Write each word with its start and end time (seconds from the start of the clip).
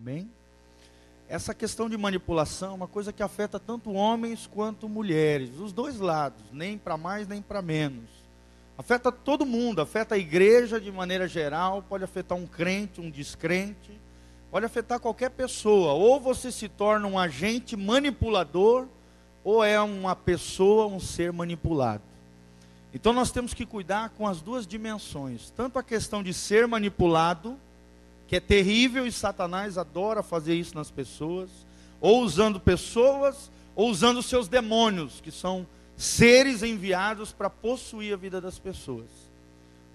Amém? 0.00 0.30
Essa 1.28 1.52
questão 1.52 1.86
de 1.86 1.96
manipulação 1.98 2.70
é 2.70 2.74
uma 2.74 2.88
coisa 2.88 3.12
que 3.12 3.22
afeta 3.22 3.60
tanto 3.60 3.92
homens 3.92 4.46
quanto 4.46 4.88
mulheres, 4.88 5.58
os 5.58 5.74
dois 5.74 5.98
lados, 5.98 6.42
nem 6.50 6.78
para 6.78 6.96
mais 6.96 7.28
nem 7.28 7.42
para 7.42 7.60
menos. 7.60 8.08
Afeta 8.78 9.12
todo 9.12 9.44
mundo, 9.44 9.82
afeta 9.82 10.14
a 10.14 10.18
igreja 10.18 10.80
de 10.80 10.90
maneira 10.90 11.28
geral, 11.28 11.84
pode 11.86 12.02
afetar 12.02 12.38
um 12.38 12.46
crente, 12.46 12.98
um 12.98 13.10
descrente, 13.10 13.92
pode 14.50 14.64
afetar 14.64 14.98
qualquer 14.98 15.28
pessoa. 15.32 15.92
Ou 15.92 16.18
você 16.18 16.50
se 16.50 16.66
torna 16.66 17.06
um 17.06 17.18
agente 17.18 17.76
manipulador, 17.76 18.86
ou 19.44 19.62
é 19.62 19.78
uma 19.82 20.16
pessoa, 20.16 20.86
um 20.86 20.98
ser 20.98 21.30
manipulado. 21.30 22.04
Então 22.94 23.12
nós 23.12 23.30
temos 23.30 23.52
que 23.52 23.66
cuidar 23.66 24.08
com 24.16 24.26
as 24.26 24.40
duas 24.40 24.66
dimensões, 24.66 25.50
tanto 25.50 25.78
a 25.78 25.82
questão 25.82 26.22
de 26.22 26.32
ser 26.32 26.66
manipulado, 26.66 27.58
que 28.30 28.36
é 28.36 28.40
terrível 28.40 29.08
e 29.08 29.10
Satanás 29.10 29.76
adora 29.76 30.22
fazer 30.22 30.54
isso 30.54 30.76
nas 30.76 30.88
pessoas, 30.88 31.50
ou 32.00 32.22
usando 32.22 32.60
pessoas, 32.60 33.50
ou 33.74 33.90
usando 33.90 34.22
seus 34.22 34.46
demônios, 34.46 35.20
que 35.20 35.32
são 35.32 35.66
seres 35.96 36.62
enviados 36.62 37.32
para 37.32 37.50
possuir 37.50 38.14
a 38.14 38.16
vida 38.16 38.40
das 38.40 38.56
pessoas. 38.56 39.08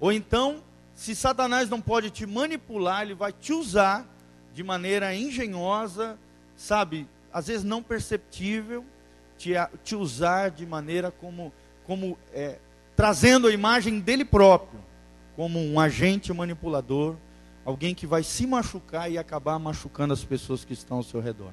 Ou 0.01 0.11
então, 0.11 0.61
se 0.93 1.15
Satanás 1.15 1.69
não 1.69 1.79
pode 1.79 2.09
te 2.09 2.25
manipular, 2.25 3.03
ele 3.03 3.13
vai 3.13 3.31
te 3.31 3.53
usar 3.53 4.05
de 4.53 4.61
maneira 4.65 5.15
engenhosa, 5.15 6.19
sabe, 6.57 7.07
às 7.31 7.47
vezes 7.47 7.63
não 7.63 7.81
perceptível, 7.81 8.83
te, 9.37 9.51
te 9.81 9.95
usar 9.95 10.51
de 10.51 10.65
maneira 10.65 11.09
como, 11.09 11.53
como 11.85 12.17
é, 12.33 12.59
trazendo 12.97 13.47
a 13.47 13.53
imagem 13.53 14.01
dele 14.01 14.25
próprio, 14.25 14.81
como 15.37 15.57
um 15.57 15.79
agente 15.79 16.33
manipulador, 16.33 17.15
alguém 17.65 17.95
que 17.95 18.05
vai 18.05 18.23
se 18.23 18.45
machucar 18.45 19.11
e 19.11 19.17
acabar 19.17 19.57
machucando 19.57 20.13
as 20.13 20.23
pessoas 20.23 20.63
que 20.63 20.73
estão 20.73 20.97
ao 20.97 21.03
seu 21.03 21.19
redor. 21.19 21.51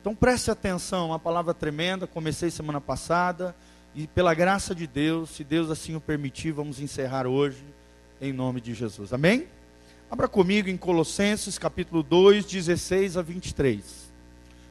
Então 0.00 0.14
preste 0.14 0.50
atenção, 0.50 1.08
uma 1.08 1.18
palavra 1.18 1.52
tremenda, 1.52 2.06
comecei 2.06 2.50
semana 2.50 2.80
passada, 2.80 3.54
e 3.94 4.06
pela 4.06 4.32
graça 4.32 4.74
de 4.74 4.86
Deus, 4.86 5.30
se 5.30 5.42
Deus 5.42 5.70
assim 5.70 5.96
o 5.96 6.00
permitir, 6.00 6.52
vamos 6.52 6.78
encerrar 6.78 7.26
hoje, 7.26 7.64
em 8.20 8.32
nome 8.32 8.60
de 8.60 8.72
Jesus. 8.72 9.12
Amém? 9.12 9.48
Abra 10.08 10.28
comigo 10.28 10.68
em 10.68 10.76
Colossenses 10.76 11.58
capítulo 11.58 12.02
2, 12.02 12.46
16 12.46 13.16
a 13.16 13.22
23. 13.22 14.08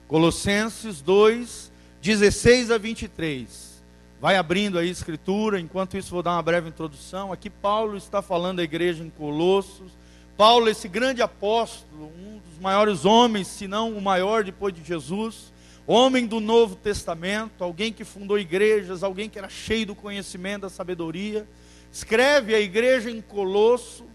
Colossenses 0.08 1.02
2, 1.02 1.72
16 2.02 2.72
a 2.72 2.78
23. 2.78 3.84
Vai 4.22 4.38
abrindo 4.38 4.80
aí 4.80 4.88
a 4.88 4.92
escritura, 4.92 5.59
enquanto 5.59 5.97
isso 5.97 6.09
vou 6.09 6.23
dar 6.23 6.31
uma 6.31 6.42
breve 6.42 6.69
introdução. 6.69 7.34
Aqui 7.34 7.50
Paulo 7.50 7.97
está 7.97 8.22
falando 8.22 8.59
à 8.59 8.64
igreja 8.64 9.03
em 9.03 9.09
Colossos. 9.09 9.92
Paulo, 10.38 10.70
esse 10.70 10.88
grande 10.88 11.20
apóstolo, 11.20 12.12
um 12.16 12.40
dos 12.48 12.60
maiores 12.62 13.06
homens, 13.06 13.48
se 13.48 13.68
não 13.68 13.98
o 13.98 14.00
maior 14.00 14.44
depois 14.44 14.72
de 14.72 14.84
Jesus, 14.84 15.52
homem 15.88 16.28
do 16.28 16.40
Novo 16.40 16.76
Testamento, 16.76 17.64
alguém 17.64 17.92
que 17.92 18.04
fundou 18.04 18.38
igrejas, 18.38 19.02
alguém 19.02 19.32
que 19.32 19.40
era 19.40 19.50
cheio 19.50 19.88
do 19.88 19.96
conhecimento, 19.96 20.62
da 20.62 20.70
sabedoria, 20.70 21.48
escreve 21.92 22.54
a 22.54 22.60
igreja 22.60 23.10
em 23.10 23.20
Colosso, 23.20 24.06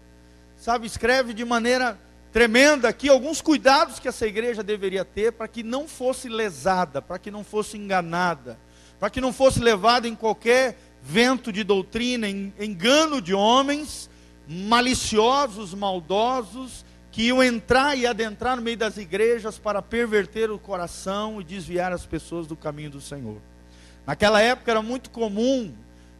sabe, 0.55 0.87
escreve 0.87 1.33
de 1.33 1.43
maneira 1.43 1.99
tremenda 2.31 2.87
aqui 2.87 3.09
alguns 3.09 3.41
cuidados 3.41 3.99
que 3.99 4.07
essa 4.07 4.25
igreja 4.25 4.63
deveria 4.63 5.03
ter 5.03 5.33
para 5.33 5.49
que 5.49 5.61
não 5.61 5.89
fosse 5.89 6.29
lesada, 6.29 7.01
para 7.01 7.19
que 7.19 7.29
não 7.29 7.43
fosse 7.43 7.75
enganada, 7.75 8.57
para 8.97 9.09
que 9.09 9.19
não 9.19 9.33
fosse 9.33 9.59
levada 9.59 10.07
em 10.07 10.15
qualquer 10.15 10.77
vento 11.01 11.51
de 11.51 11.65
doutrina, 11.65 12.29
engano 12.29 13.21
de 13.21 13.33
homens 13.33 14.09
maliciosos, 14.53 15.73
maldosos, 15.73 16.85
que 17.11 17.23
iam 17.23 17.43
entrar 17.43 17.97
e 17.97 18.07
adentrar 18.07 18.55
no 18.55 18.61
meio 18.61 18.77
das 18.77 18.97
igrejas 18.97 19.59
para 19.59 19.81
perverter 19.81 20.49
o 20.49 20.57
coração 20.57 21.39
e 21.39 21.43
desviar 21.43 21.91
as 21.91 22.05
pessoas 22.05 22.47
do 22.47 22.55
caminho 22.55 22.89
do 22.89 23.01
Senhor. 23.01 23.37
Naquela 24.05 24.41
época 24.41 24.71
era 24.71 24.81
muito 24.81 25.09
comum, 25.09 25.73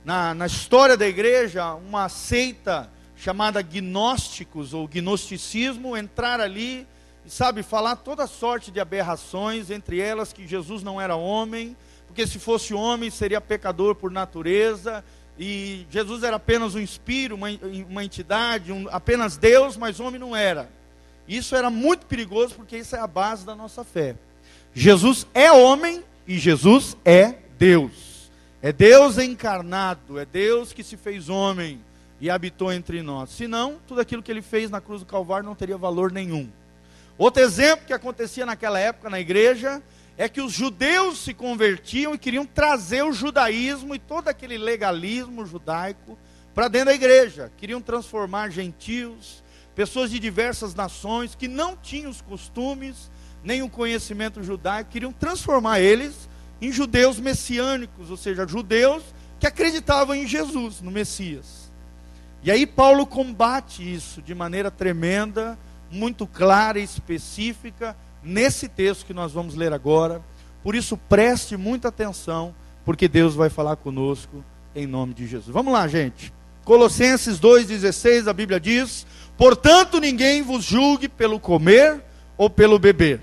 na, 0.05 0.33
na 0.33 0.45
história 0.45 0.95
da 0.95 1.07
igreja, 1.07 1.73
uma 1.73 2.09
seita 2.09 2.89
chamada 3.15 3.61
gnósticos 3.61 4.73
ou 4.73 4.87
gnosticismo, 4.87 5.95
entrar 5.95 6.39
ali 6.39 6.85
e, 7.25 7.29
sabe, 7.29 7.63
falar 7.63 7.95
toda 7.95 8.27
sorte 8.27 8.69
de 8.69 8.79
aberrações, 8.79 9.69
entre 9.69 9.99
elas 9.99 10.33
que 10.33 10.47
Jesus 10.47 10.83
não 10.83 10.99
era 10.99 11.15
homem, 11.15 11.75
porque 12.05 12.27
se 12.27 12.37
fosse 12.37 12.73
homem 12.73 13.09
seria 13.09 13.41
pecador 13.41 13.95
por 13.95 14.11
natureza, 14.11 15.03
e 15.37 15.87
Jesus 15.89 16.23
era 16.23 16.35
apenas 16.35 16.75
um 16.75 16.79
espírito, 16.79 17.35
uma, 17.35 17.47
uma 17.89 18.03
entidade, 18.03 18.71
um, 18.71 18.87
apenas 18.89 19.35
Deus, 19.37 19.75
mas 19.75 19.99
homem 19.99 20.19
não 20.19 20.35
era. 20.35 20.69
Isso 21.27 21.55
era 21.55 21.69
muito 21.69 22.05
perigoso 22.05 22.55
porque 22.55 22.77
isso 22.77 22.95
é 22.95 22.99
a 22.99 23.07
base 23.07 23.45
da 23.45 23.55
nossa 23.55 23.83
fé. 23.83 24.15
Jesus 24.73 25.25
é 25.33 25.51
homem 25.51 26.03
e 26.27 26.37
Jesus 26.37 26.97
é 27.03 27.35
Deus. 27.57 28.31
É 28.61 28.71
Deus 28.71 29.17
encarnado, 29.17 30.19
é 30.19 30.25
Deus 30.25 30.71
que 30.71 30.83
se 30.83 30.95
fez 30.95 31.29
homem 31.29 31.81
e 32.21 32.29
habitou 32.29 32.71
entre 32.71 33.01
nós. 33.01 33.29
Senão, 33.31 33.77
tudo 33.87 33.99
aquilo 33.99 34.23
que 34.23 34.31
ele 34.31 34.41
fez 34.41 34.69
na 34.69 34.79
cruz 34.79 35.01
do 35.01 35.05
Calvário 35.05 35.45
não 35.45 35.55
teria 35.55 35.77
valor 35.77 36.11
nenhum. 36.11 36.49
Outro 37.17 37.43
exemplo 37.43 37.85
que 37.85 37.93
acontecia 37.93 38.45
naquela 38.45 38.79
época 38.79 39.09
na 39.09 39.19
igreja 39.19 39.81
é 40.17 40.29
que 40.29 40.41
os 40.41 40.51
judeus 40.51 41.19
se 41.19 41.33
convertiam 41.33 42.13
e 42.13 42.17
queriam 42.17 42.45
trazer 42.45 43.03
o 43.03 43.13
judaísmo 43.13 43.95
e 43.95 43.99
todo 43.99 44.27
aquele 44.27 44.57
legalismo 44.57 45.45
judaico 45.45 46.17
para 46.53 46.67
dentro 46.67 46.87
da 46.87 46.95
igreja. 46.95 47.51
Queriam 47.57 47.81
transformar 47.81 48.49
gentios, 48.49 49.43
pessoas 49.75 50.11
de 50.11 50.19
diversas 50.19 50.75
nações 50.75 51.33
que 51.33 51.47
não 51.47 51.75
tinham 51.75 52.11
os 52.11 52.21
costumes 52.21 53.11
nem 53.43 53.61
o 53.61 53.69
conhecimento 53.69 54.41
judaico, 54.41 54.91
queriam 54.91 55.11
transformar 55.11 55.79
eles 55.79 56.29
em 56.61 56.71
judeus 56.71 57.19
messiânicos, 57.19 58.09
ou 58.09 58.15
seja, 58.15 58.47
judeus 58.47 59.03
que 59.39 59.45
acreditavam 59.45 60.15
em 60.15 60.25
Jesus, 60.25 60.79
no 60.79 60.89
Messias. 60.89 61.69
E 62.41 62.49
aí 62.49 62.65
Paulo 62.65 63.05
combate 63.05 63.81
isso 63.81 64.21
de 64.21 64.33
maneira 64.33 64.71
tremenda, 64.71 65.59
muito 65.91 66.25
clara 66.25 66.79
e 66.79 66.83
específica, 66.83 67.95
nesse 68.23 68.67
texto 68.67 69.05
que 69.05 69.13
nós 69.13 69.31
vamos 69.31 69.55
ler 69.55 69.73
agora. 69.73 70.21
Por 70.63 70.75
isso, 70.75 70.97
preste 70.97 71.57
muita 71.57 71.89
atenção, 71.89 72.53
porque 72.85 73.07
Deus 73.07 73.35
vai 73.35 73.49
falar 73.49 73.75
conosco 73.75 74.43
em 74.75 74.87
nome 74.87 75.13
de 75.13 75.27
Jesus. 75.27 75.53
Vamos 75.53 75.73
lá, 75.73 75.87
gente. 75.87 76.33
Colossenses 76.63 77.39
2,16, 77.39 78.27
a 78.27 78.33
Bíblia 78.33 78.59
diz: 78.59 79.05
Portanto, 79.37 79.99
ninguém 79.99 80.41
vos 80.41 80.63
julgue 80.63 81.09
pelo 81.09 81.39
comer 81.39 82.01
ou 82.37 82.49
pelo 82.49 82.79
beber, 82.79 83.21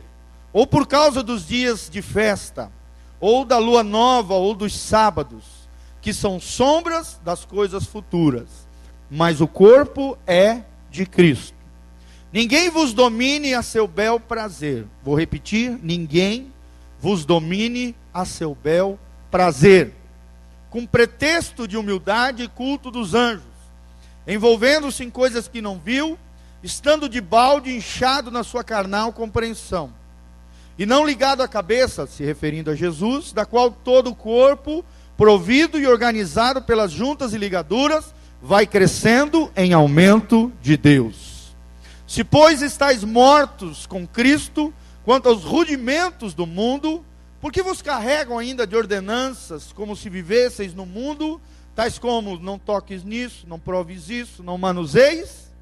ou 0.52 0.66
por 0.66 0.86
causa 0.86 1.22
dos 1.22 1.46
dias 1.46 1.88
de 1.90 2.02
festa, 2.02 2.70
ou 3.18 3.44
da 3.44 3.58
lua 3.58 3.82
nova, 3.82 4.34
ou 4.34 4.54
dos 4.54 4.78
sábados, 4.78 5.68
que 6.00 6.12
são 6.12 6.38
sombras 6.38 7.20
das 7.24 7.44
coisas 7.44 7.86
futuras 7.86 8.70
mas 9.10 9.40
o 9.40 9.48
corpo 9.48 10.16
é 10.26 10.62
de 10.90 11.04
Cristo. 11.04 11.58
Ninguém 12.32 12.70
vos 12.70 12.92
domine 12.92 13.54
a 13.54 13.62
seu 13.62 13.88
bel 13.88 14.20
prazer. 14.20 14.86
Vou 15.02 15.18
repetir: 15.18 15.78
ninguém 15.82 16.52
vos 17.00 17.24
domine 17.24 17.94
a 18.14 18.24
seu 18.24 18.54
bel 18.54 18.98
prazer. 19.30 19.92
Com 20.68 20.86
pretexto 20.86 21.66
de 21.66 21.76
humildade 21.76 22.44
e 22.44 22.48
culto 22.48 22.90
dos 22.90 23.14
anjos, 23.14 23.42
envolvendo-se 24.26 25.02
em 25.02 25.10
coisas 25.10 25.48
que 25.48 25.60
não 25.60 25.80
viu, 25.80 26.16
estando 26.62 27.08
de 27.08 27.20
balde 27.20 27.74
inchado 27.74 28.30
na 28.30 28.44
sua 28.44 28.62
carnal 28.62 29.12
compreensão, 29.12 29.92
e 30.78 30.86
não 30.86 31.04
ligado 31.04 31.42
à 31.42 31.48
cabeça, 31.48 32.06
se 32.06 32.24
referindo 32.24 32.70
a 32.70 32.76
Jesus, 32.76 33.32
da 33.32 33.44
qual 33.44 33.72
todo 33.72 34.10
o 34.10 34.14
corpo, 34.14 34.84
provido 35.16 35.78
e 35.78 35.86
organizado 35.88 36.62
pelas 36.62 36.92
juntas 36.92 37.34
e 37.34 37.38
ligaduras, 37.38 38.14
vai 38.40 38.64
crescendo 38.64 39.50
em 39.56 39.72
aumento 39.72 40.52
de 40.62 40.76
Deus. 40.76 41.29
Se, 42.10 42.24
pois, 42.24 42.60
estáis 42.60 43.04
mortos 43.04 43.86
com 43.86 44.04
Cristo 44.04 44.74
quanto 45.04 45.28
aos 45.28 45.44
rudimentos 45.44 46.34
do 46.34 46.44
mundo, 46.44 47.04
porque 47.40 47.62
vos 47.62 47.80
carregam 47.80 48.36
ainda 48.36 48.66
de 48.66 48.74
ordenanças 48.74 49.72
como 49.72 49.94
se 49.94 50.10
vivesseis 50.10 50.74
no 50.74 50.84
mundo, 50.84 51.40
tais 51.72 52.00
como 52.00 52.36
não 52.36 52.58
toques 52.58 53.04
nisso, 53.04 53.46
não 53.46 53.60
proves 53.60 54.10
isso, 54.10 54.42
não 54.42 54.58
manuseis, 54.58 55.52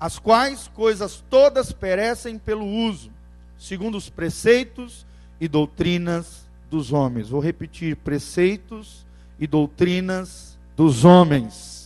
as 0.00 0.18
quais 0.18 0.66
coisas 0.74 1.22
todas 1.30 1.70
perecem 1.70 2.40
pelo 2.40 2.66
uso, 2.66 3.12
segundo 3.56 3.96
os 3.96 4.10
preceitos 4.10 5.06
e 5.40 5.46
doutrinas 5.46 6.44
dos 6.68 6.92
homens. 6.92 7.28
Vou 7.28 7.40
repetir: 7.40 7.94
preceitos 7.94 9.06
e 9.38 9.46
doutrinas 9.46 10.58
dos 10.76 11.04
homens 11.04 11.77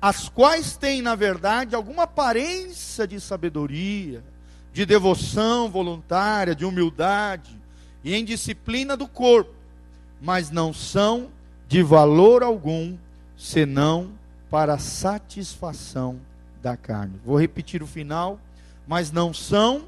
as 0.00 0.28
quais 0.28 0.76
têm, 0.76 1.02
na 1.02 1.14
verdade, 1.14 1.74
alguma 1.74 2.04
aparência 2.04 3.06
de 3.06 3.20
sabedoria, 3.20 4.24
de 4.72 4.86
devoção 4.86 5.68
voluntária, 5.68 6.54
de 6.54 6.64
humildade 6.64 7.58
e 8.02 8.14
em 8.14 8.24
disciplina 8.24 8.96
do 8.96 9.06
corpo, 9.06 9.52
mas 10.20 10.50
não 10.50 10.72
são 10.72 11.28
de 11.68 11.82
valor 11.82 12.42
algum, 12.42 12.96
senão 13.36 14.12
para 14.50 14.78
satisfação 14.78 16.18
da 16.62 16.76
carne. 16.76 17.20
Vou 17.24 17.38
repetir 17.38 17.82
o 17.82 17.86
final, 17.86 18.40
mas 18.86 19.12
não 19.12 19.34
são 19.34 19.84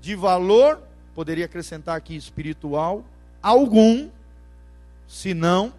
de 0.00 0.14
valor, 0.14 0.82
poderia 1.14 1.46
acrescentar 1.46 1.96
aqui 1.96 2.14
espiritual, 2.14 3.02
algum, 3.42 4.10
senão 5.08 5.72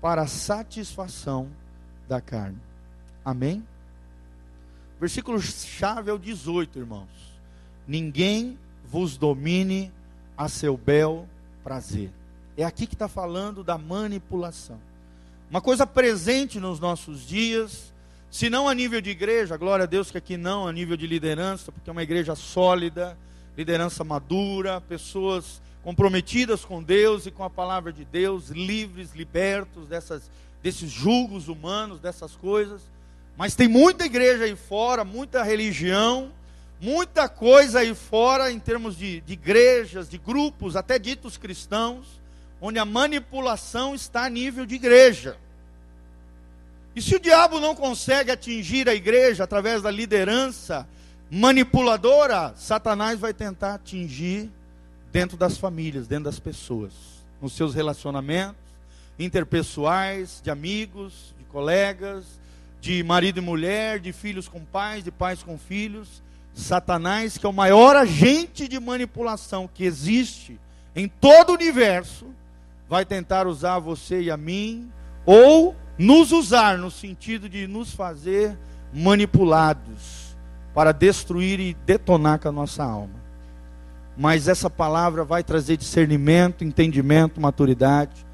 para 0.00 0.26
satisfação 0.26 1.48
da 2.08 2.20
carne. 2.20 2.58
Amém? 3.24 3.64
Versículo 5.00 5.40
chave 5.40 6.10
é 6.10 6.12
o 6.12 6.18
18, 6.18 6.78
irmãos. 6.78 7.08
Ninguém 7.86 8.58
vos 8.84 9.16
domine 9.16 9.92
a 10.36 10.48
seu 10.48 10.76
bel 10.76 11.28
prazer. 11.64 12.10
É 12.56 12.64
aqui 12.64 12.86
que 12.86 12.94
está 12.94 13.08
falando 13.08 13.64
da 13.64 13.78
manipulação. 13.78 14.78
Uma 15.50 15.60
coisa 15.60 15.86
presente 15.86 16.58
nos 16.58 16.78
nossos 16.80 17.26
dias, 17.26 17.92
se 18.30 18.48
não 18.48 18.68
a 18.68 18.74
nível 18.74 19.00
de 19.00 19.10
igreja, 19.10 19.56
glória 19.56 19.82
a 19.82 19.86
Deus 19.86 20.10
que 20.10 20.18
aqui 20.18 20.36
não, 20.36 20.66
a 20.66 20.72
nível 20.72 20.96
de 20.96 21.06
liderança, 21.06 21.70
porque 21.70 21.90
é 21.90 21.92
uma 21.92 22.02
igreja 22.02 22.34
sólida, 22.34 23.16
liderança 23.56 24.02
madura, 24.02 24.80
pessoas 24.80 25.60
comprometidas 25.82 26.64
com 26.64 26.82
Deus 26.82 27.26
e 27.26 27.30
com 27.30 27.44
a 27.44 27.50
palavra 27.50 27.92
de 27.92 28.04
Deus, 28.04 28.48
livres, 28.48 29.14
libertos 29.14 29.86
dessas, 29.86 30.30
desses 30.62 30.90
julgos 30.90 31.48
humanos, 31.48 32.00
dessas 32.00 32.34
coisas. 32.36 32.82
Mas 33.36 33.54
tem 33.54 33.68
muita 33.68 34.04
igreja 34.04 34.44
aí 34.44 34.56
fora, 34.56 35.04
muita 35.04 35.42
religião, 35.42 36.30
muita 36.80 37.28
coisa 37.28 37.80
aí 37.80 37.94
fora 37.94 38.50
em 38.50 38.58
termos 38.58 38.96
de, 38.96 39.20
de 39.20 39.32
igrejas, 39.32 40.08
de 40.08 40.18
grupos, 40.18 40.76
até 40.76 40.98
ditos 40.98 41.36
cristãos, 41.36 42.20
onde 42.60 42.78
a 42.78 42.84
manipulação 42.84 43.94
está 43.94 44.24
a 44.24 44.30
nível 44.30 44.66
de 44.66 44.74
igreja. 44.74 45.36
E 46.94 47.00
se 47.00 47.16
o 47.16 47.20
diabo 47.20 47.58
não 47.58 47.74
consegue 47.74 48.30
atingir 48.30 48.88
a 48.88 48.94
igreja 48.94 49.44
através 49.44 49.80
da 49.80 49.90
liderança 49.90 50.86
manipuladora, 51.30 52.52
Satanás 52.56 53.18
vai 53.18 53.32
tentar 53.32 53.74
atingir 53.74 54.50
dentro 55.10 55.36
das 55.36 55.56
famílias, 55.56 56.06
dentro 56.06 56.24
das 56.24 56.38
pessoas, 56.38 56.92
nos 57.40 57.54
seus 57.54 57.74
relacionamentos 57.74 58.60
interpessoais, 59.18 60.40
de 60.42 60.50
amigos, 60.50 61.34
de 61.38 61.44
colegas, 61.44 62.24
de 62.82 63.02
marido 63.02 63.38
e 63.38 63.40
mulher, 63.40 63.98
de 63.98 64.12
filhos 64.12 64.46
com 64.46 64.60
pais, 64.60 65.02
de 65.02 65.10
pais 65.10 65.42
com 65.42 65.56
filhos. 65.56 66.22
Satanás, 66.52 67.38
que 67.38 67.46
é 67.46 67.48
o 67.48 67.52
maior 67.52 67.96
agente 67.96 68.68
de 68.68 68.78
manipulação 68.78 69.66
que 69.72 69.84
existe 69.84 70.60
em 70.94 71.08
todo 71.08 71.50
o 71.50 71.54
universo, 71.54 72.26
vai 72.86 73.06
tentar 73.06 73.46
usar 73.46 73.78
você 73.78 74.20
e 74.20 74.30
a 74.30 74.36
mim, 74.36 74.92
ou 75.24 75.74
nos 75.96 76.30
usar 76.30 76.76
no 76.76 76.90
sentido 76.90 77.48
de 77.48 77.66
nos 77.66 77.94
fazer 77.94 78.58
manipulados 78.92 80.36
para 80.74 80.92
destruir 80.92 81.58
e 81.60 81.72
detonar 81.86 82.38
com 82.38 82.48
a 82.48 82.52
nossa 82.52 82.84
alma 82.84 83.22
mas 84.16 84.48
essa 84.48 84.68
palavra 84.68 85.24
vai 85.24 85.42
trazer 85.42 85.76
discernimento, 85.76 86.64
entendimento, 86.64 87.40
maturidade, 87.40 88.26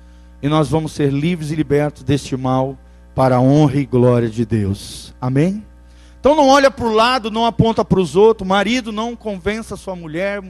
e 0.42 0.48
nós 0.48 0.68
vamos 0.68 0.92
ser 0.92 1.12
livres 1.12 1.50
e 1.50 1.54
libertos 1.54 2.02
deste 2.02 2.36
mal 2.36 2.76
para 3.18 3.34
a 3.34 3.40
honra 3.40 3.78
e 3.78 3.84
glória 3.84 4.30
de 4.30 4.46
Deus. 4.46 5.12
Amém? 5.20 5.66
Então 6.20 6.36
não 6.36 6.46
olha 6.46 6.70
para 6.70 6.84
o 6.84 6.94
lado, 6.94 7.32
não 7.32 7.44
aponta 7.44 7.84
para 7.84 7.98
os 7.98 8.14
outros. 8.14 8.46
Marido 8.46 8.92
não 8.92 9.16
convença 9.16 9.76
sua 9.76 9.96
mulher. 9.96 10.40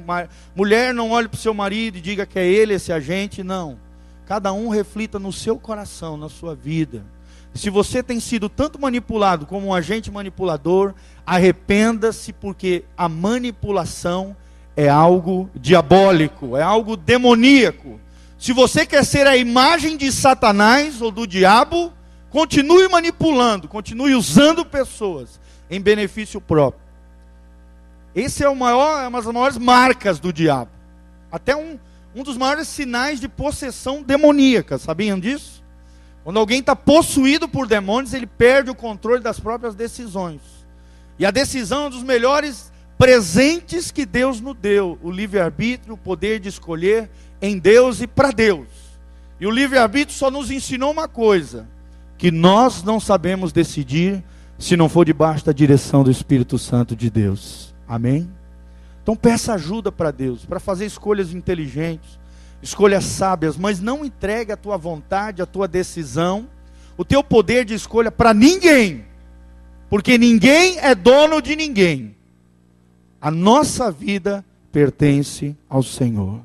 Mulher 0.54 0.92
não 0.92 1.10
olhe 1.10 1.28
para 1.28 1.38
o 1.38 1.40
seu 1.40 1.54
marido 1.54 1.96
e 1.96 2.02
diga 2.02 2.26
que 2.26 2.38
é 2.38 2.46
ele 2.46 2.74
esse 2.74 2.92
agente. 2.92 3.42
Não. 3.42 3.78
Cada 4.26 4.52
um 4.52 4.68
reflita 4.68 5.18
no 5.18 5.32
seu 5.32 5.56
coração, 5.56 6.18
na 6.18 6.28
sua 6.28 6.54
vida. 6.54 7.02
Se 7.54 7.70
você 7.70 8.02
tem 8.02 8.20
sido 8.20 8.50
tanto 8.50 8.78
manipulado 8.78 9.46
como 9.46 9.68
um 9.68 9.74
agente 9.74 10.10
manipulador, 10.10 10.92
arrependa-se, 11.24 12.34
porque 12.34 12.84
a 12.98 13.08
manipulação 13.08 14.36
é 14.76 14.90
algo 14.90 15.48
diabólico, 15.54 16.54
é 16.54 16.62
algo 16.62 16.98
demoníaco. 16.98 17.98
Se 18.38 18.52
você 18.52 18.84
quer 18.84 19.06
ser 19.06 19.26
a 19.26 19.38
imagem 19.38 19.96
de 19.96 20.12
Satanás 20.12 21.00
ou 21.00 21.10
do 21.10 21.26
diabo, 21.26 21.94
continue 22.30 22.88
manipulando, 22.88 23.68
continue 23.68 24.14
usando 24.14 24.64
pessoas 24.64 25.40
em 25.70 25.80
benefício 25.80 26.40
próprio. 26.40 26.82
Esse 28.14 28.42
é, 28.42 28.48
o 28.48 28.56
maior, 28.56 29.02
é 29.02 29.08
uma 29.08 29.22
das 29.22 29.32
maiores 29.32 29.58
marcas 29.58 30.18
do 30.18 30.32
diabo. 30.32 30.70
Até 31.30 31.54
um, 31.54 31.78
um 32.14 32.22
dos 32.22 32.36
maiores 32.36 32.66
sinais 32.68 33.20
de 33.20 33.28
possessão 33.28 34.02
demoníaca, 34.02 34.78
sabiam 34.78 35.18
disso? 35.18 35.62
Quando 36.24 36.38
alguém 36.38 36.60
está 36.60 36.74
possuído 36.74 37.48
por 37.48 37.66
demônios, 37.66 38.12
ele 38.12 38.26
perde 38.26 38.70
o 38.70 38.74
controle 38.74 39.22
das 39.22 39.38
próprias 39.40 39.74
decisões. 39.74 40.40
E 41.18 41.24
a 41.24 41.30
decisão 41.30 41.84
é 41.84 41.86
um 41.86 41.90
dos 41.90 42.02
melhores 42.02 42.70
presentes 42.98 43.90
que 43.90 44.04
Deus 44.04 44.40
nos 44.40 44.56
deu: 44.56 44.98
o 45.02 45.10
livre-arbítrio, 45.10 45.94
o 45.94 45.98
poder 45.98 46.40
de 46.40 46.48
escolher 46.48 47.08
em 47.40 47.58
Deus 47.58 48.00
e 48.00 48.06
para 48.06 48.30
Deus. 48.30 48.68
E 49.40 49.46
o 49.46 49.50
livre-arbítrio 49.50 50.18
só 50.18 50.30
nos 50.30 50.50
ensinou 50.50 50.90
uma 50.90 51.08
coisa: 51.08 51.66
que 52.18 52.32
nós 52.32 52.82
não 52.82 52.98
sabemos 52.98 53.52
decidir 53.52 54.22
se 54.58 54.76
não 54.76 54.88
for 54.88 55.06
debaixo 55.06 55.46
da 55.46 55.52
direção 55.52 56.02
do 56.02 56.10
Espírito 56.10 56.58
Santo 56.58 56.96
de 56.96 57.08
Deus. 57.08 57.72
Amém? 57.86 58.28
Então 59.00 59.14
peça 59.14 59.54
ajuda 59.54 59.92
para 59.92 60.10
Deus, 60.10 60.44
para 60.44 60.58
fazer 60.58 60.84
escolhas 60.84 61.32
inteligentes, 61.32 62.18
escolhas 62.60 63.04
sábias, 63.04 63.56
mas 63.56 63.80
não 63.80 64.04
entregue 64.04 64.50
a 64.50 64.56
tua 64.56 64.76
vontade, 64.76 65.40
a 65.40 65.46
tua 65.46 65.68
decisão, 65.68 66.48
o 66.96 67.04
teu 67.04 67.22
poder 67.22 67.64
de 67.64 67.74
escolha 67.74 68.10
para 68.10 68.34
ninguém, 68.34 69.04
porque 69.88 70.18
ninguém 70.18 70.78
é 70.80 70.94
dono 70.96 71.40
de 71.40 71.54
ninguém. 71.54 72.16
A 73.20 73.30
nossa 73.30 73.92
vida 73.92 74.44
pertence 74.72 75.56
ao 75.68 75.82
Senhor. 75.84 76.40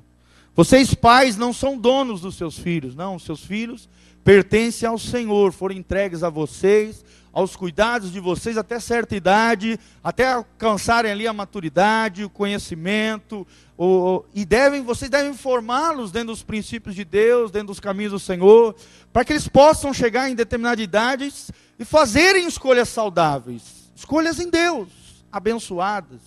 Vocês, 0.56 0.94
pais, 0.94 1.36
não 1.36 1.52
são 1.52 1.78
donos 1.78 2.22
dos 2.22 2.36
seus 2.36 2.58
filhos, 2.58 2.96
não. 2.96 3.16
Os 3.16 3.24
seus 3.24 3.44
filhos 3.44 3.90
pertencem 4.24 4.88
ao 4.88 4.98
Senhor, 4.98 5.52
foram 5.52 5.76
entregues 5.76 6.24
a 6.24 6.30
vocês, 6.30 7.04
aos 7.34 7.56
cuidados 7.56 8.12
de 8.12 8.20
vocês 8.20 8.58
até 8.58 8.80
certa 8.80 9.16
idade, 9.16 9.80
até 10.04 10.32
alcançarem 10.32 11.12
ali 11.12 11.28
a 11.28 11.34
maturidade, 11.34 12.24
o 12.24 12.30
conhecimento, 12.30 13.46
o, 13.76 14.24
e 14.36 14.46
devem, 14.46 14.84
vocês 14.84 15.10
devem 15.10 15.34
formá-los 15.34 16.12
dentro 16.12 16.28
dos 16.28 16.44
princípios 16.44 16.94
de 16.94 17.04
Deus, 17.04 17.50
dentro 17.50 17.68
dos 17.68 17.80
caminhos 17.80 18.12
do 18.12 18.20
Senhor, 18.20 18.76
para 19.12 19.26
que 19.26 19.34
eles 19.34 19.48
possam 19.48 19.92
chegar 19.92 20.30
em 20.30 20.36
determinada 20.36 20.82
idade 20.82 21.34
e 21.80 21.84
fazerem 21.84 22.48
escolhas 22.48 22.90
saudáveis, 22.90 23.92
escolhas 23.96 24.40
em 24.40 24.50
Deus, 24.50 24.90
abençoadas. 25.32 26.22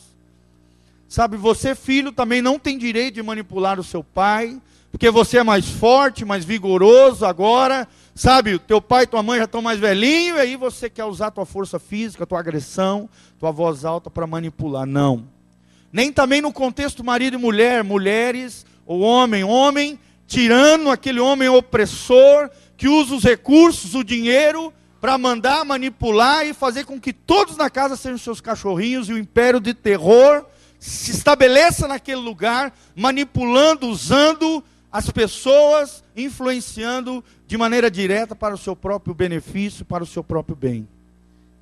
Sabe, 1.08 1.36
você, 1.36 1.76
filho, 1.76 2.10
também 2.10 2.42
não 2.42 2.58
tem 2.58 2.76
direito 2.76 3.14
de 3.14 3.22
manipular 3.22 3.78
o 3.78 3.84
seu 3.84 4.02
pai, 4.02 4.60
porque 4.96 5.10
você 5.10 5.36
é 5.36 5.42
mais 5.42 5.68
forte, 5.68 6.24
mais 6.24 6.42
vigoroso 6.42 7.26
agora. 7.26 7.86
Sabe, 8.14 8.58
teu 8.58 8.80
pai 8.80 9.02
e 9.02 9.06
tua 9.06 9.22
mãe 9.22 9.36
já 9.36 9.44
estão 9.44 9.60
mais 9.60 9.78
velhinhos, 9.78 10.38
e 10.38 10.40
aí 10.40 10.56
você 10.56 10.88
quer 10.88 11.04
usar 11.04 11.30
tua 11.30 11.44
força 11.44 11.78
física, 11.78 12.24
tua 12.24 12.38
agressão, 12.40 13.06
tua 13.38 13.50
voz 13.50 13.84
alta 13.84 14.08
para 14.08 14.26
manipular. 14.26 14.86
Não. 14.86 15.28
Nem 15.92 16.10
também 16.10 16.40
no 16.40 16.50
contexto 16.50 17.04
marido 17.04 17.36
e 17.36 17.38
mulher, 17.38 17.84
mulheres 17.84 18.64
ou 18.86 19.00
homem, 19.00 19.44
homem, 19.44 19.98
tirando 20.26 20.88
aquele 20.88 21.20
homem 21.20 21.46
opressor 21.50 22.48
que 22.74 22.88
usa 22.88 23.16
os 23.16 23.22
recursos, 23.22 23.94
o 23.94 24.02
dinheiro, 24.02 24.72
para 24.98 25.18
mandar 25.18 25.62
manipular 25.62 26.46
e 26.46 26.54
fazer 26.54 26.86
com 26.86 26.98
que 26.98 27.12
todos 27.12 27.58
na 27.58 27.68
casa 27.68 27.96
sejam 27.96 28.16
seus 28.16 28.40
cachorrinhos 28.40 29.10
e 29.10 29.12
o 29.12 29.18
império 29.18 29.60
de 29.60 29.74
terror 29.74 30.46
se 30.80 31.10
estabeleça 31.10 31.86
naquele 31.86 32.22
lugar, 32.22 32.74
manipulando, 32.94 33.88
usando 33.88 34.64
as 34.96 35.10
pessoas, 35.10 36.02
influenciando 36.16 37.22
de 37.46 37.58
maneira 37.58 37.90
direta 37.90 38.34
para 38.34 38.54
o 38.54 38.58
seu 38.58 38.74
próprio 38.74 39.14
benefício, 39.14 39.84
para 39.84 40.02
o 40.02 40.06
seu 40.06 40.24
próprio 40.24 40.56
bem. 40.56 40.88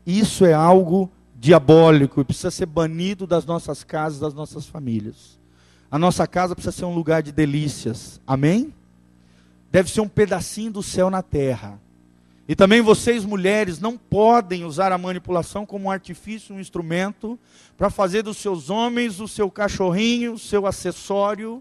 Isso 0.06 0.44
é 0.44 0.52
algo 0.52 1.10
diabólico 1.34 2.20
e 2.20 2.24
precisa 2.24 2.52
ser 2.52 2.66
banido 2.66 3.26
das 3.26 3.44
nossas 3.44 3.82
casas, 3.82 4.20
das 4.20 4.34
nossas 4.34 4.66
famílias. 4.66 5.36
A 5.90 5.98
nossa 5.98 6.28
casa 6.28 6.54
precisa 6.54 6.76
ser 6.76 6.84
um 6.84 6.94
lugar 6.94 7.24
de 7.24 7.32
delícias. 7.32 8.20
Amém? 8.24 8.72
Deve 9.68 9.90
ser 9.90 10.00
um 10.00 10.08
pedacinho 10.08 10.70
do 10.70 10.82
céu 10.82 11.10
na 11.10 11.20
terra. 11.20 11.80
E 12.46 12.54
também 12.54 12.82
vocês, 12.82 13.24
mulheres, 13.24 13.80
não 13.80 13.98
podem 13.98 14.64
usar 14.64 14.92
a 14.92 14.98
manipulação 14.98 15.66
como 15.66 15.86
um 15.86 15.90
artifício, 15.90 16.54
um 16.54 16.60
instrumento, 16.60 17.36
para 17.76 17.90
fazer 17.90 18.22
dos 18.22 18.36
seus 18.36 18.70
homens 18.70 19.18
o 19.18 19.26
seu 19.26 19.50
cachorrinho, 19.50 20.34
o 20.34 20.38
seu 20.38 20.68
acessório. 20.68 21.60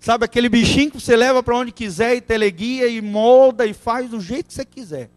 Sabe 0.00 0.24
aquele 0.24 0.48
bichinho 0.48 0.90
que 0.90 0.98
você 0.98 1.14
leva 1.14 1.42
para 1.42 1.54
onde 1.54 1.70
quiser 1.70 2.16
e 2.16 2.22
teleguia 2.22 2.88
e 2.88 3.02
molda 3.02 3.66
e 3.66 3.74
faz 3.74 4.08
do 4.08 4.18
jeito 4.18 4.46
que 4.46 4.54
você 4.54 4.64
quiser. 4.64 5.10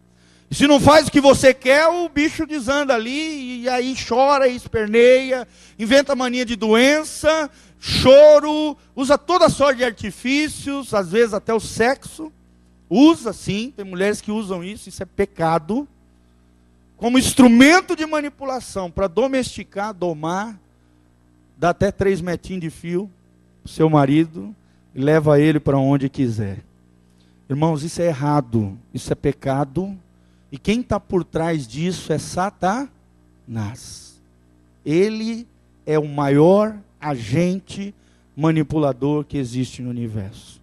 E 0.50 0.54
se 0.54 0.66
não 0.66 0.78
faz 0.78 1.08
o 1.08 1.10
que 1.10 1.22
você 1.22 1.54
quer, 1.54 1.88
o 1.88 2.06
bicho 2.06 2.46
desanda 2.46 2.94
ali 2.94 3.62
e 3.62 3.68
aí 3.68 3.96
chora 3.96 4.46
e 4.46 4.54
esperneia, 4.54 5.48
inventa 5.78 6.14
mania 6.14 6.44
de 6.44 6.54
doença, 6.54 7.50
choro, 7.80 8.76
usa 8.94 9.16
toda 9.16 9.48
sorte 9.48 9.78
de 9.78 9.84
artifícios, 9.84 10.92
às 10.92 11.10
vezes 11.10 11.32
até 11.32 11.54
o 11.54 11.60
sexo. 11.60 12.30
Usa 12.90 13.32
sim, 13.32 13.72
tem 13.74 13.86
mulheres 13.86 14.20
que 14.20 14.30
usam 14.30 14.62
isso, 14.62 14.90
isso 14.90 15.02
é 15.02 15.06
pecado. 15.06 15.88
Como 16.98 17.18
instrumento 17.18 17.96
de 17.96 18.04
manipulação 18.04 18.90
para 18.90 19.06
domesticar, 19.06 19.94
domar 19.94 20.60
dá 21.56 21.70
até 21.70 21.90
três 21.90 22.20
metinhos 22.20 22.60
de 22.60 22.68
fio 22.68 23.10
pro 23.62 23.72
seu 23.72 23.88
marido 23.88 24.54
leva 24.94 25.40
ele 25.40 25.58
para 25.58 25.78
onde 25.78 26.08
quiser. 26.08 26.58
Irmãos, 27.48 27.82
isso 27.82 28.00
é 28.00 28.06
errado, 28.06 28.78
isso 28.92 29.12
é 29.12 29.16
pecado, 29.16 29.96
e 30.50 30.58
quem 30.58 30.80
está 30.80 31.00
por 31.00 31.24
trás 31.24 31.66
disso 31.66 32.12
é 32.12 32.18
Satanás. 32.18 34.20
Ele 34.84 35.46
é 35.84 35.98
o 35.98 36.06
maior 36.06 36.76
agente 37.00 37.94
manipulador 38.36 39.24
que 39.24 39.36
existe 39.36 39.82
no 39.82 39.90
universo. 39.90 40.60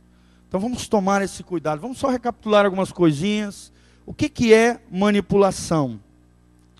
Então 0.47 0.59
vamos 0.59 0.87
tomar 0.87 1.21
esse 1.21 1.43
cuidado. 1.43 1.81
Vamos 1.81 1.97
só 1.97 2.09
recapitular 2.09 2.65
algumas 2.65 2.91
coisinhas. 2.91 3.71
O 4.05 4.13
que, 4.13 4.27
que 4.27 4.53
é 4.53 4.81
manipulação? 4.91 5.99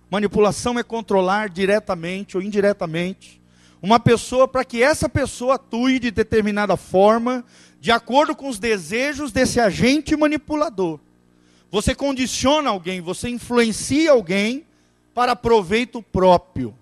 Manipulação 0.10 0.78
é 0.78 0.84
controlar 0.84 1.50
diretamente 1.50 2.36
ou 2.36 2.44
indiretamente 2.44 3.41
uma 3.82 4.00
pessoa 4.00 4.48
para 4.48 4.64
que 4.64 4.84
essa 4.84 5.10
pessoa 5.10 5.56
atue 5.56 6.00
de 6.00 6.12
determinada 6.12 6.78
forma, 6.78 7.44
de 7.80 7.92
acordo 7.92 8.36
com 8.36 8.48
os 8.48 8.60
desejos 8.60 9.32
desse 9.32 9.60
agente 9.60 10.16
manipulador. 10.16 11.00
Você 11.72 11.96
condiciona 11.96 12.70
alguém, 12.70 13.02
você 13.02 13.30
influencia 13.30 14.12
alguém 14.12 14.66
para 15.14 15.36
proveito 15.36 16.02
próprio. 16.02 16.76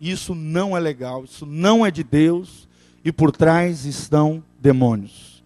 Isso 0.00 0.34
não 0.34 0.76
é 0.76 0.80
legal, 0.80 1.24
isso 1.24 1.44
não 1.44 1.84
é 1.84 1.90
de 1.90 2.04
Deus, 2.04 2.68
e 3.04 3.10
por 3.10 3.32
trás 3.32 3.84
estão 3.84 4.42
demônios. 4.60 5.42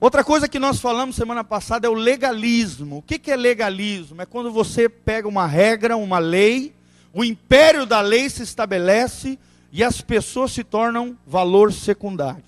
Outra 0.00 0.24
coisa 0.24 0.48
que 0.48 0.58
nós 0.58 0.80
falamos 0.80 1.16
semana 1.16 1.44
passada 1.44 1.86
é 1.86 1.90
o 1.90 1.94
legalismo. 1.94 2.98
O 2.98 3.02
que 3.02 3.30
é 3.30 3.36
legalismo? 3.36 4.22
É 4.22 4.26
quando 4.26 4.50
você 4.50 4.88
pega 4.88 5.28
uma 5.28 5.46
regra, 5.46 5.96
uma 5.96 6.18
lei, 6.18 6.72
o 7.12 7.24
império 7.24 7.84
da 7.84 8.00
lei 8.00 8.28
se 8.30 8.42
estabelece 8.42 9.38
e 9.72 9.84
as 9.84 10.00
pessoas 10.00 10.52
se 10.52 10.64
tornam 10.64 11.16
valor 11.26 11.72
secundário. 11.72 12.44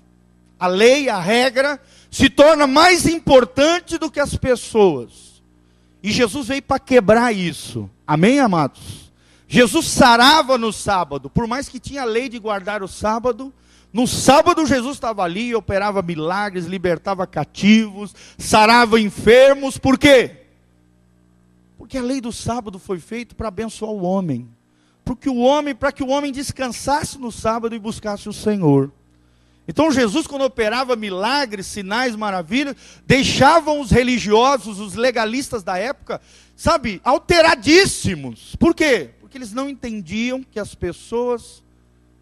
A 0.59 0.67
lei, 0.67 1.09
a 1.09 1.19
regra, 1.19 1.81
se 2.09 2.29
torna 2.29 2.67
mais 2.67 3.05
importante 3.05 3.97
do 3.97 4.11
que 4.11 4.19
as 4.19 4.35
pessoas. 4.35 5.41
E 6.03 6.11
Jesus 6.11 6.47
veio 6.47 6.61
para 6.61 6.79
quebrar 6.79 7.31
isso. 7.31 7.89
Amém, 8.05 8.39
amados? 8.39 9.11
Jesus 9.47 9.87
sarava 9.87 10.57
no 10.57 10.71
sábado, 10.71 11.29
por 11.29 11.45
mais 11.45 11.67
que 11.67 11.79
tinha 11.79 12.03
a 12.03 12.05
lei 12.05 12.29
de 12.29 12.39
guardar 12.39 12.81
o 12.81 12.87
sábado, 12.87 13.53
no 13.91 14.07
sábado 14.07 14.65
Jesus 14.65 14.93
estava 14.93 15.23
ali, 15.23 15.53
operava 15.53 16.01
milagres, 16.01 16.65
libertava 16.65 17.27
cativos, 17.27 18.15
sarava 18.37 18.99
enfermos, 18.99 19.77
por 19.77 19.97
quê? 19.97 20.37
Porque 21.77 21.97
a 21.97 22.01
lei 22.01 22.21
do 22.21 22.31
sábado 22.31 22.79
foi 22.79 22.99
feita 22.99 23.35
para 23.35 23.49
abençoar 23.49 23.91
o 23.91 24.03
homem 24.03 24.47
porque 25.03 25.29
o 25.29 25.37
homem, 25.37 25.75
para 25.75 25.91
que 25.91 26.03
o 26.03 26.09
homem 26.09 26.31
descansasse 26.31 27.17
no 27.17 27.31
sábado 27.31 27.75
e 27.75 27.79
buscasse 27.79 28.29
o 28.29 28.33
Senhor. 28.33 28.91
Então 29.67 29.91
Jesus, 29.91 30.27
quando 30.27 30.43
operava 30.43 30.95
milagres, 30.95 31.67
sinais, 31.67 32.15
maravilhas, 32.15 32.75
deixavam 33.05 33.79
os 33.79 33.91
religiosos, 33.91 34.79
os 34.79 34.95
legalistas 34.95 35.63
da 35.63 35.77
época, 35.77 36.19
sabe, 36.55 36.99
alteradíssimos. 37.03 38.55
Por 38.57 38.75
quê? 38.75 39.11
Porque 39.19 39.37
eles 39.37 39.53
não 39.53 39.69
entendiam 39.69 40.43
que 40.43 40.59
as 40.59 40.75
pessoas 40.75 41.63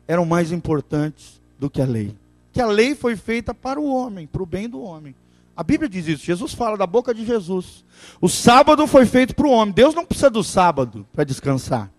eram 0.08 0.26
mais 0.26 0.52
importantes 0.52 1.42
do 1.58 1.70
que 1.70 1.82
a 1.82 1.86
lei. 1.86 2.16
Que 2.52 2.62
a 2.62 2.68
lei 2.68 2.94
foi 2.96 3.16
feita 3.16 3.54
para 3.54 3.80
o 3.80 3.88
homem, 3.88 4.28
para 4.28 4.44
o 4.44 4.46
bem 4.46 4.68
do 4.68 4.82
homem. 4.82 5.16
A 5.56 5.64
Bíblia 5.64 5.90
diz 5.90 6.08
isso. 6.08 6.26
Jesus 6.26 6.54
fala 6.54 6.78
da 6.78 6.88
boca 6.88 7.14
de 7.14 7.26
Jesus. 7.26 7.84
O 8.22 8.30
sábado 8.30 8.88
foi 8.88 9.06
feito 9.06 9.36
para 9.36 9.46
o 9.46 9.52
homem. 9.52 9.74
Deus 9.74 9.94
não 9.94 10.06
precisa 10.06 10.30
do 10.30 10.44
sábado 10.44 11.06
para 11.14 11.24
descansar. 11.24 11.92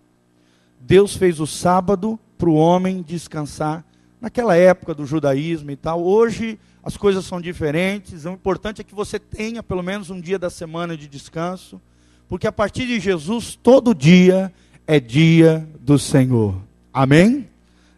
Deus 0.81 1.15
fez 1.15 1.39
o 1.39 1.47
sábado 1.47 2.19
para 2.37 2.49
o 2.49 2.55
homem 2.55 3.01
descansar. 3.01 3.85
Naquela 4.19 4.55
época 4.55 4.93
do 4.93 5.05
judaísmo 5.05 5.71
e 5.71 5.75
tal, 5.75 6.03
hoje 6.03 6.59
as 6.83 6.97
coisas 6.97 7.25
são 7.25 7.39
diferentes. 7.39 8.25
O 8.25 8.31
importante 8.31 8.81
é 8.81 8.83
que 8.83 8.95
você 8.95 9.19
tenha 9.19 9.61
pelo 9.61 9.83
menos 9.83 10.09
um 10.09 10.19
dia 10.19 10.39
da 10.39 10.49
semana 10.49 10.97
de 10.97 11.07
descanso, 11.07 11.79
porque 12.27 12.47
a 12.47 12.51
partir 12.51 12.87
de 12.87 12.99
Jesus, 12.99 13.55
todo 13.55 13.93
dia 13.93 14.51
é 14.87 14.99
dia 14.99 15.67
do 15.79 15.99
Senhor. 15.99 16.55
Amém? 16.91 17.47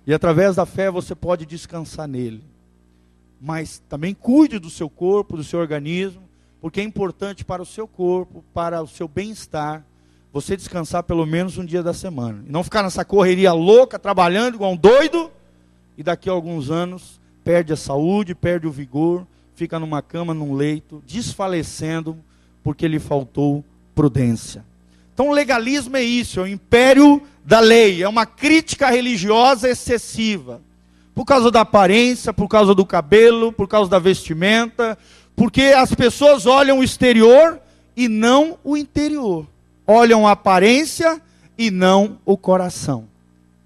E 0.05 0.13
através 0.13 0.57
da 0.57 0.65
fé 0.65 0.91
você 0.91 1.15
pode 1.15 1.45
descansar 1.45 2.07
nele. 2.07 2.43
Mas 3.39 3.81
também 3.89 4.13
cuide 4.13 4.59
do 4.59 4.69
seu 4.69 4.89
corpo, 4.89 5.37
do 5.37 5.43
seu 5.43 5.59
organismo, 5.59 6.21
porque 6.59 6.81
é 6.81 6.83
importante 6.83 7.43
para 7.43 7.61
o 7.61 7.65
seu 7.65 7.87
corpo, 7.87 8.43
para 8.53 8.81
o 8.81 8.87
seu 8.87 9.07
bem-estar 9.07 9.85
você 10.33 10.57
descansar 10.57 11.03
pelo 11.03 11.27
menos 11.27 11.59
um 11.59 11.65
dia 11.65 11.83
da 11.83 11.93
semana. 11.93 12.43
E 12.47 12.51
não 12.51 12.63
ficar 12.63 12.81
nessa 12.81 13.05
correria 13.05 13.53
louca, 13.53 13.99
trabalhando 13.99 14.55
igual 14.55 14.71
um 14.71 14.75
doido, 14.75 15.31
e 15.95 16.01
daqui 16.01 16.27
a 16.27 16.33
alguns 16.33 16.71
anos 16.71 17.21
perde 17.43 17.71
a 17.71 17.77
saúde, 17.77 18.33
perde 18.33 18.65
o 18.65 18.71
vigor, 18.71 19.27
fica 19.55 19.77
numa 19.77 20.01
cama, 20.01 20.33
num 20.33 20.55
leito, 20.55 21.03
desfalecendo, 21.05 22.17
porque 22.63 22.87
lhe 22.87 22.97
faltou 22.97 23.63
prudência. 23.93 24.65
Então, 25.13 25.29
legalismo 25.29 25.95
é 25.95 26.01
isso, 26.01 26.39
é 26.39 26.43
o 26.43 26.47
império 26.47 27.21
da 27.45 27.59
lei, 27.59 28.01
é 28.01 28.09
uma 28.09 28.25
crítica 28.25 28.89
religiosa 28.89 29.69
excessiva. 29.69 30.59
Por 31.13 31.25
causa 31.25 31.51
da 31.51 31.61
aparência, 31.61 32.33
por 32.33 32.47
causa 32.47 32.73
do 32.73 32.83
cabelo, 32.83 33.51
por 33.51 33.67
causa 33.67 33.87
da 33.87 33.99
vestimenta, 33.99 34.97
porque 35.35 35.61
as 35.77 35.93
pessoas 35.93 36.47
olham 36.47 36.79
o 36.79 36.83
exterior 36.83 37.59
e 37.95 38.07
não 38.07 38.57
o 38.63 38.75
interior 38.75 39.45
olham 39.87 40.27
a 40.27 40.31
aparência 40.31 41.21
e 41.57 41.69
não 41.69 42.17
o 42.25 42.37
coração. 42.37 43.07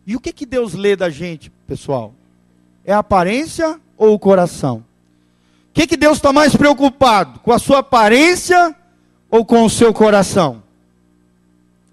E 0.06 0.16
o 0.16 0.20
que, 0.20 0.32
que 0.32 0.46
Deus 0.46 0.74
lê 0.74 0.96
da 0.96 1.10
gente, 1.10 1.50
pessoal? 1.68 2.14
É 2.86 2.94
a 2.94 3.00
aparência 3.00 3.80
ou 3.98 4.14
o 4.14 4.20
coração? 4.20 4.84
O 5.70 5.74
que, 5.74 5.86
que 5.86 5.98
Deus 5.98 6.18
está 6.18 6.32
mais 6.32 6.56
preocupado? 6.56 7.40
Com 7.40 7.52
a 7.52 7.60
sua 7.60 7.80
aparência 7.80 8.76
ou 9.30 9.46
com 9.46 9.64
o 9.64 9.70
seu 9.70 9.94
coração? 9.94 10.64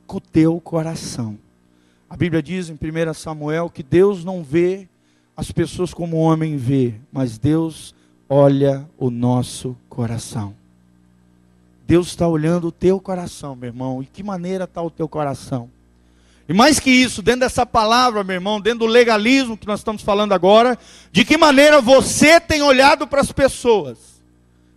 Com 0.06 0.18
o 0.18 0.20
teu 0.20 0.60
coração. 0.60 1.38
A 2.08 2.16
Bíblia 2.16 2.42
diz 2.42 2.70
em 2.70 2.74
1 2.74 3.14
Samuel 3.14 3.68
que 3.68 3.82
Deus 3.82 4.24
não 4.24 4.42
vê 4.42 4.88
as 5.36 5.50
pessoas 5.50 5.92
como 5.92 6.16
o 6.16 6.20
homem 6.20 6.56
vê, 6.56 6.94
mas 7.12 7.38
Deus 7.38 7.94
olha 8.28 8.88
o 8.96 9.10
nosso 9.10 9.76
coração. 9.88 10.54
Deus 11.86 12.08
está 12.08 12.26
olhando 12.26 12.68
o 12.68 12.72
teu 12.72 12.98
coração, 12.98 13.54
meu 13.54 13.68
irmão. 13.68 14.02
E 14.02 14.06
que 14.06 14.22
maneira 14.22 14.64
está 14.64 14.80
o 14.82 14.90
teu 14.90 15.08
coração? 15.08 15.70
E 16.48 16.52
mais 16.52 16.78
que 16.78 16.90
isso, 16.90 17.22
dentro 17.22 17.40
dessa 17.40 17.64
palavra, 17.64 18.22
meu 18.22 18.34
irmão, 18.34 18.60
dentro 18.60 18.80
do 18.80 18.86
legalismo 18.86 19.56
que 19.56 19.66
nós 19.66 19.80
estamos 19.80 20.02
falando 20.02 20.32
agora, 20.32 20.78
de 21.10 21.24
que 21.24 21.38
maneira 21.38 21.80
você 21.80 22.38
tem 22.38 22.62
olhado 22.62 23.06
para 23.06 23.20
as 23.20 23.32
pessoas? 23.32 23.98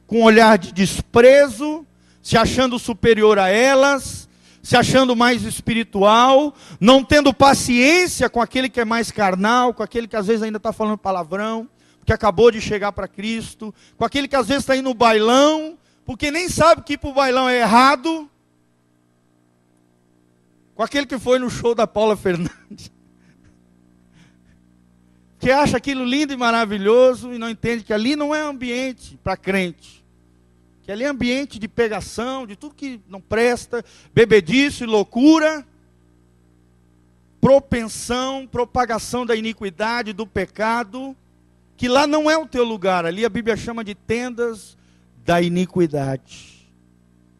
Com 0.05 0.21
um 0.21 0.23
olhar 0.23 0.57
de 0.57 0.71
desprezo, 0.71 1.85
se 2.21 2.37
achando 2.37 2.79
superior 2.79 3.37
a 3.37 3.49
elas, 3.49 4.27
se 4.63 4.75
achando 4.75 5.15
mais 5.15 5.43
espiritual, 5.43 6.53
não 6.79 7.03
tendo 7.03 7.33
paciência 7.33 8.29
com 8.29 8.41
aquele 8.41 8.69
que 8.69 8.81
é 8.81 8.85
mais 8.85 9.11
carnal, 9.11 9.73
com 9.73 9.83
aquele 9.83 10.07
que 10.07 10.15
às 10.15 10.27
vezes 10.27 10.43
ainda 10.43 10.57
está 10.57 10.73
falando 10.73 10.97
palavrão, 10.97 11.69
que 12.05 12.13
acabou 12.13 12.51
de 12.51 12.61
chegar 12.61 12.91
para 12.91 13.07
Cristo, 13.07 13.73
com 13.97 14.05
aquele 14.05 14.27
que 14.27 14.35
às 14.35 14.47
vezes 14.47 14.63
está 14.63 14.75
indo 14.75 14.89
no 14.89 14.93
bailão, 14.93 15.77
porque 16.07 16.31
nem 16.31 16.47
sabe 16.47 16.83
que 16.83 16.93
ir 16.93 16.97
para 16.97 17.09
o 17.09 17.13
bailão 17.13 17.49
é 17.49 17.59
errado, 17.59 18.29
com 20.73 20.81
aquele 20.81 21.05
que 21.05 21.19
foi 21.19 21.37
no 21.37 21.49
show 21.49 21.75
da 21.75 21.85
Paula 21.85 22.15
Fernandes, 22.15 22.89
que 25.37 25.51
acha 25.51 25.75
aquilo 25.75 26.05
lindo 26.05 26.31
e 26.31 26.37
maravilhoso 26.37 27.33
e 27.33 27.37
não 27.37 27.49
entende 27.49 27.83
que 27.83 27.91
ali 27.91 28.15
não 28.15 28.33
é 28.33 28.39
ambiente 28.39 29.19
para 29.21 29.35
crente, 29.35 30.01
que 30.81 30.93
ali 30.93 31.03
é 31.03 31.07
ambiente 31.07 31.59
de 31.59 31.67
pegação, 31.67 32.47
de 32.47 32.55
tudo 32.55 32.73
que 32.73 33.01
não 33.09 33.19
presta, 33.19 33.83
bebedice, 34.13 34.85
loucura, 34.85 35.67
propensão, 37.41 38.47
propagação 38.47 39.25
da 39.25 39.35
iniquidade, 39.35 40.13
do 40.13 40.25
pecado, 40.25 41.13
que 41.75 41.89
lá 41.89 42.07
não 42.07 42.31
é 42.31 42.37
o 42.37 42.47
teu 42.47 42.63
lugar, 42.63 43.05
ali 43.05 43.25
a 43.25 43.29
Bíblia 43.29 43.57
chama 43.57 43.83
de 43.83 43.93
tendas 43.93 44.76
da 45.27 45.41
iniquidade. 45.41 46.71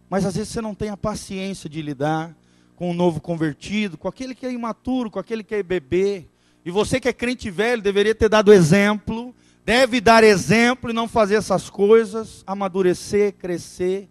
Mas 0.10 0.26
às 0.26 0.36
vezes 0.36 0.52
você 0.52 0.60
não 0.60 0.76
tem 0.76 0.90
a 0.90 0.98
paciência 0.98 1.70
de 1.70 1.82
lidar 1.82 2.36
com 2.76 2.92
o 2.92 2.94
novo 2.94 3.22
convertido, 3.22 3.98
com 3.98 4.10
aquele 4.10 4.36
que 4.36 4.46
é 4.46 4.52
imaturo, 4.52 5.10
com 5.10 5.20
aquele 5.20 5.42
que 5.42 5.56
é 5.56 5.64
bebê. 5.64 6.28
E 6.66 6.70
você 6.70 7.00
que 7.00 7.08
é 7.08 7.14
crente 7.14 7.50
velho 7.50 7.82
deveria 7.82 8.14
ter 8.14 8.28
dado 8.28 8.52
exemplo, 8.52 9.34
deve 9.64 10.02
dar 10.02 10.22
exemplo 10.22 10.90
e 10.90 10.94
não 10.94 11.08
fazer 11.08 11.36
essas 11.36 11.70
coisas, 11.70 12.44
amadurecer, 12.46 13.34
crescer 13.36 14.10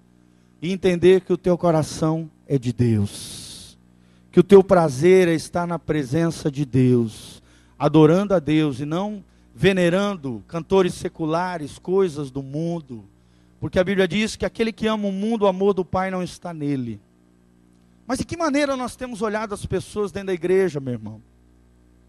e 0.63 0.73
entender 0.73 1.21
que 1.21 1.35
o 1.35 1.37
teu 1.37 1.59
coração 1.59 2.31
é 2.47 2.59
de 2.59 2.73
Deus. 2.73 3.79
Que 4.33 4.41
o 4.41 4.45
teu 4.45 4.65
prazer 4.65 5.29
é 5.29 5.35
estar 5.35 5.67
na 5.67 5.79
presença 5.79 6.51
de 6.51 6.65
Deus, 6.65 7.43
adorando 7.79 8.33
a 8.33 8.39
Deus 8.39 8.81
e 8.81 8.87
não 8.87 9.23
venerando 9.55 10.43
cantores 10.49 10.95
seculares, 10.95 11.79
coisas 11.79 12.31
do 12.31 12.43
mundo 12.43 13.05
porque 13.67 13.79
a 13.79 13.85
Bíblia 13.85 14.07
diz 14.07 14.37
que 14.37 14.47
aquele 14.47 14.73
que 14.73 14.87
ama 14.87 15.09
o 15.09 15.13
mundo, 15.13 15.43
o 15.43 15.49
amor 15.49 15.75
do 15.75 15.85
Pai 15.85 16.11
não 16.11 16.23
está 16.23 16.55
nele. 16.55 17.01
Mas 18.07 18.19
de 18.19 18.25
que 18.25 18.37
maneira 18.37 18.77
nós 18.77 18.95
temos 18.95 19.21
olhado 19.21 19.53
as 19.53 19.67
pessoas 19.67 20.13
dentro 20.13 20.29
da 20.29 20.35
igreja, 20.35 20.79
meu 20.79 20.93
irmão? 20.93 21.21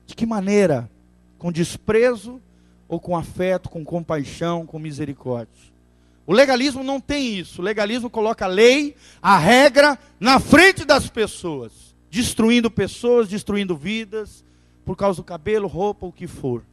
De 0.05 0.15
que 0.15 0.25
maneira? 0.25 0.89
com 1.37 1.51
desprezo 1.51 2.41
ou 2.87 2.99
com 2.99 3.15
afeto, 3.15 3.69
com 3.69 3.83
compaixão, 3.83 4.65
com 4.65 4.79
misericórdia. 4.79 5.77
O 6.25 6.33
legalismo 6.33 6.83
não 6.83 6.99
tem 6.99 7.37
isso. 7.37 7.61
O 7.61 7.63
legalismo 7.63 8.09
coloca 8.09 8.45
a 8.45 8.49
lei, 8.49 8.95
a 9.21 9.37
regra, 9.37 9.97
na 10.19 10.39
frente 10.39 10.83
das 10.83 11.09
pessoas, 11.09 11.71
destruindo 12.09 12.69
pessoas, 12.69 13.27
destruindo 13.27 13.75
vidas, 13.75 14.43
por 14.85 14.95
causa 14.95 15.21
do 15.21 15.23
cabelo, 15.23 15.67
roupa, 15.67 16.05
o 16.05 16.11
que 16.11 16.27
for. 16.27 16.63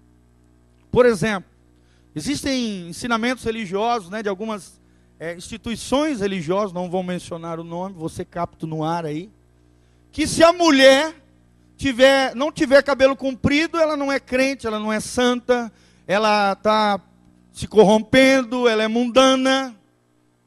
Por 0.90 1.06
exemplo, 1.06 1.48
existem 2.14 2.88
ensinamentos 2.88 3.44
religiosos 3.44 4.10
né, 4.10 4.22
de 4.22 4.28
algumas 4.28 4.80
é, 5.18 5.34
instituições 5.34 6.20
religiosas, 6.20 6.72
não 6.72 6.90
vou 6.90 7.02
mencionar 7.02 7.58
o 7.58 7.64
nome, 7.64 7.94
você 7.96 8.24
capta 8.24 8.66
no 8.66 8.84
ar 8.84 9.04
aí, 9.04 9.30
que 10.12 10.26
se 10.26 10.42
a 10.44 10.52
mulher 10.52 11.14
tiver, 11.76 12.34
não 12.34 12.52
tiver 12.52 12.82
cabelo 12.82 13.16
comprido, 13.16 13.78
ela 13.78 13.96
não 13.96 14.12
é 14.12 14.20
crente, 14.20 14.66
ela 14.66 14.78
não 14.78 14.92
é 14.92 15.00
santa, 15.00 15.72
ela 16.06 16.52
está 16.52 17.00
se 17.52 17.66
corrompendo, 17.66 18.68
ela 18.68 18.82
é 18.82 18.88
mundana. 18.88 19.74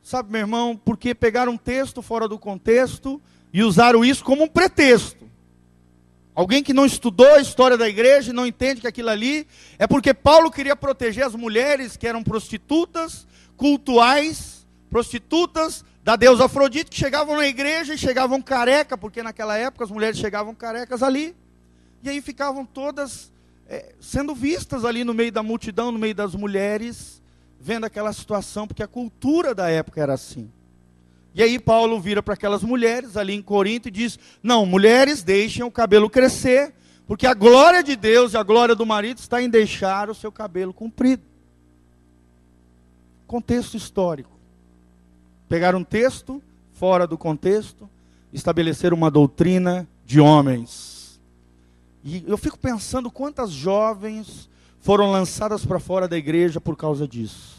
Sabe, 0.02 0.32
meu 0.32 0.42
irmão, 0.42 0.80
porque 0.86 1.14
pegaram 1.14 1.54
um 1.54 1.58
texto 1.58 2.02
fora 2.02 2.28
do 2.28 2.40
contexto 2.40 3.22
e 3.52 3.62
usaram 3.64 4.06
isso 4.06 4.24
como 4.24 4.44
um 4.44 4.48
pretexto. 4.48 5.26
Alguém 6.38 6.62
que 6.62 6.72
não 6.72 6.86
estudou 6.86 7.34
a 7.34 7.41
história 7.41 7.75
da 7.75 7.89
igreja 7.89 8.29
e 8.29 8.34
não 8.34 8.46
entende 8.46 8.79
que 8.79 8.86
aquilo 8.86 9.10
ali 9.10 9.48
é 9.79 9.88
porque 9.88 10.13
Paulo 10.13 10.51
queria 10.51 10.75
proteger 10.75 11.25
as 11.25 11.34
mulheres 11.34 11.98
que 11.98 12.08
eram 12.08 12.24
prostitutas, 12.24 13.25
cultuais, 13.56 14.63
prostitutas 14.88 15.84
da 16.03 16.15
deusa 16.15 16.46
Afrodite, 16.46 16.91
que 16.91 16.96
chegavam 16.96 17.38
na 17.38 17.48
igreja 17.48 17.96
e 17.96 17.98
chegavam 17.98 18.39
careca, 18.39 18.96
porque 18.96 19.24
naquela 19.24 19.58
época 19.58 19.86
as 19.86 19.89
mulheres 19.89 20.20
chegavam 20.20 20.53
carecas 20.53 21.01
ali, 21.01 21.36
e 22.03 22.10
aí 22.10 22.22
ficavam 22.22 22.63
todas 22.63 23.32
é, 23.67 23.96
sendo 24.00 24.36
vistas 24.36 24.86
ali 24.86 25.03
no 25.03 25.15
meio 25.15 25.32
da 25.32 25.41
multidão, 25.41 25.91
no 25.91 25.98
meio 25.98 26.13
das 26.13 26.36
mulheres, 26.36 27.20
vendo 27.60 27.86
aquela 27.86 28.13
situação, 28.13 28.67
porque 28.67 28.84
a 28.84 28.88
cultura 28.88 29.56
da 29.56 29.72
época 29.72 30.00
era 30.00 30.13
assim. 30.13 30.51
E 31.38 31.44
aí 31.44 31.60
Paulo 31.60 32.00
vira 32.00 32.24
para 32.24 32.34
aquelas 32.34 32.63
mulheres 32.63 33.15
ali 33.15 33.32
em 33.32 33.44
Corinto 33.44 33.89
e 33.89 33.91
diz: 33.91 34.17
Não, 34.41 34.65
mulheres, 34.65 35.22
deixem 35.22 35.63
o 35.63 35.70
cabelo 35.70 36.10
crescer, 36.10 36.74
porque 37.06 37.27
a 37.27 37.34
glória 37.36 37.84
de 37.84 37.96
Deus 37.96 38.34
e 38.34 38.38
a 38.38 38.41
glória 38.41 38.74
do 38.74 38.88
marido 38.88 39.20
está 39.20 39.39
em 39.39 39.48
deixar 39.48 40.10
o 40.10 40.15
seu 40.15 40.32
cabelo 40.32 40.74
comprido. 40.74 41.22
Contexto 43.27 43.77
histórico. 43.77 44.32
Pegar 45.48 45.75
um 45.75 45.84
texto 45.84 46.41
fora 46.74 47.06
do 47.06 47.20
contexto, 47.20 47.88
estabelecer 48.34 48.91
uma 48.91 49.12
doutrina 49.12 49.88
de 50.08 50.20
homens. 50.20 51.22
E 52.03 52.24
eu 52.25 52.38
fico 52.38 52.58
pensando 52.58 53.12
quantas 53.12 53.51
jovens 53.51 54.50
foram 54.79 55.12
lançadas 55.12 55.63
para 55.63 55.79
fora 55.79 56.08
da 56.08 56.17
igreja 56.17 56.60
por 56.60 56.75
causa 56.75 57.08
disso. 57.08 57.57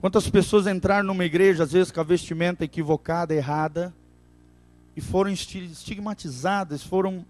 Quantas 0.00 0.30
pessoas 0.30 0.68
entraram 0.68 1.08
numa 1.08 1.24
igreja, 1.24 1.64
às 1.64 1.72
vezes 1.72 1.90
com 1.90 2.00
a 2.00 2.04
vestimenta 2.04 2.64
equivocada, 2.64 3.34
errada, 3.34 3.92
e 4.96 5.00
foram 5.00 5.30
estigmatizadas, 5.30 6.84
foram, 6.84 7.24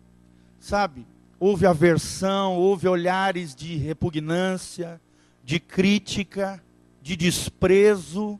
sabe, 0.61 1.07
houve 1.41 1.67
aversão, 1.67 2.57
houve 2.57 2.87
olhares 2.87 3.55
de 3.55 3.77
repugnância, 3.77 5.01
de 5.43 5.59
crítica, 5.59 6.63
de 7.03 7.17
desprezo, 7.17 8.39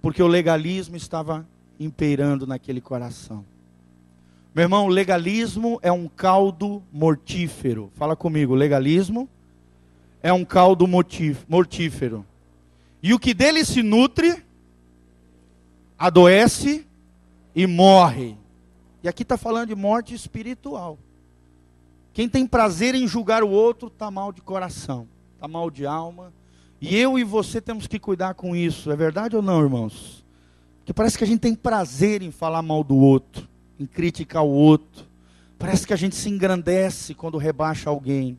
porque 0.00 0.22
o 0.22 0.26
legalismo 0.26 0.96
estava 0.96 1.46
imperando 1.78 2.46
naquele 2.46 2.80
coração. 2.80 3.44
Meu 4.54 4.62
irmão, 4.62 4.88
legalismo 4.88 5.78
é 5.82 5.92
um 5.92 6.08
caldo 6.08 6.82
mortífero. 6.90 7.90
Fala 7.94 8.16
comigo, 8.16 8.54
legalismo 8.54 9.28
é 10.22 10.32
um 10.32 10.46
caldo 10.46 10.86
mortífero. 10.86 12.24
E 13.06 13.14
o 13.14 13.20
que 13.20 13.32
dele 13.32 13.64
se 13.64 13.84
nutre, 13.84 14.42
adoece 15.96 16.84
e 17.54 17.64
morre. 17.64 18.36
E 19.00 19.08
aqui 19.08 19.22
está 19.22 19.36
falando 19.36 19.68
de 19.68 19.76
morte 19.76 20.12
espiritual. 20.12 20.98
Quem 22.12 22.28
tem 22.28 22.44
prazer 22.44 22.96
em 22.96 23.06
julgar 23.06 23.44
o 23.44 23.48
outro 23.48 23.86
está 23.86 24.10
mal 24.10 24.32
de 24.32 24.42
coração, 24.42 25.06
está 25.36 25.46
mal 25.46 25.70
de 25.70 25.86
alma. 25.86 26.32
E 26.80 26.96
eu 26.96 27.16
e 27.16 27.22
você 27.22 27.60
temos 27.60 27.86
que 27.86 28.00
cuidar 28.00 28.34
com 28.34 28.56
isso. 28.56 28.90
É 28.90 28.96
verdade 28.96 29.36
ou 29.36 29.42
não, 29.42 29.62
irmãos? 29.62 30.24
Porque 30.78 30.92
parece 30.92 31.16
que 31.16 31.22
a 31.22 31.28
gente 31.28 31.38
tem 31.38 31.54
prazer 31.54 32.22
em 32.22 32.32
falar 32.32 32.60
mal 32.60 32.82
do 32.82 32.96
outro 32.96 33.48
em 33.78 33.86
criticar 33.86 34.42
o 34.42 34.50
outro. 34.50 35.06
Parece 35.56 35.86
que 35.86 35.94
a 35.94 35.96
gente 35.96 36.16
se 36.16 36.28
engrandece 36.28 37.14
quando 37.14 37.38
rebaixa 37.38 37.88
alguém. 37.88 38.36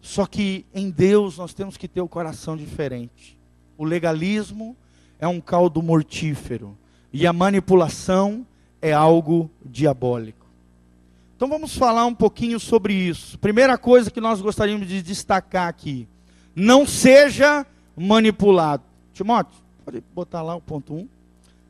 Só 0.00 0.26
que 0.26 0.66
em 0.74 0.90
Deus 0.90 1.38
nós 1.38 1.54
temos 1.54 1.76
que 1.76 1.86
ter 1.86 2.00
o 2.00 2.08
coração 2.08 2.56
diferente. 2.56 3.40
O 3.82 3.84
legalismo 3.84 4.76
é 5.18 5.26
um 5.26 5.40
caldo 5.40 5.82
mortífero 5.82 6.78
e 7.12 7.26
a 7.26 7.32
manipulação 7.32 8.46
é 8.80 8.92
algo 8.92 9.50
diabólico. 9.60 10.46
Então 11.34 11.48
vamos 11.48 11.76
falar 11.76 12.06
um 12.06 12.14
pouquinho 12.14 12.60
sobre 12.60 12.94
isso. 12.94 13.36
Primeira 13.40 13.76
coisa 13.76 14.08
que 14.08 14.20
nós 14.20 14.40
gostaríamos 14.40 14.86
de 14.86 15.02
destacar 15.02 15.66
aqui: 15.66 16.06
não 16.54 16.86
seja 16.86 17.66
manipulado. 17.96 18.84
Timóteo, 19.12 19.60
pode 19.84 20.00
botar 20.14 20.42
lá 20.42 20.54
o 20.54 20.60
ponto 20.60 20.94
1. 20.94 20.98
Um. 20.98 21.08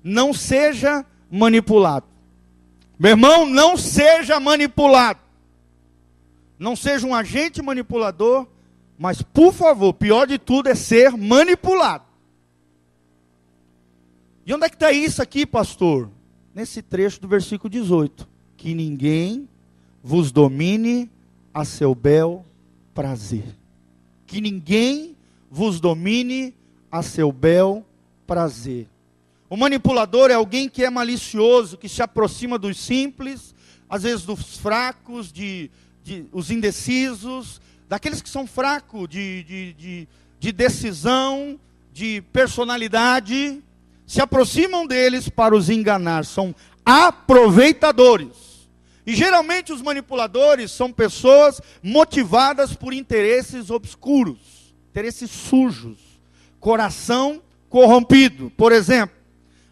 Não 0.05 0.35
seja 0.35 1.07
manipulado. 1.31 2.05
Meu 2.99 3.13
irmão, 3.13 3.47
não 3.47 3.75
seja 3.75 4.39
manipulado. 4.39 5.21
Não 6.59 6.77
seja 6.77 7.07
um 7.07 7.15
agente 7.15 7.63
manipulador, 7.63 8.47
mas 8.99 9.23
por 9.23 9.53
favor, 9.53 9.93
pior 9.95 10.27
de 10.27 10.39
tudo 10.39 10.69
é 10.69 10.75
ser 10.75 11.13
manipulado. 11.17 12.05
E 14.45 14.53
onde 14.53 14.67
é 14.67 14.69
que 14.69 14.77
está 14.77 14.93
isso 14.93 15.23
aqui, 15.23 15.47
pastor? 15.47 16.11
Nesse 16.55 16.83
trecho 16.83 17.21
do 17.21 17.29
versículo 17.29 17.71
18: 17.71 18.29
Que 18.57 18.75
ninguém 18.75 19.49
vos 20.03 20.33
domine 20.33 21.11
a 21.55 21.65
seu 21.65 21.95
bel 21.95 22.45
prazer. 22.95 23.57
Que 24.27 24.41
ninguém 24.41 25.17
vos 25.51 25.81
domine 25.81 26.55
a 26.91 27.03
seu 27.03 27.31
bel 27.31 27.85
prazer. 28.27 28.89
O 29.49 29.57
manipulador 29.57 30.31
é 30.31 30.35
alguém 30.35 30.69
que 30.69 30.83
é 30.83 30.91
malicioso, 30.91 31.77
que 31.77 31.89
se 31.89 32.03
aproxima 32.03 32.59
dos 32.59 32.79
simples, 32.79 33.55
às 33.89 34.03
vezes 34.03 34.25
dos 34.25 34.57
fracos, 34.57 35.31
de, 35.31 35.71
de 36.03 36.25
os 36.33 36.51
indecisos, 36.51 37.61
daqueles 37.93 38.23
que 38.23 38.31
são 38.31 38.47
fracos 38.47 39.07
de, 39.07 39.43
de, 39.43 39.73
de, 39.75 40.09
de 40.41 40.51
decisão, 40.51 41.61
de 41.93 42.23
personalidade, 42.33 43.63
se 44.07 44.19
aproximam 44.19 44.87
deles 44.87 45.29
para 45.29 45.55
os 45.55 45.69
enganar, 45.69 46.25
são 46.25 46.55
aproveitadores. 46.87 48.67
E 49.05 49.15
geralmente 49.15 49.75
os 49.75 49.83
manipuladores 49.83 50.73
são 50.73 50.91
pessoas 50.91 51.61
motivadas 51.83 52.75
por 52.75 52.95
interesses 52.95 53.69
obscuros, 53.69 54.75
interesses 54.91 55.31
sujos, 55.31 55.99
coração 56.59 57.43
corrompido. 57.69 58.51
Por 58.57 58.73
exemplo, 58.73 59.15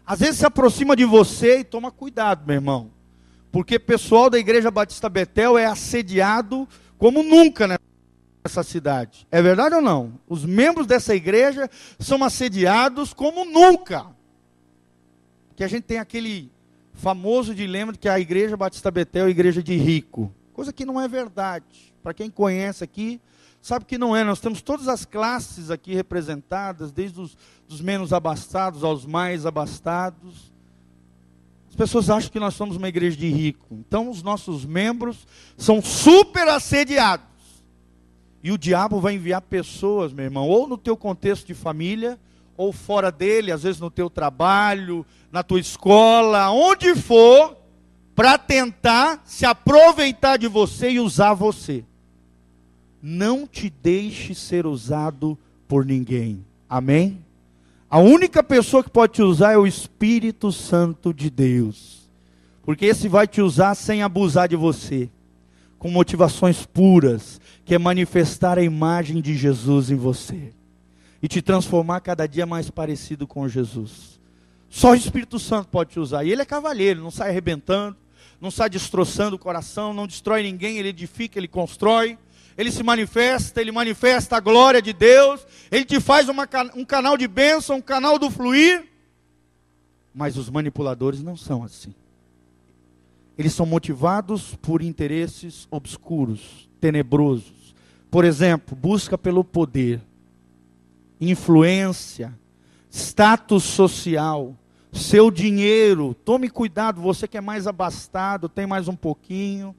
às 0.05 0.19
vezes 0.19 0.37
se 0.37 0.45
aproxima 0.45 0.95
de 0.95 1.05
você 1.05 1.61
e 1.61 1.63
toma 1.63 1.89
cuidado, 1.89 2.45
meu 2.45 2.57
irmão. 2.57 2.91
Porque 3.51 3.79
pessoal 3.79 4.29
da 4.29 4.37
Igreja 4.37 4.69
Batista 4.69 5.09
Betel 5.09 5.57
é 5.57 5.65
assediado 5.65 6.69
como 6.99 7.23
nunca 7.23 7.67
nessa 8.43 8.63
cidade. 8.63 9.27
É 9.31 9.41
verdade 9.41 9.75
ou 9.75 9.81
não? 9.81 10.19
Os 10.27 10.45
membros 10.45 10.87
dessa 10.87 11.15
igreja 11.15 11.69
são 11.99 12.23
assediados 12.23 13.13
como 13.13 13.45
nunca. 13.45 14.07
Que 15.55 15.63
a 15.63 15.67
gente 15.67 15.83
tem 15.83 15.99
aquele 15.99 16.51
famoso 16.93 17.53
dilema 17.53 17.91
de 17.91 17.99
que 17.99 18.09
a 18.09 18.19
Igreja 18.19 18.57
Batista 18.57 18.91
Betel 18.91 19.25
é 19.25 19.27
a 19.27 19.31
igreja 19.31 19.61
de 19.61 19.75
rico. 19.75 20.33
Coisa 20.53 20.73
que 20.73 20.85
não 20.85 20.99
é 20.99 21.07
verdade. 21.07 21.93
Para 22.01 22.13
quem 22.13 22.29
conhece 22.29 22.83
aqui, 22.83 23.21
Sabe 23.61 23.85
que 23.85 23.97
não 23.97 24.15
é, 24.15 24.23
nós 24.23 24.39
temos 24.39 24.59
todas 24.59 24.87
as 24.87 25.05
classes 25.05 25.69
aqui 25.69 25.93
representadas, 25.93 26.91
desde 26.91 27.21
os 27.21 27.37
dos 27.67 27.79
menos 27.79 28.11
abastados 28.11 28.83
aos 28.83 29.05
mais 29.05 29.45
abastados. 29.45 30.51
As 31.69 31.75
pessoas 31.75 32.09
acham 32.09 32.31
que 32.31 32.39
nós 32.39 32.55
somos 32.55 32.75
uma 32.75 32.89
igreja 32.89 33.15
de 33.15 33.29
rico. 33.29 33.67
Então 33.71 34.09
os 34.09 34.23
nossos 34.23 34.65
membros 34.65 35.27
são 35.55 35.79
super 35.79 36.47
assediados. 36.47 37.30
E 38.43 38.51
o 38.51 38.57
diabo 38.57 38.99
vai 38.99 39.15
enviar 39.15 39.41
pessoas, 39.41 40.11
meu 40.11 40.25
irmão, 40.25 40.47
ou 40.47 40.67
no 40.67 40.77
teu 40.77 40.97
contexto 40.97 41.47
de 41.47 41.53
família, 41.53 42.19
ou 42.57 42.73
fora 42.73 43.11
dele, 43.11 43.51
às 43.51 43.63
vezes 43.63 43.79
no 43.79 43.91
teu 43.91 44.09
trabalho, 44.09 45.05
na 45.31 45.43
tua 45.43 45.59
escola, 45.59 46.49
onde 46.51 46.95
for, 46.95 47.57
para 48.15 48.37
tentar 48.37 49.21
se 49.25 49.45
aproveitar 49.45 50.37
de 50.37 50.47
você 50.47 50.91
e 50.91 50.99
usar 50.99 51.33
você 51.33 51.83
não 53.01 53.47
te 53.47 53.69
deixe 53.69 54.35
ser 54.35 54.67
usado 54.67 55.37
por 55.67 55.83
ninguém. 55.85 56.45
Amém? 56.69 57.25
A 57.89 57.99
única 57.99 58.43
pessoa 58.43 58.83
que 58.83 58.89
pode 58.89 59.13
te 59.13 59.21
usar 59.21 59.53
é 59.53 59.57
o 59.57 59.67
Espírito 59.67 60.51
Santo 60.51 61.13
de 61.13 61.29
Deus. 61.29 62.09
Porque 62.63 62.85
esse 62.85 63.07
vai 63.07 63.27
te 63.27 63.41
usar 63.41 63.75
sem 63.75 64.03
abusar 64.03 64.47
de 64.47 64.55
você. 64.55 65.09
Com 65.81 65.89
motivações 65.89 66.63
puras, 66.63 67.41
que 67.65 67.73
é 67.73 67.79
manifestar 67.79 68.59
a 68.59 68.61
imagem 68.61 69.19
de 69.19 69.35
Jesus 69.35 69.89
em 69.89 69.95
você 69.95 70.53
e 71.23 71.27
te 71.27 71.41
transformar 71.41 72.01
cada 72.01 72.27
dia 72.27 72.45
mais 72.45 72.69
parecido 72.69 73.25
com 73.25 73.47
Jesus. 73.49 74.19
Só 74.69 74.91
o 74.91 74.95
Espírito 74.95 75.39
Santo 75.39 75.69
pode 75.69 75.89
te 75.89 75.99
usar. 75.99 76.23
E 76.23 76.31
ele 76.31 76.43
é 76.43 76.45
cavalheiro, 76.45 77.01
não 77.01 77.09
sai 77.09 77.29
arrebentando, 77.29 77.97
não 78.39 78.51
sai 78.51 78.69
destroçando 78.69 79.37
o 79.37 79.39
coração, 79.39 79.91
não 79.91 80.05
destrói 80.05 80.43
ninguém, 80.43 80.77
ele 80.77 80.89
edifica, 80.89 81.39
ele 81.39 81.47
constrói. 81.47 82.15
Ele 82.55 82.71
se 82.71 82.83
manifesta, 82.83 83.59
ele 83.59 83.71
manifesta 83.71 84.37
a 84.37 84.39
glória 84.39 84.83
de 84.83 84.93
Deus, 84.93 85.43
ele 85.71 85.83
te 85.83 85.99
faz 85.99 86.29
uma, 86.29 86.47
um 86.75 86.85
canal 86.85 87.17
de 87.17 87.27
bênção, 87.27 87.77
um 87.77 87.81
canal 87.81 88.19
do 88.19 88.29
fluir. 88.29 88.85
Mas 90.13 90.37
os 90.37 90.47
manipuladores 90.47 91.23
não 91.23 91.35
são 91.35 91.63
assim. 91.63 91.95
Eles 93.37 93.53
são 93.53 93.65
motivados 93.65 94.55
por 94.61 94.81
interesses 94.81 95.67
obscuros, 95.71 96.69
tenebrosos. 96.79 97.73
Por 98.09 98.25
exemplo, 98.25 98.75
busca 98.75 99.17
pelo 99.17 99.43
poder 99.43 100.01
influência, 101.19 102.33
status 102.89 103.63
social, 103.63 104.55
seu 104.91 105.29
dinheiro. 105.29 106.15
Tome 106.25 106.49
cuidado, 106.49 106.99
você 106.99 107.27
que 107.27 107.37
é 107.37 107.41
mais 107.41 107.67
abastado, 107.67 108.49
tem 108.49 108.65
mais 108.65 108.87
um 108.87 108.95
pouquinho. 108.95 109.75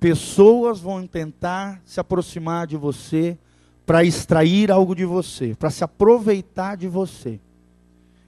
Pessoas 0.00 0.80
vão 0.80 1.06
tentar 1.06 1.80
se 1.84 2.00
aproximar 2.00 2.66
de 2.66 2.76
você 2.76 3.38
para 3.84 4.02
extrair 4.02 4.70
algo 4.70 4.94
de 4.94 5.04
você, 5.04 5.54
para 5.54 5.68
se 5.68 5.84
aproveitar 5.84 6.76
de 6.76 6.88
você. 6.88 7.38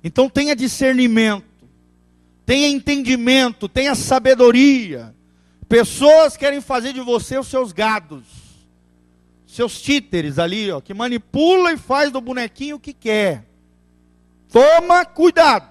Então 0.04 0.28
tenha 0.28 0.54
discernimento, 0.54 1.44
tenha 2.52 2.68
entendimento, 2.68 3.66
tenha 3.66 3.94
sabedoria. 3.94 5.14
Pessoas 5.66 6.36
querem 6.36 6.60
fazer 6.60 6.92
de 6.92 7.00
você 7.00 7.38
os 7.38 7.46
seus 7.46 7.72
gados 7.72 8.24
seus 9.46 9.80
títeres 9.80 10.38
ali, 10.38 10.70
ó, 10.70 10.78
que 10.78 10.92
manipula 10.92 11.72
e 11.72 11.78
faz 11.78 12.10
do 12.10 12.20
bonequinho 12.20 12.76
o 12.76 12.80
que 12.80 12.92
quer. 12.92 13.46
Toma 14.50 15.04
cuidado. 15.04 15.70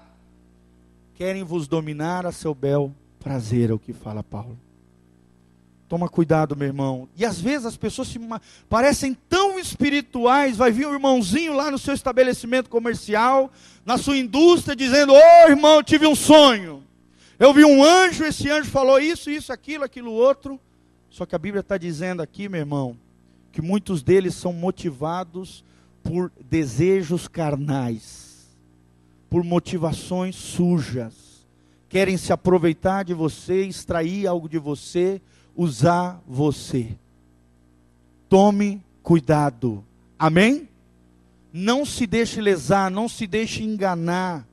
Querem 1.14 1.44
vos 1.44 1.68
dominar 1.68 2.26
a 2.26 2.32
seu 2.32 2.52
bel 2.52 2.92
prazer, 3.18 3.70
é 3.70 3.72
o 3.72 3.78
que 3.78 3.92
fala 3.92 4.24
Paulo. 4.24 4.58
Toma 5.92 6.08
cuidado, 6.08 6.56
meu 6.56 6.68
irmão. 6.68 7.06
E 7.18 7.22
às 7.22 7.38
vezes 7.38 7.66
as 7.66 7.76
pessoas 7.76 8.08
se 8.08 8.18
parecem 8.66 9.14
tão 9.28 9.58
espirituais. 9.58 10.56
Vai 10.56 10.70
vir 10.70 10.86
um 10.86 10.94
irmãozinho 10.94 11.52
lá 11.52 11.70
no 11.70 11.78
seu 11.78 11.92
estabelecimento 11.92 12.70
comercial, 12.70 13.52
na 13.84 13.98
sua 13.98 14.16
indústria, 14.16 14.74
dizendo: 14.74 15.12
Ô 15.12 15.18
oh, 15.18 15.50
irmão, 15.50 15.74
eu 15.74 15.82
tive 15.82 16.06
um 16.06 16.14
sonho. 16.14 16.82
Eu 17.38 17.52
vi 17.52 17.62
um 17.62 17.84
anjo, 17.84 18.24
esse 18.24 18.48
anjo 18.48 18.70
falou 18.70 18.98
isso, 18.98 19.28
isso, 19.28 19.52
aquilo, 19.52 19.84
aquilo 19.84 20.12
outro. 20.12 20.58
Só 21.10 21.26
que 21.26 21.34
a 21.34 21.38
Bíblia 21.38 21.60
está 21.60 21.76
dizendo 21.76 22.22
aqui, 22.22 22.48
meu 22.48 22.60
irmão, 22.60 22.96
que 23.52 23.60
muitos 23.60 24.02
deles 24.02 24.34
são 24.34 24.50
motivados 24.50 25.62
por 26.02 26.32
desejos 26.48 27.28
carnais, 27.28 28.48
por 29.28 29.44
motivações 29.44 30.36
sujas. 30.36 31.12
Querem 31.86 32.16
se 32.16 32.32
aproveitar 32.32 33.04
de 33.04 33.12
você, 33.12 33.66
extrair 33.66 34.26
algo 34.26 34.48
de 34.48 34.56
você, 34.56 35.20
usar 35.56 36.20
você. 36.26 36.96
Tome 38.28 38.82
cuidado. 39.02 39.84
Amém? 40.18 40.68
Não 41.52 41.84
se 41.84 42.06
deixe 42.06 42.40
lesar, 42.40 42.90
não 42.90 43.08
se 43.08 43.26
deixe 43.26 43.62
enganar. 43.62 44.46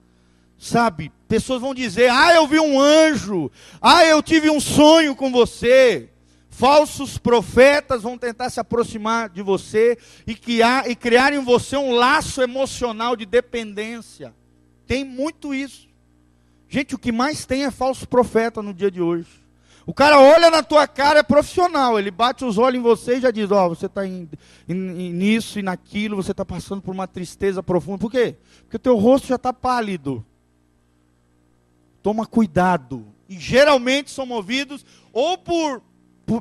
Sabe, 0.58 1.12
pessoas 1.28 1.62
vão 1.62 1.74
dizer: 1.74 2.10
"Ah, 2.12 2.34
eu 2.34 2.46
vi 2.46 2.60
um 2.60 2.80
anjo. 2.80 3.50
Ah, 3.82 4.04
eu 4.06 4.22
tive 4.22 4.50
um 4.50 4.60
sonho 4.60 5.16
com 5.16 5.32
você." 5.32 6.10
Falsos 6.50 7.18
profetas 7.18 8.04
vão 8.04 8.18
tentar 8.18 8.50
se 8.50 8.60
aproximar 8.60 9.30
de 9.30 9.42
você 9.42 9.98
e 10.28 10.36
criar, 10.36 10.90
e 10.90 10.96
criar 10.96 11.32
em 11.32 11.40
você 11.40 11.78
um 11.78 11.94
laço 11.94 12.42
emocional 12.42 13.16
de 13.16 13.26
dependência. 13.26 14.36
Tem 14.86 15.06
muito 15.06 15.54
isso. 15.54 15.88
Gente, 16.68 16.96
o 16.96 17.00
que 17.00 17.14
mais 17.14 17.46
tem 17.46 17.64
é 17.64 17.72
falso 17.72 18.06
profeta 18.06 18.62
no 18.62 18.74
dia 18.74 18.92
de 18.92 19.02
hoje. 19.02 19.30
O 19.86 19.94
cara 19.94 20.20
olha 20.20 20.52
na 20.52 20.62
tua 20.62 20.88
cara, 20.88 21.20
é 21.20 21.24
profissional. 21.24 21.98
Ele 21.98 22.12
bate 22.12 22.46
os 22.46 22.58
olhos 22.58 22.80
em 22.80 22.84
você 22.84 23.18
e 23.18 23.22
já 23.22 23.32
diz: 23.32 23.50
Ó, 23.52 23.66
oh, 23.66 23.70
você 23.70 23.88
está 23.88 24.02
nisso 24.68 25.60
e 25.60 25.64
naquilo, 25.64 26.16
você 26.16 26.32
está 26.32 26.46
passando 26.46 26.82
por 26.82 26.94
uma 26.94 27.08
tristeza 27.08 27.64
profunda. 27.64 27.98
Por 27.98 28.12
quê? 28.12 28.36
Porque 28.62 28.78
o 28.78 28.80
teu 28.80 28.98
rosto 28.98 29.28
já 29.28 29.36
está 29.36 29.52
pálido. 29.52 30.26
Toma 32.04 32.26
cuidado. 32.26 33.06
E 33.28 33.38
geralmente 33.38 34.12
são 34.12 34.26
movidos 34.26 34.86
ou 35.14 35.38
por 35.38 35.82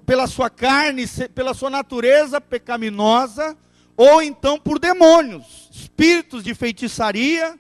pela 0.05 0.27
sua 0.27 0.51
carne, 0.51 1.07
pela 1.35 1.55
sua 1.55 1.70
natureza 1.70 2.40
pecaminosa, 2.40 3.57
ou 3.96 4.20
então 4.20 4.59
por 4.59 4.79
demônios, 4.79 5.70
espíritos 5.72 6.44
de 6.44 6.55
feitiçaria, 6.55 7.59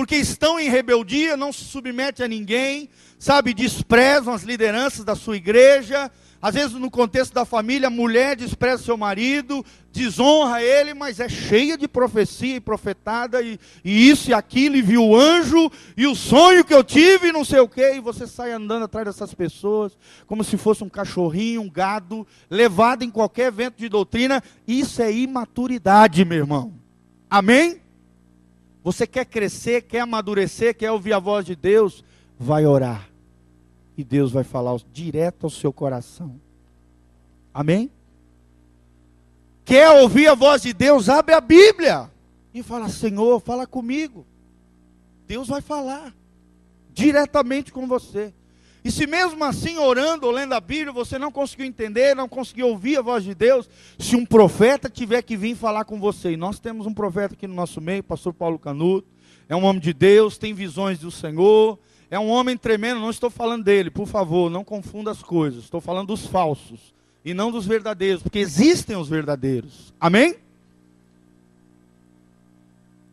porque 0.00 0.16
estão 0.16 0.58
em 0.58 0.70
rebeldia, 0.70 1.36
não 1.36 1.52
se 1.52 1.62
submete 1.62 2.22
a 2.22 2.26
ninguém, 2.26 2.88
sabe, 3.18 3.52
desprezam 3.52 4.32
as 4.32 4.44
lideranças 4.44 5.04
da 5.04 5.14
sua 5.14 5.36
igreja, 5.36 6.10
às 6.40 6.54
vezes, 6.54 6.72
no 6.72 6.90
contexto 6.90 7.34
da 7.34 7.44
família, 7.44 7.88
a 7.88 7.90
mulher 7.90 8.34
despreza 8.34 8.82
seu 8.82 8.96
marido, 8.96 9.62
desonra 9.92 10.62
ele, 10.62 10.94
mas 10.94 11.20
é 11.20 11.28
cheia 11.28 11.76
de 11.76 11.86
profecia 11.86 12.56
e 12.56 12.60
profetada, 12.60 13.42
e, 13.42 13.60
e 13.84 14.08
isso 14.08 14.30
e 14.30 14.32
aquilo, 14.32 14.74
e 14.76 14.80
viu 14.80 15.04
o 15.04 15.14
anjo, 15.14 15.70
e 15.94 16.06
o 16.06 16.14
sonho 16.14 16.64
que 16.64 16.72
eu 16.72 16.82
tive, 16.82 17.30
não 17.30 17.44
sei 17.44 17.60
o 17.60 17.68
quê, 17.68 17.92
e 17.96 18.00
você 18.00 18.26
sai 18.26 18.52
andando 18.52 18.86
atrás 18.86 19.04
dessas 19.04 19.34
pessoas, 19.34 19.98
como 20.26 20.42
se 20.42 20.56
fosse 20.56 20.82
um 20.82 20.88
cachorrinho, 20.88 21.60
um 21.60 21.70
gado, 21.70 22.26
levado 22.48 23.02
em 23.02 23.10
qualquer 23.10 23.48
evento 23.48 23.76
de 23.76 23.90
doutrina. 23.90 24.42
Isso 24.66 25.02
é 25.02 25.12
imaturidade, 25.12 26.24
meu 26.24 26.38
irmão. 26.38 26.72
Amém? 27.28 27.82
Você 28.82 29.06
quer 29.06 29.24
crescer, 29.26 29.82
quer 29.82 30.00
amadurecer, 30.00 30.76
quer 30.76 30.90
ouvir 30.90 31.12
a 31.12 31.18
voz 31.18 31.44
de 31.44 31.54
Deus? 31.54 32.02
Vai 32.38 32.66
orar 32.66 33.10
e 34.00 34.04
Deus 34.04 34.32
vai 34.32 34.44
falar 34.44 34.80
direto 34.92 35.44
ao 35.44 35.50
seu 35.50 35.72
coração. 35.72 36.40
Amém? 37.52 37.90
Quer 39.64 39.90
ouvir 40.00 40.26
a 40.28 40.34
voz 40.34 40.62
de 40.62 40.72
Deus? 40.72 41.08
Abre 41.08 41.34
a 41.34 41.40
Bíblia 41.40 42.10
e 42.54 42.62
fala: 42.62 42.88
Senhor, 42.88 43.40
fala 43.40 43.66
comigo. 43.66 44.26
Deus 45.26 45.48
vai 45.48 45.60
falar 45.60 46.14
diretamente 46.92 47.72
com 47.72 47.86
você. 47.86 48.32
E 48.84 48.90
se 48.90 49.06
mesmo 49.06 49.44
assim, 49.44 49.76
orando 49.76 50.26
ou 50.26 50.32
lendo 50.32 50.54
a 50.54 50.60
Bíblia, 50.60 50.92
você 50.92 51.18
não 51.18 51.30
conseguiu 51.30 51.66
entender, 51.66 52.16
não 52.16 52.28
conseguiu 52.28 52.68
ouvir 52.68 52.98
a 52.98 53.02
voz 53.02 53.24
de 53.24 53.34
Deus, 53.34 53.68
se 53.98 54.16
um 54.16 54.24
profeta 54.24 54.88
tiver 54.88 55.22
que 55.22 55.36
vir 55.36 55.54
falar 55.54 55.84
com 55.84 56.00
você, 56.00 56.32
e 56.32 56.36
nós 56.36 56.58
temos 56.58 56.86
um 56.86 56.94
profeta 56.94 57.34
aqui 57.34 57.46
no 57.46 57.54
nosso 57.54 57.80
meio, 57.80 58.02
pastor 58.02 58.32
Paulo 58.32 58.58
Canuto, 58.58 59.06
é 59.48 59.56
um 59.56 59.64
homem 59.64 59.82
de 59.82 59.92
Deus, 59.92 60.38
tem 60.38 60.54
visões 60.54 60.98
do 60.98 61.10
Senhor, 61.10 61.78
é 62.10 62.18
um 62.18 62.28
homem 62.28 62.56
tremendo, 62.56 63.00
não 63.00 63.10
estou 63.10 63.30
falando 63.30 63.64
dele, 63.64 63.90
por 63.90 64.06
favor, 64.06 64.50
não 64.50 64.64
confunda 64.64 65.12
as 65.12 65.22
coisas. 65.22 65.64
Estou 65.64 65.80
falando 65.80 66.08
dos 66.08 66.26
falsos 66.26 66.92
e 67.24 67.32
não 67.32 67.52
dos 67.52 67.66
verdadeiros, 67.66 68.22
porque 68.22 68.40
existem 68.40 68.96
os 68.96 69.08
verdadeiros. 69.08 69.94
Amém? 70.00 70.36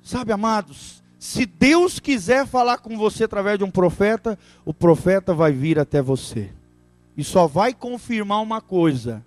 Sabe, 0.02 0.32
amados, 0.32 0.97
se 1.20 1.46
Deus 1.46 2.00
quiser 2.00 2.46
falar 2.46 2.78
com 2.78 2.98
você 2.98 3.24
através 3.24 3.58
de 3.58 3.64
um 3.64 3.72
profeta, 3.72 4.38
o 4.64 4.74
profeta 4.74 5.34
vai 5.34 5.52
vir 5.52 5.80
até 5.80 6.02
você. 6.02 6.50
E 7.16 7.24
só 7.24 7.48
vai 7.48 7.74
confirmar 7.74 8.42
uma 8.42 8.62
coisa: 8.62 9.24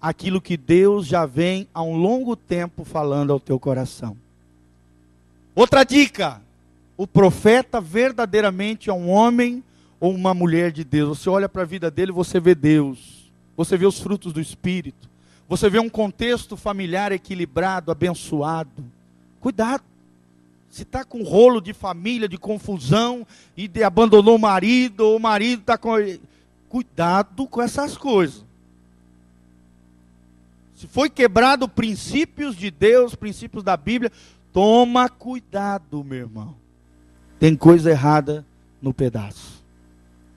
aquilo 0.00 0.40
que 0.40 0.56
Deus 0.56 1.06
já 1.06 1.26
vem 1.26 1.68
há 1.74 1.82
um 1.82 1.96
longo 1.96 2.34
tempo 2.34 2.84
falando 2.84 3.32
ao 3.32 3.40
teu 3.40 3.58
coração. 3.58 4.16
Outra 5.54 5.84
dica: 5.84 6.40
o 6.96 7.06
profeta 7.06 7.80
verdadeiramente 7.80 8.88
é 8.88 8.92
um 8.92 9.10
homem 9.10 9.62
ou 10.00 10.14
uma 10.14 10.32
mulher 10.32 10.72
de 10.72 10.82
Deus. 10.82 11.18
Você 11.18 11.28
olha 11.28 11.48
para 11.48 11.62
a 11.62 11.66
vida 11.66 11.90
dele, 11.90 12.10
você 12.10 12.40
vê 12.40 12.54
Deus. 12.54 13.30
Você 13.56 13.76
vê 13.76 13.86
os 13.86 14.00
frutos 14.00 14.32
do 14.32 14.40
Espírito. 14.40 15.08
Você 15.48 15.68
vê 15.68 15.78
um 15.78 15.90
contexto 15.90 16.56
familiar 16.56 17.12
equilibrado, 17.12 17.92
abençoado. 17.92 18.82
Cuidado. 19.40 19.93
Se 20.74 20.82
está 20.82 21.04
com 21.04 21.22
rolo 21.22 21.60
de 21.60 21.72
família, 21.72 22.28
de 22.28 22.36
confusão, 22.36 23.26
e 23.56 23.68
de, 23.68 23.82
abandonou 23.82 24.36
o 24.36 24.40
marido, 24.40 25.00
ou 25.00 25.16
o 25.16 25.20
marido 25.20 25.60
está 25.60 25.78
com. 25.78 25.92
Cuidado 26.68 27.46
com 27.46 27.62
essas 27.62 27.96
coisas. 27.96 28.44
Se 30.74 30.88
foi 30.88 31.08
quebrado 31.08 31.68
princípios 31.68 32.56
de 32.56 32.70
Deus, 32.70 33.14
princípios 33.14 33.62
da 33.62 33.76
Bíblia, 33.76 34.10
toma 34.52 35.08
cuidado, 35.08 36.02
meu 36.02 36.18
irmão 36.18 36.64
tem 37.44 37.54
coisa 37.54 37.90
errada 37.90 38.42
no 38.80 38.94
pedaço. 38.94 39.62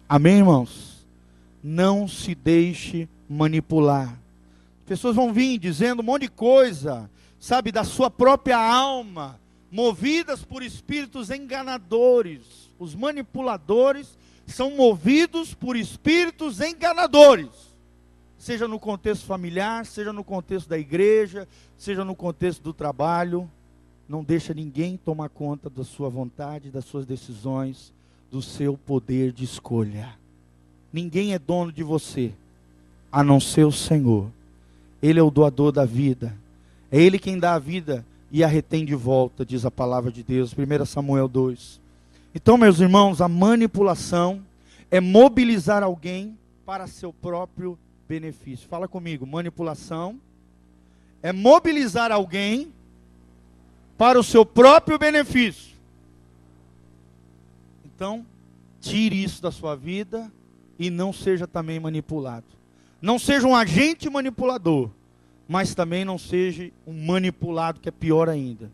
Amém, 0.09 0.39
irmãos? 0.39 1.07
Não 1.63 2.05
se 2.05 2.35
deixe 2.35 3.07
manipular. 3.29 4.19
Pessoas 4.85 5.15
vão 5.15 5.31
vir 5.31 5.57
dizendo 5.57 6.01
um 6.01 6.05
monte 6.05 6.23
de 6.23 6.27
coisa, 6.27 7.09
sabe, 7.39 7.71
da 7.71 7.85
sua 7.85 8.09
própria 8.09 8.57
alma, 8.57 9.39
movidas 9.71 10.43
por 10.43 10.63
espíritos 10.63 11.29
enganadores. 11.29 12.69
Os 12.79 12.95
manipuladores 12.95 14.17
são 14.45 14.71
movidos 14.71 15.53
por 15.53 15.75
espíritos 15.75 16.61
enganadores. 16.61 17.49
seja 18.37 18.67
no 18.67 18.79
contexto 18.79 19.25
familiar, 19.25 19.85
seja 19.85 20.13
no 20.13 20.23
contexto 20.23 20.69
da 20.69 20.77
igreja, 20.77 21.47
seja 21.77 22.05
no 22.05 22.15
contexto 22.15 22.61
do 22.61 22.71
trabalho. 22.71 23.49
Não 24.07 24.23
deixa 24.23 24.53
ninguém 24.53 24.95
tomar 24.95 25.27
conta 25.27 25.69
da 25.69 25.83
sua 25.83 26.07
vontade, 26.07 26.69
das 26.69 26.85
suas 26.85 27.05
decisões, 27.05 27.91
do 28.31 28.41
seu 28.41 28.77
poder 28.77 29.33
de 29.33 29.43
escolha. 29.43 30.15
Ninguém 30.93 31.33
é 31.33 31.39
dono 31.39 31.73
de 31.73 31.83
você, 31.83 32.31
a 33.11 33.21
não 33.21 33.39
ser 33.39 33.65
o 33.65 33.71
Senhor. 33.71 34.31
Ele 35.01 35.19
é 35.19 35.23
o 35.23 35.31
doador 35.31 35.73
da 35.73 35.83
vida. 35.83 36.33
É 36.89 37.01
Ele 37.01 37.19
quem 37.19 37.37
dá 37.37 37.55
a 37.55 37.59
vida 37.59 38.05
e 38.31 38.43
a 38.43 38.47
retém 38.47 38.85
de 38.85 38.95
volta, 38.95 39.45
diz 39.45 39.65
a 39.65 39.71
palavra 39.71 40.11
de 40.11 40.23
Deus. 40.23 40.53
1 40.53 40.85
Samuel 40.85 41.27
2. 41.27 41.79
Então, 42.35 42.57
meus 42.57 42.79
irmãos, 42.79 43.21
a 43.21 43.27
manipulação 43.27 44.41
é 44.91 44.99
mobilizar 44.99 45.83
alguém 45.83 46.37
para 46.65 46.87
seu 46.87 47.13
próprio 47.13 47.77
benefício. 48.07 48.67
Fala 48.67 48.87
comigo, 48.87 49.25
manipulação 49.25 50.19
é 51.21 51.31
mobilizar 51.31 52.11
alguém 52.11 52.71
para 53.97 54.19
o 54.19 54.23
seu 54.23 54.45
próprio 54.45 54.99
benefício. 54.99 55.75
Então, 57.83 58.25
tire 58.79 59.23
isso 59.23 59.41
da 59.41 59.51
sua 59.51 59.75
vida 59.75 60.31
e 60.77 60.89
não 60.89 61.11
seja 61.11 61.47
também 61.47 61.79
manipulado. 61.79 62.45
Não 63.01 63.17
seja 63.17 63.47
um 63.47 63.55
agente 63.55 64.09
manipulador, 64.09 64.89
mas 65.47 65.73
também 65.73 66.03
não 66.03 66.17
seja 66.17 66.71
um 66.85 67.05
manipulado, 67.05 67.79
que 67.79 67.89
é 67.89 67.91
pior 67.91 68.29
ainda. 68.29 68.71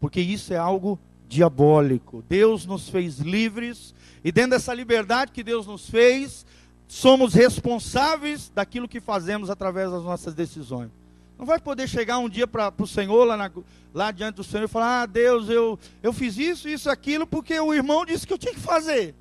Porque 0.00 0.20
isso 0.20 0.52
é 0.52 0.56
algo 0.56 0.98
diabólico. 1.28 2.24
Deus 2.28 2.66
nos 2.66 2.88
fez 2.88 3.18
livres 3.18 3.94
e 4.22 4.30
dentro 4.30 4.50
dessa 4.50 4.74
liberdade 4.74 5.32
que 5.32 5.42
Deus 5.42 5.66
nos 5.66 5.88
fez, 5.88 6.44
somos 6.86 7.34
responsáveis 7.34 8.50
daquilo 8.54 8.88
que 8.88 9.00
fazemos 9.00 9.48
através 9.48 9.90
das 9.90 10.02
nossas 10.02 10.34
decisões. 10.34 10.90
Não 11.38 11.46
vai 11.46 11.58
poder 11.58 11.88
chegar 11.88 12.18
um 12.18 12.28
dia 12.28 12.46
para 12.46 12.72
o 12.76 12.86
Senhor, 12.86 13.24
lá, 13.24 13.36
na, 13.36 13.50
lá 13.94 14.10
diante 14.10 14.36
do 14.36 14.44
Senhor, 14.44 14.64
e 14.64 14.68
falar: 14.68 15.02
Ah, 15.02 15.06
Deus, 15.06 15.48
eu, 15.48 15.78
eu 16.02 16.12
fiz 16.12 16.36
isso, 16.36 16.68
isso, 16.68 16.90
aquilo, 16.90 17.26
porque 17.26 17.58
o 17.58 17.72
irmão 17.72 18.04
disse 18.04 18.26
que 18.26 18.32
eu 18.32 18.38
tinha 18.38 18.52
que 18.52 18.60
fazer. 18.60 19.14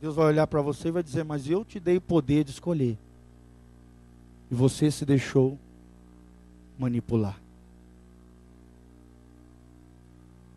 Deus 0.00 0.16
vai 0.16 0.26
olhar 0.26 0.46
para 0.48 0.60
você 0.60 0.88
e 0.88 0.90
vai 0.90 1.04
dizer: 1.04 1.24
Mas 1.24 1.48
eu 1.48 1.64
te 1.64 1.78
dei 1.78 1.98
o 1.98 2.00
poder 2.00 2.42
de 2.42 2.50
escolher. 2.50 2.98
E 4.50 4.54
você 4.54 4.90
se 4.90 5.04
deixou 5.04 5.58
manipular. 6.78 7.38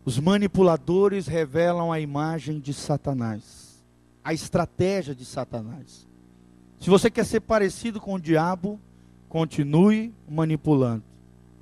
Os 0.06 0.18
manipuladores 0.20 1.28
revelam 1.28 1.92
a 1.92 2.00
imagem 2.00 2.60
de 2.60 2.74
Satanás, 2.74 3.84
a 4.24 4.34
estratégia 4.34 5.14
de 5.14 5.24
Satanás. 5.24 6.08
Se 6.80 6.90
você 6.90 7.12
quer 7.12 7.26
ser 7.26 7.42
parecido 7.42 8.00
com 8.00 8.16
o 8.16 8.20
diabo, 8.20 8.80
continue 9.28 10.12
manipulando. 10.28 11.04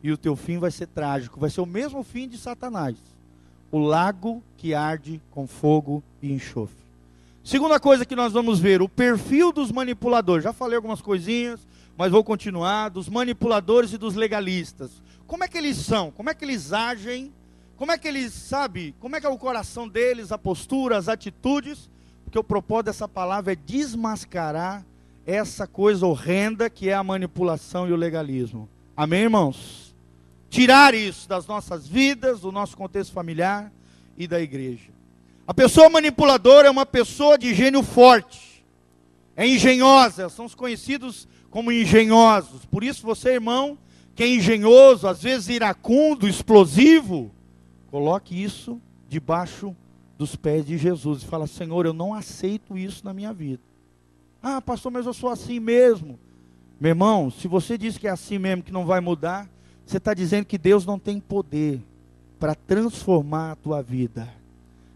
E 0.01 0.11
o 0.11 0.17
teu 0.17 0.35
fim 0.35 0.57
vai 0.59 0.71
ser 0.71 0.87
trágico, 0.87 1.39
vai 1.39 1.49
ser 1.49 1.59
o 1.59 1.65
mesmo 1.65 2.03
fim 2.03 2.27
de 2.27 2.37
Satanás. 2.37 2.95
O 3.69 3.79
lago 3.79 4.41
que 4.55 4.73
arde 4.73 5.19
com 5.31 5.45
fogo 5.45 6.01
e 6.21 6.31
enxofre. 6.31 6.77
Segunda 7.43 7.79
coisa 7.79 8.05
que 8.05 8.15
nós 8.15 8.31
vamos 8.31 8.59
ver, 8.59 8.81
o 8.81 8.87
perfil 8.87 9.51
dos 9.51 9.71
manipuladores. 9.71 10.43
Já 10.45 10.53
falei 10.53 10.77
algumas 10.77 11.01
coisinhas, 11.01 11.66
mas 11.97 12.11
vou 12.11 12.23
continuar. 12.23 12.89
Dos 12.89 13.09
manipuladores 13.09 13.91
e 13.91 13.97
dos 13.97 14.15
legalistas. 14.15 15.01
Como 15.25 15.43
é 15.43 15.47
que 15.47 15.57
eles 15.57 15.77
são? 15.77 16.11
Como 16.11 16.29
é 16.29 16.33
que 16.33 16.45
eles 16.45 16.71
agem 16.71 17.33
como 17.77 17.91
é 17.91 17.97
que 17.97 18.07
eles, 18.07 18.33
sabe, 18.33 18.95
como 18.99 19.15
é 19.15 19.21
que 19.21 19.27
é 19.27 19.29
o 19.29 19.37
coração 19.37 19.87
deles, 19.87 20.31
a 20.31 20.37
postura, 20.37 20.97
as 20.97 21.07
atitudes? 21.07 21.87
Porque 22.23 22.39
o 22.39 22.43
propósito 22.43 22.85
dessa 22.87 23.07
palavra 23.07 23.53
é 23.53 23.55
desmascarar 23.55 24.83
essa 25.27 25.67
coisa 25.67 26.05
horrenda 26.05 26.71
que 26.71 26.89
é 26.89 26.95
a 26.95 27.03
manipulação 27.03 27.87
e 27.87 27.93
o 27.93 27.95
legalismo. 27.95 28.67
Amém, 28.95 29.21
irmãos? 29.21 29.95
Tirar 30.49 30.95
isso 30.95 31.29
das 31.29 31.45
nossas 31.45 31.87
vidas, 31.87 32.39
do 32.39 32.51
nosso 32.51 32.75
contexto 32.75 33.13
familiar 33.13 33.71
e 34.17 34.27
da 34.27 34.41
igreja. 34.41 34.89
A 35.45 35.53
pessoa 35.53 35.87
manipuladora 35.87 36.67
é 36.67 36.71
uma 36.71 36.85
pessoa 36.85 37.37
de 37.37 37.53
gênio 37.53 37.83
forte, 37.83 38.65
é 39.35 39.47
engenhosa, 39.47 40.29
são 40.29 40.45
os 40.45 40.55
conhecidos 40.55 41.27
como 41.49 41.71
engenhosos. 41.71 42.65
Por 42.65 42.83
isso, 42.83 43.05
você, 43.05 43.33
irmão, 43.33 43.77
que 44.15 44.23
é 44.23 44.27
engenhoso, 44.27 45.07
às 45.07 45.21
vezes 45.21 45.49
iracundo, 45.49 46.27
explosivo, 46.27 47.31
Coloque 47.89 48.41
isso 48.41 48.81
debaixo 49.07 49.75
dos 50.17 50.35
pés 50.35 50.65
de 50.65 50.77
Jesus 50.77 51.23
e 51.23 51.25
fala: 51.25 51.47
Senhor, 51.47 51.85
eu 51.85 51.93
não 51.93 52.13
aceito 52.13 52.77
isso 52.77 53.05
na 53.05 53.13
minha 53.13 53.33
vida. 53.33 53.61
Ah, 54.41 54.61
pastor, 54.61 54.91
mas 54.91 55.05
eu 55.05 55.13
sou 55.13 55.29
assim 55.29 55.59
mesmo. 55.59 56.19
Meu 56.79 56.89
irmão, 56.89 57.31
se 57.31 57.47
você 57.47 57.77
diz 57.77 57.97
que 57.97 58.07
é 58.07 58.11
assim 58.11 58.37
mesmo, 58.37 58.61
que 58.61 58.71
não 58.71 58.85
vai 58.85 58.99
mudar, 58.99 59.49
você 59.85 59.97
está 59.97 60.13
dizendo 60.13 60.45
que 60.45 60.57
Deus 60.57 60.85
não 60.85 60.99
tem 60.99 61.19
poder 61.19 61.81
para 62.39 62.53
transformar 62.53 63.53
a 63.53 63.55
tua 63.55 63.81
vida. 63.81 64.31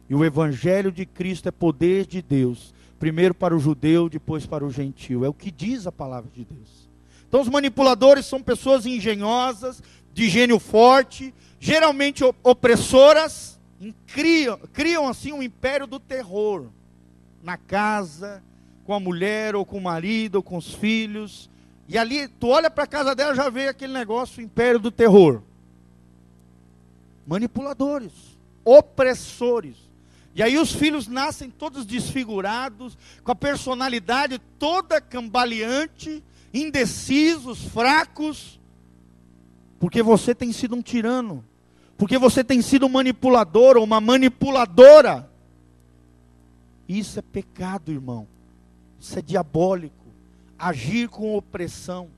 E 0.08 0.14
o 0.14 0.24
Evangelho 0.24 0.92
de 0.92 1.06
Cristo 1.06 1.48
é 1.48 1.52
poder 1.52 2.06
de 2.06 2.22
Deus, 2.22 2.74
primeiro 3.02 3.34
para 3.34 3.58
o 3.58 3.60
judeu, 3.60 4.08
depois 4.08 4.46
para 4.46 4.64
o 4.64 4.70
gentil. 4.70 5.26
É 5.26 5.28
o 5.28 5.34
que 5.34 5.50
diz 5.50 5.88
a 5.88 5.92
palavra 5.92 6.30
de 6.32 6.46
Deus. 6.46 6.88
Então, 7.28 7.42
os 7.42 7.50
manipuladores 7.50 8.28
são 8.28 8.44
pessoas 8.44 8.86
engenhosas, 8.86 9.82
de 10.14 10.30
gênio 10.30 10.60
forte, 10.60 11.34
geralmente 11.60 12.24
opressoras, 12.44 13.60
criam, 14.06 14.60
criam 14.72 15.08
assim 15.08 15.34
um 15.34 15.42
império 15.42 15.88
do 15.88 16.00
terror 16.00 16.68
na 17.42 17.58
casa, 17.58 18.44
com 18.86 18.94
a 18.94 19.00
mulher, 19.00 19.56
ou 19.56 19.66
com 19.66 19.80
o 19.80 19.82
marido, 19.82 20.36
ou 20.36 20.44
com 20.44 20.56
os 20.56 20.72
filhos. 20.72 21.50
E 21.88 21.98
ali, 21.98 22.28
tu 22.28 22.50
olha 22.50 22.70
para 22.70 22.84
a 22.84 22.88
casa 22.88 23.16
dela, 23.16 23.34
já 23.34 23.50
vê 23.50 23.68
aquele 23.68 23.94
negócio, 23.94 24.40
o 24.40 24.46
império 24.46 24.80
do 24.80 24.92
terror. 24.92 25.42
Manipuladores, 27.26 28.14
opressores. 28.64 29.90
E 30.34 30.41
aí 30.41 30.58
os 30.58 30.72
filhos 30.72 31.08
nascem 31.08 31.50
todos 31.50 31.86
desfigurados, 31.86 32.98
com 33.24 33.32
a 33.32 33.36
personalidade 33.36 34.39
toda 34.58 35.02
cambaleante, 35.02 36.24
indecisos, 36.54 37.63
fracos, 37.65 38.60
porque 39.80 40.02
você 40.02 40.34
tem 40.34 40.54
sido 40.54 40.76
um 40.76 40.82
tirano, 40.82 41.44
porque 41.98 42.17
você 42.17 42.44
tem 42.44 42.62
sido 42.62 42.86
um 42.86 42.89
manipulador 42.89 43.78
ou 43.78 43.84
uma 43.84 44.00
manipuladora. 44.00 45.30
Isso 46.88 47.20
é 47.20 47.22
pecado, 47.22 47.91
irmão. 47.91 48.28
Isso 49.00 49.17
é 49.17 49.22
diabólico. 49.22 49.96
Agir 50.58 51.10
com 51.10 51.36
opressão. 51.36 52.10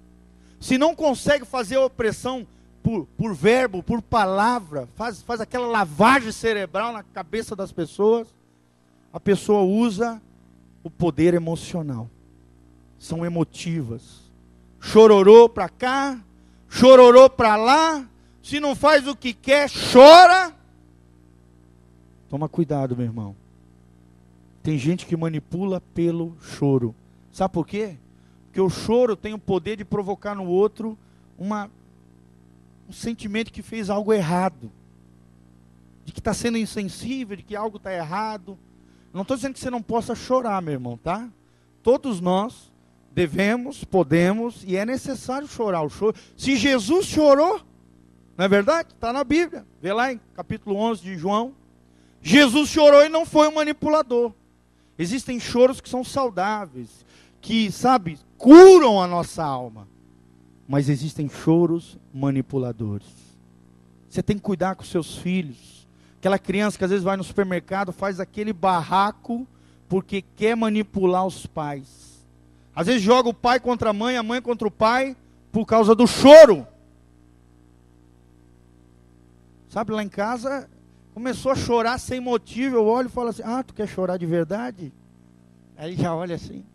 Se 0.60 0.78
não 0.78 0.96
consegue 0.96 1.46
fazer 1.46 1.78
opressão 1.78 2.46
por, 2.84 3.06
por 3.18 3.34
verbo, 3.34 3.82
por 3.82 4.02
palavra, 4.02 4.88
faz, 4.96 5.22
faz 5.22 5.40
aquela 5.40 5.68
lavagem 5.68 6.34
cerebral 6.34 6.92
na 6.92 7.02
cabeça 7.02 7.56
das 7.56 7.72
pessoas, 7.72 8.28
a 9.12 9.20
pessoa 9.20 9.62
usa 9.62 10.22
o 10.84 10.90
poder 10.90 11.34
emocional. 11.34 12.10
São 13.00 13.26
emotivas. 13.26 14.22
Chororou 14.82 15.48
para 15.48 15.70
cá, 15.70 16.20
chororou 16.68 17.30
para 17.30 17.56
lá, 17.56 18.06
se 18.42 18.60
não 18.60 18.76
faz 18.76 19.08
o 19.08 19.16
que 19.16 19.34
quer, 19.34 19.70
chora. 19.70 20.54
Toma 22.30 22.50
cuidado, 22.50 22.98
meu 22.98 23.06
irmão. 23.06 23.36
Tem 24.62 24.78
gente 24.78 25.06
que 25.06 25.16
manipula 25.16 25.82
pelo 25.94 26.36
choro. 26.42 26.94
Sabe 27.32 27.54
por 27.54 27.66
quê? 27.66 27.98
Porque 28.46 28.60
o 28.60 28.70
choro 28.70 29.16
tem 29.16 29.34
o 29.34 29.40
poder 29.40 29.78
de 29.78 29.86
provocar 29.86 30.36
no 30.36 30.46
outro 30.46 30.98
uma, 31.38 31.70
um 32.88 32.94
sentimento 32.94 33.52
que 33.52 33.62
fez 33.62 33.90
algo 33.90 34.14
errado. 34.14 34.72
De 36.06 36.12
que 36.12 36.20
está 36.20 36.34
sendo 36.34 36.58
insensível, 36.58 37.38
de 37.38 37.44
que 37.44 37.56
algo 37.56 37.78
está 37.78 37.94
errado. 37.94 38.58
Não 39.14 39.22
estou 39.22 39.38
dizendo 39.38 39.54
que 39.54 39.60
você 39.60 39.70
não 39.70 39.82
possa 39.82 40.16
chorar, 40.16 40.62
meu 40.62 40.74
irmão, 40.74 40.98
tá? 40.98 41.30
Todos 41.82 42.20
nós 42.20 42.72
devemos, 43.14 43.84
podemos 43.84 44.64
e 44.66 44.76
é 44.76 44.86
necessário 44.86 45.48
chorar 45.48 45.84
o 45.84 45.90
choro. 45.90 46.16
Se 46.36 46.56
Jesus 46.56 47.06
chorou, 47.06 47.62
não 48.38 48.46
é 48.46 48.48
verdade? 48.48 48.90
Está 48.94 49.14
na 49.14 49.24
Bíblia. 49.24 49.66
Vê 49.82 49.94
lá 49.94 50.12
em 50.12 50.20
capítulo 50.34 50.76
11 50.76 51.02
de 51.04 51.18
João. 51.18 51.54
Jesus 52.22 52.70
chorou 52.70 53.04
e 53.04 53.10
não 53.10 53.26
foi 53.26 53.48
um 53.48 53.56
manipulador. 53.56 54.34
Existem 54.98 55.40
choros 55.40 55.82
que 55.82 55.90
são 55.90 56.04
saudáveis, 56.04 57.06
que, 57.42 57.72
sabe, 57.72 58.18
curam 58.38 59.02
a 59.02 59.08
nossa 59.08 59.44
alma. 59.44 59.88
Mas 60.68 60.90
existem 60.90 61.30
choros 61.30 61.98
manipuladores. 62.14 63.08
Você 64.10 64.24
tem 64.24 64.38
que 64.38 64.44
cuidar 64.44 64.76
com 64.76 64.84
seus 64.84 65.18
filhos. 65.18 65.88
Aquela 66.18 66.40
criança 66.40 66.78
que 66.78 66.84
às 66.84 66.90
vezes 66.90 67.04
vai 67.04 67.18
no 67.18 67.24
supermercado, 67.24 67.92
faz 67.92 68.20
aquele 68.20 68.54
barraco 68.54 69.48
porque 69.90 70.22
quer 70.22 70.56
manipular 70.56 71.26
os 71.26 71.46
pais 71.46 72.04
às 72.76 72.88
vezes 72.88 73.02
joga 73.02 73.30
o 73.30 73.34
pai 73.34 73.60
contra 73.60 73.92
a 73.92 73.94
mãe, 73.94 74.18
a 74.18 74.24
mãe 74.24 74.42
contra 74.42 74.68
o 74.68 74.72
pai, 74.72 75.16
por 75.52 75.66
causa 75.66 75.94
do 75.94 76.08
choro. 76.08 76.68
Sabe, 79.70 79.92
lá 79.92 80.04
em 80.04 80.10
casa, 80.10 80.70
começou 81.14 81.52
a 81.52 81.56
chorar 81.56 82.00
sem 82.00 82.20
motivo. 82.20 82.76
Eu 82.76 82.86
olho 82.86 83.08
e 83.08 83.12
falo 83.12 83.30
assim: 83.30 83.44
Ah, 83.46 83.64
tu 83.64 83.74
quer 83.74 83.88
chorar 83.88 84.18
de 84.18 84.26
verdade? 84.26 84.92
Aí 85.78 85.96
já 85.96 86.16
olha 86.16 86.36
assim. 86.36 86.66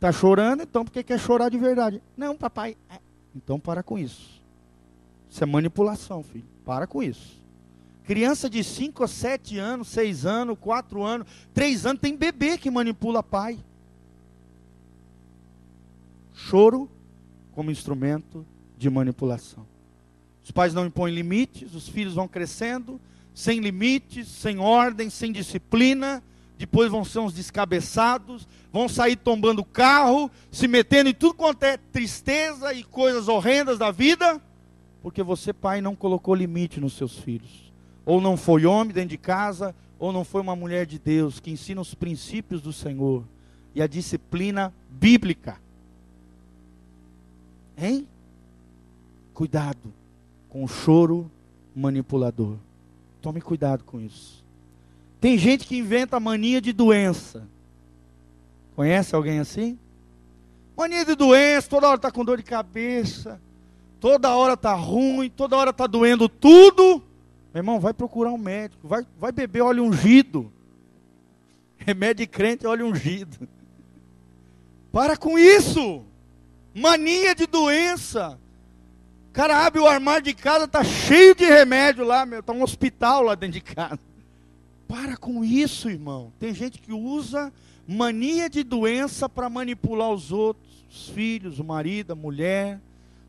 Está 0.00 0.10
chorando, 0.10 0.62
então 0.62 0.82
porque 0.82 1.02
quer 1.02 1.20
chorar 1.20 1.50
de 1.50 1.58
verdade. 1.58 2.00
Não, 2.16 2.34
papai. 2.34 2.74
É. 2.88 2.98
Então 3.36 3.60
para 3.60 3.82
com 3.82 3.98
isso. 3.98 4.40
Isso 5.28 5.44
é 5.44 5.46
manipulação, 5.46 6.22
filho. 6.22 6.46
Para 6.64 6.86
com 6.86 7.02
isso. 7.02 7.38
Criança 8.04 8.48
de 8.48 8.64
5 8.64 9.04
a 9.04 9.06
7 9.06 9.58
anos, 9.58 9.88
6 9.88 10.24
anos, 10.24 10.56
4 10.58 11.02
anos, 11.02 11.26
3 11.52 11.84
anos, 11.84 12.00
tem 12.00 12.16
bebê 12.16 12.56
que 12.56 12.70
manipula 12.70 13.22
pai. 13.22 13.58
Choro 16.32 16.88
como 17.52 17.70
instrumento 17.70 18.46
de 18.78 18.88
manipulação. 18.88 19.66
Os 20.42 20.50
pais 20.50 20.72
não 20.72 20.86
impõem 20.86 21.14
limites, 21.14 21.74
os 21.74 21.86
filhos 21.86 22.14
vão 22.14 22.26
crescendo 22.26 22.98
sem 23.34 23.60
limites, 23.60 24.28
sem 24.28 24.58
ordem, 24.58 25.10
sem 25.10 25.30
disciplina, 25.30 26.22
depois 26.60 26.90
vão 26.90 27.06
ser 27.06 27.20
uns 27.20 27.32
descabeçados, 27.32 28.46
vão 28.70 28.86
sair 28.86 29.16
tombando 29.16 29.64
carro, 29.64 30.30
se 30.50 30.68
metendo 30.68 31.08
em 31.08 31.14
tudo 31.14 31.32
quanto 31.32 31.62
é 31.62 31.78
tristeza 31.78 32.74
e 32.74 32.84
coisas 32.84 33.28
horrendas 33.28 33.78
da 33.78 33.90
vida, 33.90 34.38
porque 35.02 35.22
você, 35.22 35.54
pai, 35.54 35.80
não 35.80 35.96
colocou 35.96 36.34
limite 36.34 36.78
nos 36.78 36.92
seus 36.92 37.18
filhos. 37.18 37.72
Ou 38.04 38.20
não 38.20 38.36
foi 38.36 38.66
homem 38.66 38.92
dentro 38.92 39.08
de 39.08 39.16
casa, 39.16 39.74
ou 39.98 40.12
não 40.12 40.22
foi 40.22 40.42
uma 40.42 40.54
mulher 40.54 40.84
de 40.84 40.98
Deus 40.98 41.40
que 41.40 41.50
ensina 41.50 41.80
os 41.80 41.94
princípios 41.94 42.60
do 42.60 42.74
Senhor 42.74 43.24
e 43.74 43.80
a 43.80 43.86
disciplina 43.86 44.70
bíblica. 44.90 45.58
Hein? 47.78 48.06
Cuidado 49.32 49.94
com 50.50 50.62
o 50.62 50.68
choro 50.68 51.30
manipulador. 51.74 52.58
Tome 53.22 53.40
cuidado 53.40 53.82
com 53.82 53.98
isso. 53.98 54.39
Tem 55.20 55.36
gente 55.36 55.66
que 55.66 55.76
inventa 55.76 56.18
mania 56.18 56.60
de 56.60 56.72
doença. 56.72 57.46
Conhece 58.74 59.14
alguém 59.14 59.38
assim? 59.38 59.78
Mania 60.76 61.04
de 61.04 61.14
doença, 61.14 61.68
toda 61.68 61.88
hora 61.88 61.96
está 61.96 62.10
com 62.10 62.24
dor 62.24 62.38
de 62.38 62.42
cabeça, 62.42 63.38
toda 64.00 64.34
hora 64.34 64.54
está 64.54 64.72
ruim, 64.72 65.28
toda 65.28 65.56
hora 65.56 65.70
está 65.70 65.86
doendo 65.86 66.26
tudo. 66.26 67.02
Meu 67.52 67.60
irmão, 67.60 67.78
vai 67.78 67.92
procurar 67.92 68.30
um 68.30 68.38
médico, 68.38 68.88
vai, 68.88 69.04
vai 69.18 69.30
beber 69.30 69.60
óleo 69.60 69.84
ungido. 69.84 70.50
Remédio 71.76 72.24
de 72.24 72.26
crente, 72.26 72.66
óleo 72.66 72.86
ungido. 72.86 73.46
Para 74.90 75.16
com 75.18 75.38
isso. 75.38 76.02
Mania 76.74 77.34
de 77.34 77.46
doença. 77.46 78.38
O 79.28 79.32
cara 79.32 79.66
abre 79.66 79.80
o 79.80 79.86
armário 79.86 80.22
de 80.22 80.34
casa, 80.34 80.66
tá 80.66 80.82
cheio 80.82 81.34
de 81.34 81.44
remédio 81.44 82.04
lá, 82.04 82.24
meu, 82.24 82.42
tá 82.42 82.52
um 82.52 82.62
hospital 82.62 83.22
lá 83.22 83.34
dentro 83.34 83.54
de 83.54 83.60
casa. 83.60 84.09
Para 84.90 85.16
com 85.16 85.44
isso, 85.44 85.88
irmão. 85.88 86.32
Tem 86.40 86.52
gente 86.52 86.80
que 86.80 86.92
usa 86.92 87.52
mania 87.86 88.50
de 88.50 88.64
doença 88.64 89.28
para 89.28 89.48
manipular 89.48 90.10
os 90.10 90.32
outros, 90.32 90.84
os 90.90 91.08
filhos, 91.10 91.60
o 91.60 91.64
marido, 91.64 92.10
a 92.10 92.16
mulher, 92.16 92.80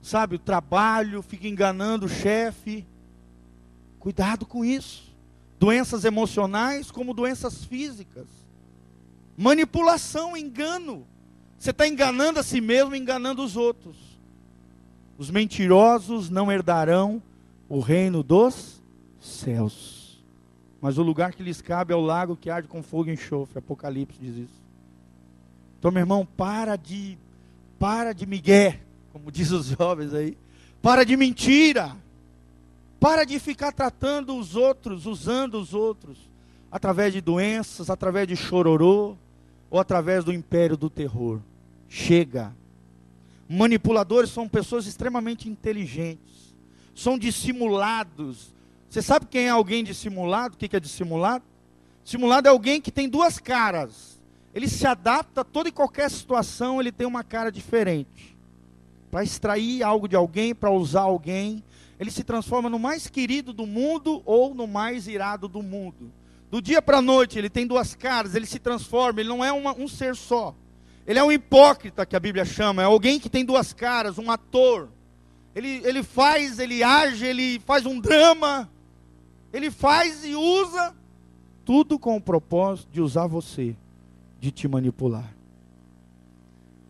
sabe, 0.02 0.38
o 0.38 0.39
trabalho, 0.39 1.21
fica 1.21 1.47
enganando 1.47 2.08
o 2.08 2.10
chefe. 2.10 2.84
Cuidado 4.00 4.43
com 4.43 4.65
isso. 4.65 5.13
Doenças 5.60 6.04
emocionais 6.04 6.89
como 6.89 7.13
doenças 7.13 7.63
físicas. 7.63 8.26
Manipulação, 9.38 10.36
engano. 10.36 11.06
Você 11.60 11.69
está 11.69 11.88
enganando 11.88 12.39
a 12.39 12.43
si 12.43 12.60
mesmo, 12.60 12.95
enganando 12.95 13.43
os 13.43 13.56
outros. 13.56 13.95
Os 15.15 15.30
mentirosos 15.30 16.28
não 16.28 16.52
herdarão 16.52 17.21
o 17.69 17.80
reino 17.80 18.24
dos 18.24 18.82
céus 19.19 20.01
mas 20.82 20.98
o 20.98 21.04
lugar 21.04 21.34
que 21.34 21.44
lhes 21.44 21.62
cabe 21.62 21.94
é 21.94 21.96
o 21.96 22.02
lago 22.02 22.36
que 22.36 22.50
arde 22.50 22.67
com 22.67 22.82
fogo 22.82 23.10
e 23.10 23.13
enxofre. 23.13 23.60
Apocalipse 23.60 24.17
diz 24.20 24.36
isso. 24.36 24.62
Então, 25.78 25.91
meu 25.91 26.02
irmão, 26.02 26.26
para 26.26 26.76
de 26.76 27.17
para 27.78 28.13
de 28.13 28.26
migué, 28.26 28.80
como 29.13 29.32
diz 29.32 29.52
os 29.52 29.67
jovens 29.67 30.13
aí. 30.13 30.38
Para 30.82 31.04
de 31.04 31.15
mentira. 31.15 31.96
Para 33.00 33.24
de 33.24 33.39
ficar 33.39 33.72
tratando 33.72 34.36
os 34.36 34.56
outros, 34.56 35.06
usando 35.06 35.60
os 35.60 35.74
outros 35.74 36.30
através 36.72 37.12
de 37.12 37.20
doenças, 37.20 37.89
através 37.89 38.28
de 38.28 38.36
chororô 38.36 39.17
ou 39.70 39.80
através 39.80 40.24
do 40.24 40.32
império 40.32 40.78
do 40.78 40.89
terror. 40.89 41.41
Chega. 41.89 42.56
Manipuladores 43.50 44.30
são 44.30 44.48
pessoas 44.48 44.86
extremamente 44.86 45.50
inteligentes. 45.50 46.56
São 46.96 47.17
dissimulados, 47.17 48.54
você 48.91 49.01
sabe 49.01 49.25
quem 49.25 49.45
é 49.45 49.49
alguém 49.49 49.86
dissimulado? 49.86 50.56
O 50.56 50.58
que 50.58 50.75
é 50.75 50.80
dissimulado? 50.80 51.45
Dissimulado 52.04 52.49
é 52.49 52.51
alguém 52.51 52.82
que 52.82 52.91
tem 52.91 53.08
duas 53.08 53.39
caras. 53.39 54.21
Ele 54.54 54.67
se 54.67 54.86
adapta 54.86 55.39
a 55.39 55.43
toda 55.45 55.69
e 55.69 55.71
qualquer 55.71 56.12
situação, 56.12 56.82
ele 56.82 56.91
tem 56.91 57.08
uma 57.08 57.23
cara 57.23 57.49
diferente. 57.49 58.38
Para 59.10 59.23
extrair 59.23 59.82
algo 59.82 60.10
de 60.10 60.17
alguém, 60.17 60.54
para 60.54 60.69
usar 60.71 61.04
alguém, 61.04 61.63
ele 61.97 62.12
se 62.12 62.21
transforma 62.21 62.69
no 62.69 62.77
mais 62.77 63.08
querido 63.08 63.54
do 63.54 63.65
mundo 63.65 64.21
ou 64.25 64.54
no 64.54 64.67
mais 64.67 65.08
irado 65.08 65.47
do 65.47 65.63
mundo. 65.63 66.12
Do 66.49 66.62
dia 66.62 66.82
para 66.82 66.97
a 66.97 67.01
noite, 67.01 67.39
ele 67.39 67.49
tem 67.49 67.65
duas 67.65 67.95
caras, 67.95 68.36
ele 68.36 68.45
se 68.45 68.60
transforma, 68.60 69.21
ele 69.21 69.30
não 69.30 69.41
é 69.41 69.54
uma, 69.54 69.73
um 69.73 69.88
ser 69.88 70.17
só. 70.17 70.54
Ele 71.08 71.17
é 71.17 71.23
um 71.23 71.32
hipócrita, 71.32 72.06
que 72.06 72.17
a 72.17 72.19
Bíblia 72.19 72.43
chama, 72.43 72.82
é 72.82 72.86
alguém 72.86 73.21
que 73.21 73.30
tem 73.30 73.45
duas 73.45 73.71
caras, 73.71 74.17
um 74.17 74.30
ator. 74.30 74.89
Ele, 75.56 75.82
ele 75.86 76.04
faz, 76.04 76.60
ele 76.60 76.84
age, 76.84 77.25
ele 77.25 77.58
faz 77.62 77.86
um 77.86 77.97
drama, 77.97 78.69
ele 79.54 79.72
faz 79.72 80.24
e 80.24 80.36
usa 80.36 80.96
tudo 81.66 82.00
com 82.00 82.18
o 82.18 82.22
propósito 82.22 82.90
de 82.92 83.02
usar 83.02 83.28
você, 83.28 83.76
de 84.40 84.52
te 84.52 84.68
manipular. 84.68 85.34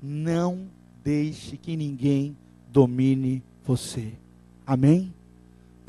Não 0.01 0.67
deixe 1.03 1.57
que 1.57 1.75
ninguém 1.75 2.35
domine 2.71 3.43
você. 3.63 4.13
Amém? 4.65 5.13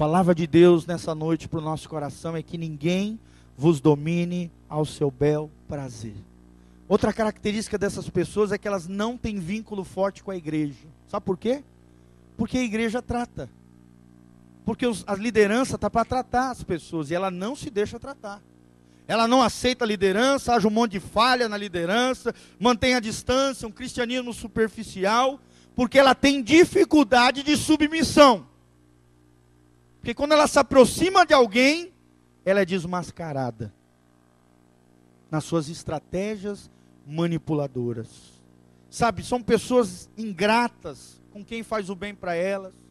palavra 0.03 0.35
de 0.35 0.49
Deus 0.49 0.85
nessa 0.85 1.15
noite 1.15 1.49
para 1.49 1.61
o 1.61 1.63
nosso 1.63 1.89
coração 1.89 2.35
é 2.35 2.43
que 2.43 2.59
ninguém 2.59 3.21
vos 3.57 3.81
domine 3.81 4.51
ao 4.69 4.85
seu 4.85 5.13
bel 5.13 5.49
prazer. 5.69 6.17
Outra 6.89 7.13
característica 7.13 7.79
dessas 7.79 8.11
pessoas 8.11 8.51
é 8.51 8.59
que 8.59 8.67
elas 8.67 8.89
não 8.89 9.17
têm 9.17 9.39
vínculo 9.39 9.85
forte 9.85 10.21
com 10.21 10.33
a 10.33 10.37
igreja. 10.37 10.75
Sabe 11.07 11.25
por 11.25 11.39
quê? 11.39 11.63
Porque 12.37 12.59
a 12.59 12.65
igreja 12.65 13.01
trata. 13.01 13.49
Porque 14.64 14.87
os, 14.87 15.05
a 15.07 15.14
liderança 15.14 15.75
está 15.75 15.90
para 15.90 16.05
tratar 16.05 16.51
as 16.51 16.62
pessoas 16.62 17.11
e 17.11 17.14
ela 17.14 17.31
não 17.31 17.57
se 17.57 17.70
deixa 17.70 17.98
tratar. 17.98 18.40
Ela 19.09 19.27
não 19.27 19.42
aceita 19.42 19.85
a 19.85 19.88
liderança, 19.88 20.55
haja 20.55 20.68
um 20.68 20.70
monte 20.70 20.92
de 20.92 21.01
falha 21.01 21.48
na 21.48 21.57
liderança, 21.57 22.35
mantém 22.59 22.94
a 22.94 23.01
distância, 23.01 23.66
um 23.66 23.72
cristianismo 23.72 24.33
superficial, 24.33 25.40
porque 25.75 25.98
ela 25.98 26.14
tem 26.14 26.42
dificuldade 26.42 27.42
de 27.42 27.57
submissão. 27.57 28.46
Porque 29.98 30.14
quando 30.14 30.33
ela 30.33 30.46
se 30.46 30.59
aproxima 30.59 31.27
de 31.27 31.35
alguém, 31.35 31.92
ela 32.44 32.61
é 32.61 32.64
desmascarada 32.64 33.72
nas 35.31 35.44
suas 35.44 35.68
estratégias 35.68 36.70
manipuladoras. 37.07 38.40
Sabe, 38.88 39.25
são 39.25 39.42
pessoas 39.42 40.09
ingratas 40.16 41.20
com 41.33 41.44
quem 41.44 41.62
faz 41.62 41.88
o 41.88 41.94
bem 41.94 42.14
para 42.14 42.35
elas 42.35 42.82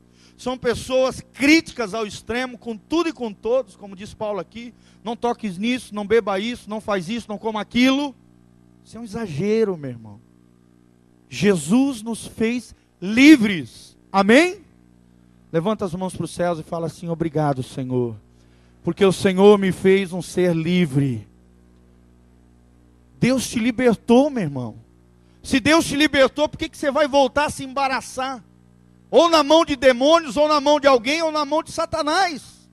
são 0.41 0.57
pessoas 0.57 1.21
críticas 1.33 1.93
ao 1.93 2.03
extremo, 2.03 2.57
com 2.57 2.75
tudo 2.75 3.09
e 3.09 3.13
com 3.13 3.31
todos, 3.31 3.75
como 3.75 3.95
diz 3.95 4.11
Paulo 4.11 4.39
aqui. 4.39 4.73
Não 5.03 5.15
toques 5.15 5.55
nisso, 5.55 5.93
não 5.93 6.03
beba 6.03 6.39
isso, 6.39 6.67
não 6.67 6.81
faz 6.81 7.09
isso, 7.09 7.29
não 7.29 7.37
coma 7.37 7.61
aquilo. 7.61 8.15
Isso 8.83 8.97
é 8.97 8.99
um 8.99 9.03
exagero, 9.03 9.77
meu 9.77 9.91
irmão. 9.91 10.19
Jesus 11.29 12.01
nos 12.01 12.25
fez 12.25 12.73
livres. 12.99 13.95
Amém? 14.11 14.61
Levanta 15.51 15.85
as 15.85 15.93
mãos 15.93 16.15
para 16.15 16.25
os 16.25 16.31
céus 16.31 16.57
e 16.57 16.63
fala 16.63 16.87
assim: 16.87 17.07
Obrigado, 17.07 17.61
Senhor, 17.61 18.15
porque 18.83 19.05
o 19.05 19.11
Senhor 19.11 19.59
me 19.59 19.71
fez 19.71 20.11
um 20.11 20.23
ser 20.23 20.55
livre. 20.55 21.27
Deus 23.19 23.47
te 23.47 23.59
libertou, 23.59 24.31
meu 24.31 24.41
irmão. 24.41 24.75
Se 25.43 25.59
Deus 25.59 25.85
te 25.85 25.95
libertou, 25.95 26.49
por 26.49 26.57
que, 26.57 26.67
que 26.67 26.77
você 26.77 26.89
vai 26.89 27.07
voltar 27.07 27.45
a 27.45 27.49
se 27.51 27.63
embaraçar? 27.63 28.43
Ou 29.11 29.29
na 29.29 29.43
mão 29.43 29.65
de 29.65 29.75
demônios, 29.75 30.37
ou 30.37 30.47
na 30.47 30.61
mão 30.61 30.79
de 30.79 30.87
alguém, 30.87 31.21
ou 31.21 31.33
na 31.33 31.43
mão 31.43 31.61
de 31.61 31.73
Satanás. 31.73 32.69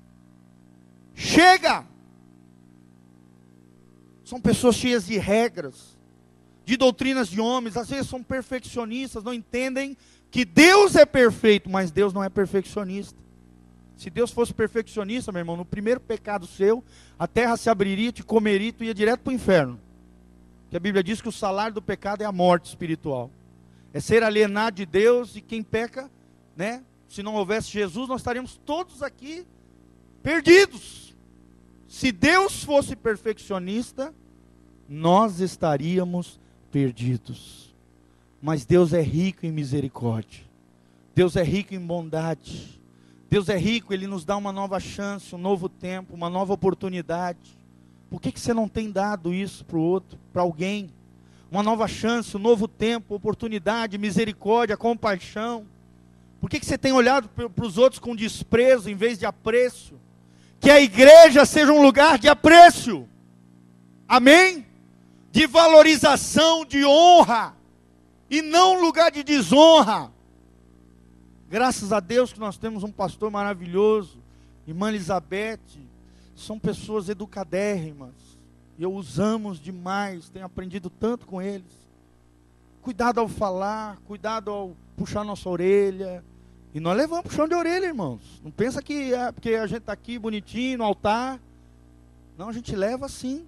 Chega! 1.12 1.84
São 4.24 4.40
pessoas 4.40 4.76
cheias 4.76 5.06
de 5.06 5.18
regras, 5.18 5.98
de 6.64 6.76
doutrinas 6.76 7.28
de 7.28 7.40
homens, 7.40 7.76
às 7.76 7.88
vezes 7.88 8.08
são 8.08 8.22
perfeccionistas, 8.22 9.24
não 9.24 9.34
entendem 9.34 9.96
que 10.30 10.44
Deus 10.44 10.94
é 10.94 11.04
perfeito, 11.04 11.68
mas 11.68 11.90
Deus 11.90 12.12
não 12.12 12.22
é 12.22 12.28
perfeccionista. 12.28 13.18
Se 13.96 14.08
Deus 14.08 14.30
fosse 14.30 14.54
perfeccionista, 14.54 15.32
meu 15.32 15.40
irmão, 15.40 15.56
no 15.56 15.64
primeiro 15.64 15.98
pecado 15.98 16.46
seu, 16.46 16.84
a 17.18 17.26
terra 17.26 17.56
se 17.56 17.68
abriria, 17.68 18.12
te 18.12 18.22
comeria, 18.22 18.72
tu 18.72 18.84
ia 18.84 18.94
direto 18.94 19.22
para 19.22 19.30
o 19.32 19.34
inferno. 19.34 19.80
Que 20.70 20.76
a 20.76 20.80
Bíblia 20.80 21.02
diz 21.02 21.20
que 21.20 21.28
o 21.28 21.32
salário 21.32 21.74
do 21.74 21.82
pecado 21.82 22.22
é 22.22 22.24
a 22.24 22.30
morte 22.30 22.66
espiritual. 22.66 23.28
É 23.92 23.98
ser 23.98 24.22
alienado 24.22 24.76
de 24.76 24.86
Deus 24.86 25.34
e 25.34 25.40
quem 25.40 25.62
peca 25.62 26.08
né? 26.58 26.82
Se 27.08 27.22
não 27.22 27.36
houvesse 27.36 27.70
Jesus, 27.70 28.08
nós 28.08 28.20
estaríamos 28.20 28.60
todos 28.66 29.00
aqui 29.00 29.46
perdidos. 30.24 31.14
Se 31.86 32.10
Deus 32.10 32.64
fosse 32.64 32.96
perfeccionista, 32.96 34.12
nós 34.88 35.38
estaríamos 35.38 36.40
perdidos. 36.72 37.72
Mas 38.42 38.64
Deus 38.64 38.92
é 38.92 39.00
rico 39.00 39.46
em 39.46 39.52
misericórdia. 39.52 40.44
Deus 41.14 41.36
é 41.36 41.44
rico 41.44 41.74
em 41.74 41.80
bondade. 41.80 42.80
Deus 43.30 43.48
é 43.48 43.56
rico, 43.56 43.94
Ele 43.94 44.06
nos 44.06 44.24
dá 44.24 44.36
uma 44.36 44.52
nova 44.52 44.80
chance, 44.80 45.34
um 45.34 45.38
novo 45.38 45.68
tempo, 45.68 46.14
uma 46.14 46.28
nova 46.28 46.52
oportunidade. 46.52 47.56
Por 48.10 48.20
que, 48.20 48.32
que 48.32 48.40
você 48.40 48.52
não 48.52 48.68
tem 48.68 48.90
dado 48.90 49.32
isso 49.32 49.64
para 49.64 49.76
o 49.76 49.82
outro, 49.82 50.18
para 50.32 50.42
alguém? 50.42 50.90
Uma 51.50 51.62
nova 51.62 51.86
chance, 51.86 52.36
um 52.36 52.40
novo 52.40 52.66
tempo, 52.66 53.14
oportunidade, 53.14 53.96
misericórdia, 53.96 54.76
compaixão. 54.76 55.66
Por 56.40 56.48
que, 56.48 56.60
que 56.60 56.66
você 56.66 56.78
tem 56.78 56.92
olhado 56.92 57.28
para 57.28 57.66
os 57.66 57.78
outros 57.78 57.98
com 57.98 58.14
desprezo 58.14 58.88
em 58.88 58.94
vez 58.94 59.18
de 59.18 59.26
apreço? 59.26 59.94
Que 60.60 60.70
a 60.70 60.80
igreja 60.80 61.44
seja 61.44 61.72
um 61.72 61.82
lugar 61.82 62.18
de 62.18 62.28
apreço. 62.28 63.08
Amém? 64.06 64.66
De 65.32 65.46
valorização, 65.46 66.64
de 66.64 66.84
honra. 66.84 67.54
E 68.30 68.40
não 68.42 68.76
um 68.76 68.80
lugar 68.80 69.10
de 69.10 69.22
desonra. 69.22 70.12
Graças 71.48 71.92
a 71.92 72.00
Deus 72.00 72.32
que 72.32 72.40
nós 72.40 72.58
temos 72.58 72.82
um 72.82 72.92
pastor 72.92 73.30
maravilhoso, 73.30 74.18
irmã 74.66 74.90
Elizabeth, 74.90 75.60
são 76.36 76.58
pessoas 76.58 77.08
educadérrimas. 77.08 78.12
E 78.78 78.82
eu 78.82 78.92
usamos 78.92 79.58
demais, 79.58 80.28
tenho 80.28 80.44
aprendido 80.44 80.88
tanto 80.88 81.26
com 81.26 81.42
eles. 81.42 81.72
Cuidado 82.82 83.18
ao 83.18 83.28
falar, 83.28 83.98
cuidado 84.06 84.50
ao 84.50 84.76
puxar 84.98 85.24
nossa 85.24 85.48
orelha. 85.48 86.24
E 86.74 86.80
nós 86.80 86.96
levamos 86.96 87.24
puxão 87.24 87.48
de 87.48 87.54
orelha, 87.54 87.86
irmãos. 87.86 88.20
Não 88.44 88.50
pensa 88.50 88.82
que 88.82 89.14
é 89.14 89.32
porque 89.32 89.54
a 89.54 89.66
gente 89.66 89.78
está 89.78 89.92
aqui 89.92 90.18
bonitinho 90.18 90.78
no 90.78 90.84
altar. 90.84 91.40
Não, 92.36 92.48
a 92.48 92.52
gente 92.52 92.74
leva 92.74 93.06
assim. 93.06 93.46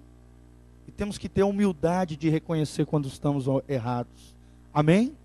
E 0.87 0.91
temos 0.91 1.17
que 1.17 1.29
ter 1.29 1.41
a 1.41 1.45
humildade 1.45 2.15
de 2.15 2.29
reconhecer 2.29 2.85
quando 2.85 3.07
estamos 3.07 3.45
errados. 3.67 4.35
Amém? 4.73 5.15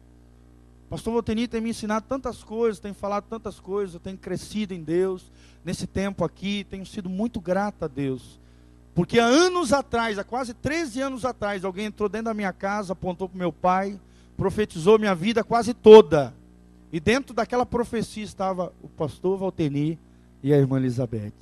Pastor 0.91 1.13
Volteni 1.13 1.49
tem 1.49 1.61
me 1.61 1.71
ensinado 1.71 2.07
tantas 2.09 2.45
coisas, 2.45 2.79
tem 2.79 2.93
falado 2.93 3.25
tantas 3.25 3.59
coisas, 3.59 3.95
eu 3.95 4.01
tenho 4.01 4.17
crescido 4.17 4.73
em 4.73 4.85
Deus 4.85 5.33
nesse 5.65 5.85
tempo 5.85 6.25
aqui, 6.25 6.65
tenho 6.71 6.87
sido 6.87 7.09
muito 7.09 7.41
grato 7.41 7.85
a 7.85 7.89
Deus. 7.89 8.39
Porque 8.95 9.19
há 9.19 9.25
anos 9.25 9.73
atrás, 9.73 10.17
há 10.17 10.23
quase 10.23 10.55
13 10.55 11.01
anos 11.01 11.25
atrás, 11.25 11.65
alguém 11.65 11.87
entrou 11.87 12.09
dentro 12.09 12.27
da 12.27 12.35
minha 12.35 12.53
casa, 12.53 12.93
apontou 12.93 13.29
para 13.29 13.35
o 13.35 13.39
meu 13.39 13.53
pai, 13.53 13.99
profetizou 14.37 14.99
minha 14.99 15.15
vida 15.15 15.43
quase 15.43 15.73
toda. 15.73 16.35
E 16.93 17.01
dentro 17.01 17.35
daquela 17.35 17.67
profecia 17.67 18.23
estava 18.23 18.73
o 18.83 18.89
pastor 18.89 19.39
Valteni 19.39 19.99
e 20.43 20.53
a 20.53 20.57
irmã 20.57 20.79
Elizabeth. 20.79 21.33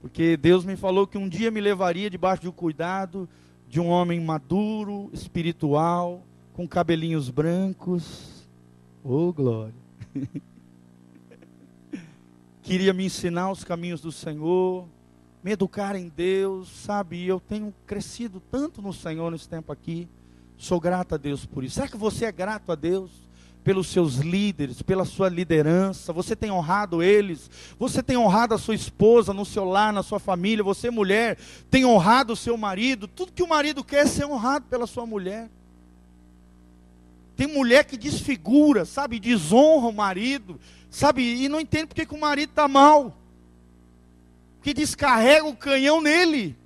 Porque 0.00 0.36
Deus 0.36 0.64
me 0.64 0.76
falou 0.76 1.06
que 1.06 1.18
um 1.18 1.28
dia 1.28 1.50
me 1.50 1.60
levaria 1.60 2.10
debaixo 2.10 2.42
do 2.42 2.52
cuidado 2.52 3.28
de 3.68 3.80
um 3.80 3.88
homem 3.88 4.20
maduro, 4.20 5.10
espiritual, 5.12 6.22
com 6.52 6.66
cabelinhos 6.68 7.30
brancos. 7.30 8.46
Oh, 9.02 9.32
glória! 9.32 9.74
Queria 12.62 12.92
me 12.92 13.06
ensinar 13.06 13.50
os 13.50 13.62
caminhos 13.64 14.00
do 14.00 14.10
Senhor, 14.10 14.86
me 15.42 15.52
educar 15.52 15.94
em 15.94 16.08
Deus, 16.08 16.68
sabe? 16.68 17.24
Eu 17.24 17.38
tenho 17.38 17.72
crescido 17.86 18.42
tanto 18.50 18.82
no 18.82 18.92
Senhor 18.92 19.30
nesse 19.30 19.48
tempo 19.48 19.72
aqui. 19.72 20.08
Sou 20.58 20.80
grato 20.80 21.14
a 21.14 21.18
Deus 21.18 21.44
por 21.44 21.64
isso. 21.64 21.76
Será 21.76 21.88
que 21.88 21.96
você 21.96 22.24
é 22.24 22.32
grato 22.32 22.72
a 22.72 22.74
Deus? 22.74 23.26
pelos 23.66 23.88
seus 23.88 24.18
líderes, 24.18 24.80
pela 24.80 25.04
sua 25.04 25.28
liderança, 25.28 26.12
você 26.12 26.36
tem 26.36 26.52
honrado 26.52 27.02
eles, 27.02 27.50
você 27.76 28.00
tem 28.00 28.16
honrado 28.16 28.54
a 28.54 28.58
sua 28.58 28.76
esposa 28.76 29.34
no 29.34 29.44
seu 29.44 29.64
lar, 29.64 29.92
na 29.92 30.04
sua 30.04 30.20
família, 30.20 30.62
você 30.62 30.88
mulher 30.88 31.36
tem 31.68 31.84
honrado 31.84 32.34
o 32.34 32.36
seu 32.36 32.56
marido, 32.56 33.08
tudo 33.08 33.32
que 33.32 33.42
o 33.42 33.48
marido 33.48 33.82
quer 33.82 34.04
é 34.04 34.06
ser 34.06 34.24
honrado 34.24 34.66
pela 34.70 34.86
sua 34.86 35.04
mulher. 35.04 35.50
Tem 37.34 37.48
mulher 37.48 37.84
que 37.84 37.96
desfigura, 37.96 38.84
sabe, 38.84 39.18
desonra 39.18 39.88
o 39.88 39.92
marido, 39.92 40.60
sabe, 40.88 41.22
e 41.22 41.48
não 41.48 41.60
entende 41.60 41.86
porque 41.86 42.06
que 42.06 42.14
o 42.14 42.20
marido 42.20 42.50
está 42.50 42.68
mal. 42.68 43.18
Que 44.62 44.72
descarrega 44.72 45.44
o 45.44 45.56
canhão 45.56 46.00
nele. 46.00 46.56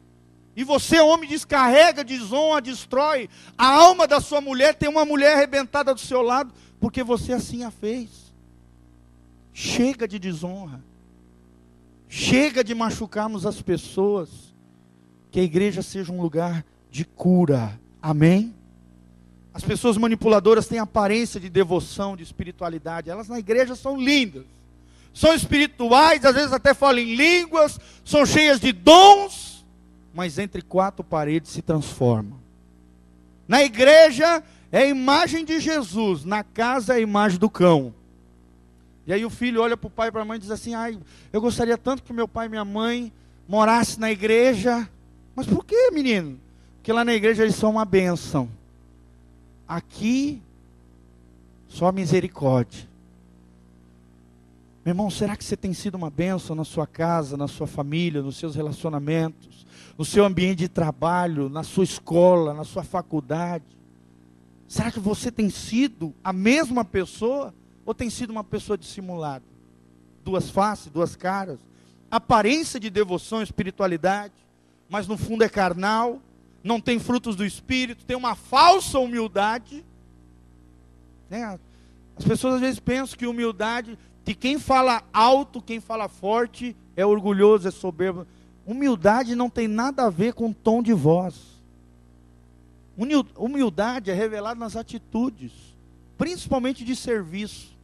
E 0.56 0.64
você, 0.64 1.00
homem, 1.00 1.28
descarrega, 1.28 2.02
desonra, 2.02 2.60
destrói. 2.60 3.28
A 3.56 3.66
alma 3.66 4.06
da 4.06 4.20
sua 4.20 4.40
mulher 4.40 4.74
tem 4.74 4.88
uma 4.88 5.04
mulher 5.04 5.34
arrebentada 5.34 5.94
do 5.94 6.00
seu 6.00 6.22
lado, 6.22 6.52
porque 6.80 7.02
você 7.02 7.32
assim 7.32 7.64
a 7.64 7.70
fez. 7.70 8.32
Chega 9.52 10.06
de 10.08 10.18
desonra. 10.18 10.82
Chega 12.08 12.64
de 12.64 12.74
machucarmos 12.74 13.46
as 13.46 13.62
pessoas. 13.62 14.28
Que 15.30 15.40
a 15.40 15.44
igreja 15.44 15.82
seja 15.82 16.12
um 16.12 16.20
lugar 16.20 16.64
de 16.90 17.04
cura. 17.04 17.78
Amém? 18.02 18.54
As 19.52 19.62
pessoas 19.62 19.96
manipuladoras 19.96 20.66
têm 20.66 20.78
aparência 20.78 21.40
de 21.40 21.48
devoção, 21.48 22.16
de 22.16 22.22
espiritualidade. 22.22 23.10
Elas 23.10 23.28
na 23.28 23.38
igreja 23.38 23.74
são 23.74 24.00
lindas. 24.00 24.44
São 25.12 25.34
espirituais, 25.34 26.24
às 26.24 26.34
vezes 26.34 26.52
até 26.52 26.72
falam 26.72 27.00
em 27.00 27.14
línguas, 27.14 27.80
são 28.04 28.24
cheias 28.24 28.60
de 28.60 28.70
dons, 28.72 29.49
mas 30.12 30.38
entre 30.38 30.62
quatro 30.62 31.04
paredes 31.04 31.50
se 31.50 31.62
transformam. 31.62 32.38
Na 33.46 33.62
igreja 33.62 34.42
é 34.70 34.82
a 34.82 34.86
imagem 34.86 35.44
de 35.44 35.58
Jesus, 35.60 36.24
na 36.24 36.44
casa 36.44 36.94
é 36.94 36.96
a 36.96 37.00
imagem 37.00 37.38
do 37.38 37.50
cão. 37.50 37.94
E 39.06 39.12
aí 39.12 39.24
o 39.24 39.30
filho 39.30 39.60
olha 39.60 39.76
para 39.76 39.88
o 39.88 39.90
pai 39.90 40.08
e 40.08 40.12
para 40.12 40.22
a 40.22 40.24
mãe 40.24 40.36
e 40.36 40.40
diz 40.40 40.50
assim: 40.50 40.74
Ai, 40.74 40.98
eu 41.32 41.40
gostaria 41.40 41.76
tanto 41.76 42.02
que 42.02 42.12
meu 42.12 42.28
pai 42.28 42.46
e 42.46 42.48
minha 42.48 42.64
mãe 42.64 43.12
morassem 43.48 43.98
na 43.98 44.10
igreja. 44.10 44.88
Mas 45.34 45.46
por 45.46 45.64
que, 45.64 45.90
menino? 45.90 46.38
Porque 46.76 46.92
lá 46.92 47.04
na 47.04 47.14
igreja 47.14 47.42
eles 47.42 47.56
são 47.56 47.70
uma 47.70 47.84
bênção. 47.84 48.48
Aqui, 49.66 50.40
só 51.68 51.90
misericórdia. 51.90 52.88
Meu 54.84 54.92
irmão, 54.92 55.10
será 55.10 55.36
que 55.36 55.44
você 55.44 55.56
tem 55.56 55.74
sido 55.74 55.94
uma 55.94 56.10
bênção 56.10 56.56
na 56.56 56.64
sua 56.64 56.86
casa, 56.86 57.36
na 57.36 57.46
sua 57.46 57.66
família, 57.66 58.22
nos 58.22 58.36
seus 58.36 58.54
relacionamentos, 58.54 59.66
no 60.00 60.06
seu 60.06 60.24
ambiente 60.24 60.60
de 60.60 60.68
trabalho, 60.68 61.50
na 61.50 61.62
sua 61.62 61.84
escola, 61.84 62.54
na 62.54 62.64
sua 62.64 62.82
faculdade? 62.82 63.66
Será 64.66 64.90
que 64.90 64.98
você 64.98 65.30
tem 65.30 65.50
sido 65.50 66.14
a 66.24 66.32
mesma 66.32 66.86
pessoa 66.86 67.52
ou 67.84 67.92
tem 67.92 68.08
sido 68.08 68.30
uma 68.30 68.42
pessoa 68.42 68.78
dissimulada? 68.78 69.44
Duas 70.24 70.48
faces, 70.48 70.86
duas 70.86 71.16
caras, 71.16 71.58
aparência 72.10 72.80
de 72.80 72.88
devoção 72.88 73.42
espiritualidade, 73.42 74.32
mas 74.88 75.06
no 75.06 75.18
fundo 75.18 75.44
é 75.44 75.50
carnal, 75.50 76.18
não 76.64 76.80
tem 76.80 76.98
frutos 76.98 77.36
do 77.36 77.44
Espírito, 77.44 78.06
tem 78.06 78.16
uma 78.16 78.34
falsa 78.34 78.98
humildade. 78.98 79.84
Né? 81.28 81.58
As 82.16 82.24
pessoas 82.24 82.54
às 82.54 82.60
vezes 82.62 82.80
pensam 82.80 83.18
que 83.18 83.26
humildade, 83.26 83.98
que 84.24 84.34
quem 84.34 84.58
fala 84.58 85.02
alto, 85.12 85.60
quem 85.60 85.78
fala 85.78 86.08
forte, 86.08 86.74
é 86.96 87.04
orgulhoso, 87.04 87.68
é 87.68 87.70
soberbo. 87.70 88.26
Humildade 88.70 89.34
não 89.34 89.50
tem 89.50 89.66
nada 89.66 90.04
a 90.04 90.10
ver 90.10 90.32
com 90.32 90.52
tom 90.52 90.80
de 90.80 90.92
voz. 90.92 91.34
Humildade 93.36 94.12
é 94.12 94.14
revelada 94.14 94.60
nas 94.60 94.76
atitudes, 94.76 95.50
principalmente 96.16 96.84
de 96.84 96.94
serviço. 96.94 97.76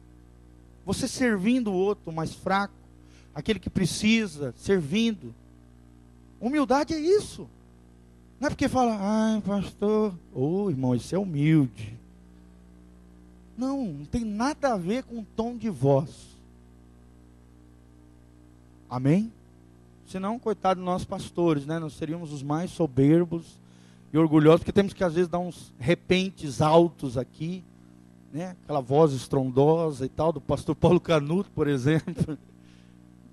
Você 0.85 1.05
servindo 1.05 1.73
o 1.73 1.75
outro 1.75 2.09
mais 2.13 2.33
fraco, 2.33 2.73
aquele 3.35 3.59
que 3.59 3.69
precisa, 3.69 4.53
servindo. 4.55 5.35
Humildade 6.39 6.93
é 6.93 6.99
isso. 6.99 7.49
Não 8.39 8.47
é 8.47 8.49
porque 8.49 8.69
fala, 8.69 8.97
ai, 8.97 9.41
pastor, 9.41 10.13
ô 10.33 10.63
oh, 10.63 10.69
irmão, 10.69 10.95
isso 10.95 11.13
é 11.13 11.19
humilde. 11.19 11.99
Não, 13.57 13.87
não 13.87 14.05
tem 14.05 14.23
nada 14.23 14.71
a 14.71 14.77
ver 14.77 15.03
com 15.03 15.19
o 15.19 15.27
tom 15.35 15.57
de 15.57 15.69
voz. 15.69 16.09
Amém? 18.89 19.33
Senão, 20.07 20.39
coitado 20.39 20.79
nossos 20.79 21.05
pastores, 21.05 21.65
né? 21.65 21.79
Nós 21.79 21.93
seríamos 21.93 22.31
os 22.31 22.41
mais 22.41 22.71
soberbos 22.71 23.59
e 24.13 24.17
orgulhosos, 24.17 24.61
porque 24.61 24.71
temos 24.71 24.93
que 24.93 25.03
às 25.03 25.13
vezes 25.13 25.29
dar 25.29 25.39
uns 25.39 25.73
repentes 25.77 26.61
altos 26.61 27.17
aqui, 27.17 27.61
né? 28.31 28.55
Aquela 28.63 28.79
voz 28.79 29.11
estrondosa 29.11 30.05
e 30.05 30.09
tal, 30.09 30.31
do 30.31 30.39
pastor 30.39 30.73
Paulo 30.79 31.01
Canuto, 31.01 31.51
por 31.51 31.67
exemplo. 31.67 32.37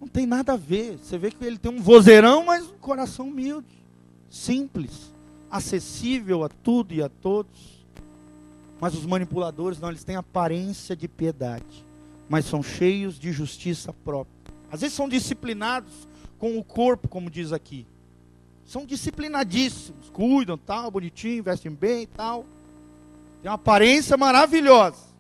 Não 0.01 0.09
tem 0.09 0.27
nada 0.27 0.55
a 0.55 0.57
ver. 0.57 0.99
Você 0.99 1.17
vê 1.17 1.31
que 1.31 1.45
ele 1.45 1.59
tem 1.59 1.71
um 1.71 1.81
vozeirão, 1.81 2.45
mas 2.45 2.65
um 2.65 2.79
coração 2.79 3.29
humilde 3.29 3.69
simples, 4.29 5.13
acessível 5.49 6.43
a 6.43 6.49
tudo 6.49 6.93
e 6.93 7.01
a 7.01 7.09
todos. 7.09 7.87
Mas 8.81 8.95
os 8.95 9.07
manipuladores 9.07 9.79
não, 9.79 9.91
eles 9.91 10.03
têm 10.03 10.17
aparência 10.17 10.97
de 10.97 11.07
piedade, 11.07 11.87
mas 12.29 12.47
são 12.47 12.65
cheios 12.65 13.17
de 13.17 13.31
justiça 13.31 13.93
própria. 13.93 14.35
Às 14.73 14.81
vezes 14.81 14.97
são 14.97 15.09
disciplinados 15.09 16.09
com 16.39 16.59
o 16.59 16.65
corpo, 16.65 17.09
como 17.09 17.31
diz 17.31 17.53
aqui. 17.53 17.87
São 18.65 18.87
disciplinadíssimos, 18.87 20.11
cuidam, 20.11 20.57
tal, 20.57 20.91
bonitinho, 20.91 21.43
vestem 21.43 21.73
bem 21.73 22.03
e 22.03 22.07
tal. 22.07 22.45
Tem 23.43 23.51
uma 23.51 23.57
aparência 23.57 24.17
maravilhosa. 24.17 25.15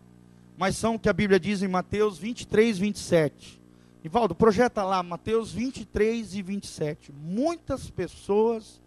Mas 0.56 0.76
são 0.76 0.94
o 0.94 0.98
que 0.98 1.08
a 1.08 1.12
Bíblia 1.12 1.38
diz 1.38 1.62
em 1.62 1.68
Mateus 1.68 2.16
23, 2.16 2.78
27. 2.78 3.60
Ivaldo, 4.04 4.34
projeta 4.34 4.82
lá 4.82 5.02
Mateus 5.02 5.52
23 5.52 6.34
e 6.34 6.42
27. 6.42 7.12
Muitas 7.12 7.90
pessoas 7.90 8.80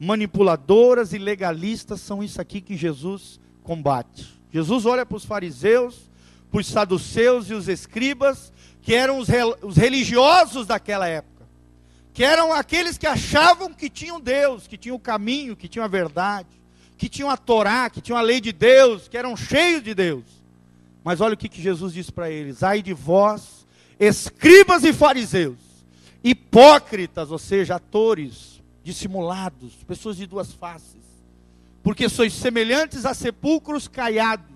manipuladoras 0.00 1.12
e 1.12 1.18
legalistas 1.18 2.00
são 2.00 2.22
isso 2.22 2.40
aqui 2.40 2.60
que 2.60 2.76
Jesus 2.76 3.40
combate. 3.62 4.28
Jesus 4.50 4.84
olha 4.84 5.06
para 5.06 5.16
os 5.16 5.24
fariseus, 5.24 6.10
para 6.50 6.60
os 6.60 6.66
saduceus 6.66 7.48
e 7.50 7.54
os 7.54 7.68
escribas, 7.68 8.52
que 8.82 8.94
eram 8.94 9.18
os, 9.18 9.28
os 9.62 9.76
religiosos 9.76 10.66
daquela 10.66 11.06
época, 11.06 11.31
que 12.12 12.24
eram 12.24 12.52
aqueles 12.52 12.98
que 12.98 13.06
achavam 13.06 13.72
que 13.72 13.88
tinham 13.88 14.20
Deus, 14.20 14.66
que 14.66 14.76
tinham 14.76 14.96
o 14.96 15.00
caminho, 15.00 15.56
que 15.56 15.68
tinham 15.68 15.84
a 15.84 15.88
verdade, 15.88 16.48
que 16.98 17.08
tinham 17.08 17.30
a 17.30 17.36
Torá, 17.36 17.88
que 17.88 18.00
tinham 18.00 18.18
a 18.18 18.22
lei 18.22 18.40
de 18.40 18.52
Deus, 18.52 19.08
que 19.08 19.16
eram 19.16 19.36
cheios 19.36 19.82
de 19.82 19.94
Deus. 19.94 20.24
Mas 21.02 21.20
olha 21.20 21.34
o 21.34 21.36
que, 21.36 21.48
que 21.48 21.62
Jesus 21.62 21.94
disse 21.94 22.12
para 22.12 22.30
eles: 22.30 22.62
ai 22.62 22.82
de 22.82 22.92
vós, 22.92 23.66
escribas 23.98 24.84
e 24.84 24.92
fariseus, 24.92 25.58
hipócritas, 26.22 27.30
ou 27.30 27.38
seja, 27.38 27.76
atores, 27.76 28.62
dissimulados, 28.84 29.74
pessoas 29.86 30.16
de 30.16 30.26
duas 30.26 30.52
faces, 30.52 31.02
porque 31.82 32.08
sois 32.08 32.32
semelhantes 32.32 33.04
a 33.06 33.14
sepulcros 33.14 33.88
caiados 33.88 34.52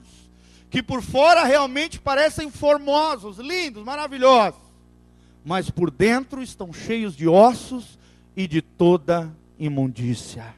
que 0.70 0.82
por 0.82 1.00
fora 1.00 1.44
realmente 1.44 1.98
parecem 1.98 2.50
formosos, 2.50 3.38
lindos, 3.38 3.84
maravilhosos, 3.84 4.60
mas 5.46 5.70
por 5.70 5.92
dentro 5.92 6.42
estão 6.42 6.72
cheios 6.72 7.14
de 7.14 7.28
ossos 7.28 7.96
e 8.34 8.48
de 8.48 8.60
toda 8.60 9.32
imundícia. 9.56 10.52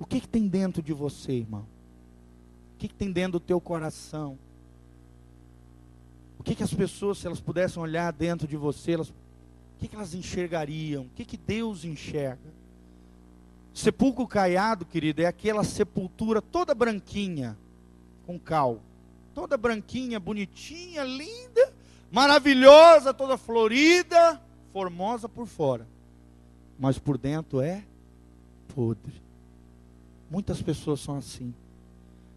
O 0.00 0.04
que, 0.04 0.20
que 0.20 0.26
tem 0.26 0.48
dentro 0.48 0.82
de 0.82 0.92
você, 0.92 1.34
irmão? 1.34 1.64
O 2.74 2.78
que, 2.78 2.88
que 2.88 2.94
tem 2.94 3.12
dentro 3.12 3.38
do 3.38 3.40
teu 3.40 3.60
coração? 3.60 4.36
O 6.40 6.42
que, 6.42 6.56
que 6.56 6.62
as 6.64 6.74
pessoas, 6.74 7.18
se 7.18 7.26
elas 7.28 7.40
pudessem 7.40 7.80
olhar 7.80 8.12
dentro 8.12 8.48
de 8.48 8.56
você, 8.56 8.94
elas, 8.94 9.10
o 9.10 9.14
que, 9.78 9.86
que 9.86 9.94
elas 9.94 10.12
enxergariam? 10.12 11.04
O 11.04 11.10
que, 11.10 11.24
que 11.24 11.36
Deus 11.36 11.84
enxerga? 11.84 12.52
Sepulcro 13.72 14.26
caiado, 14.26 14.84
querido, 14.84 15.22
é 15.22 15.26
aquela 15.26 15.62
sepultura 15.62 16.42
toda 16.42 16.74
branquinha, 16.74 17.56
com 18.26 18.40
cal. 18.40 18.80
Toda 19.32 19.56
branquinha, 19.56 20.18
bonitinha, 20.18 21.04
linda, 21.04 21.77
maravilhosa, 22.10 23.12
toda 23.12 23.36
florida, 23.36 24.40
formosa 24.72 25.28
por 25.28 25.46
fora. 25.46 25.86
Mas 26.78 26.98
por 26.98 27.18
dentro 27.18 27.60
é 27.60 27.84
podre. 28.74 29.20
Muitas 30.30 30.62
pessoas 30.62 31.00
são 31.00 31.16
assim. 31.16 31.54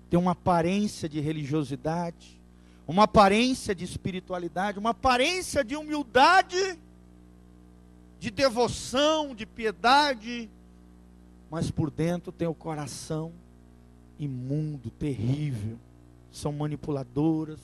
Tem 0.10 0.20
uma 0.20 0.32
aparência 0.32 1.08
de 1.08 1.20
religiosidade, 1.20 2.40
uma 2.88 3.04
aparência 3.04 3.74
de 3.74 3.86
espiritualidade, 3.86 4.80
uma 4.80 4.90
aparência 4.90 5.64
de 5.64 5.76
humildade, 5.76 6.78
de 8.20 8.30
devoção, 8.30 9.34
de 9.34 9.46
piedade, 9.46 10.50
mas 11.50 11.70
por 11.70 11.90
dentro 11.90 12.32
tem 12.32 12.48
o 12.48 12.54
coração 12.54 13.32
imundo, 14.20 14.90
terrível. 14.92 15.78
São 16.32 16.54
manipuladoras, 16.54 17.60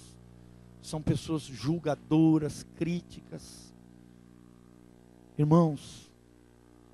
são 0.81 1.01
pessoas 1.01 1.41
julgadoras, 1.43 2.65
críticas. 2.75 3.73
Irmãos, 5.37 6.09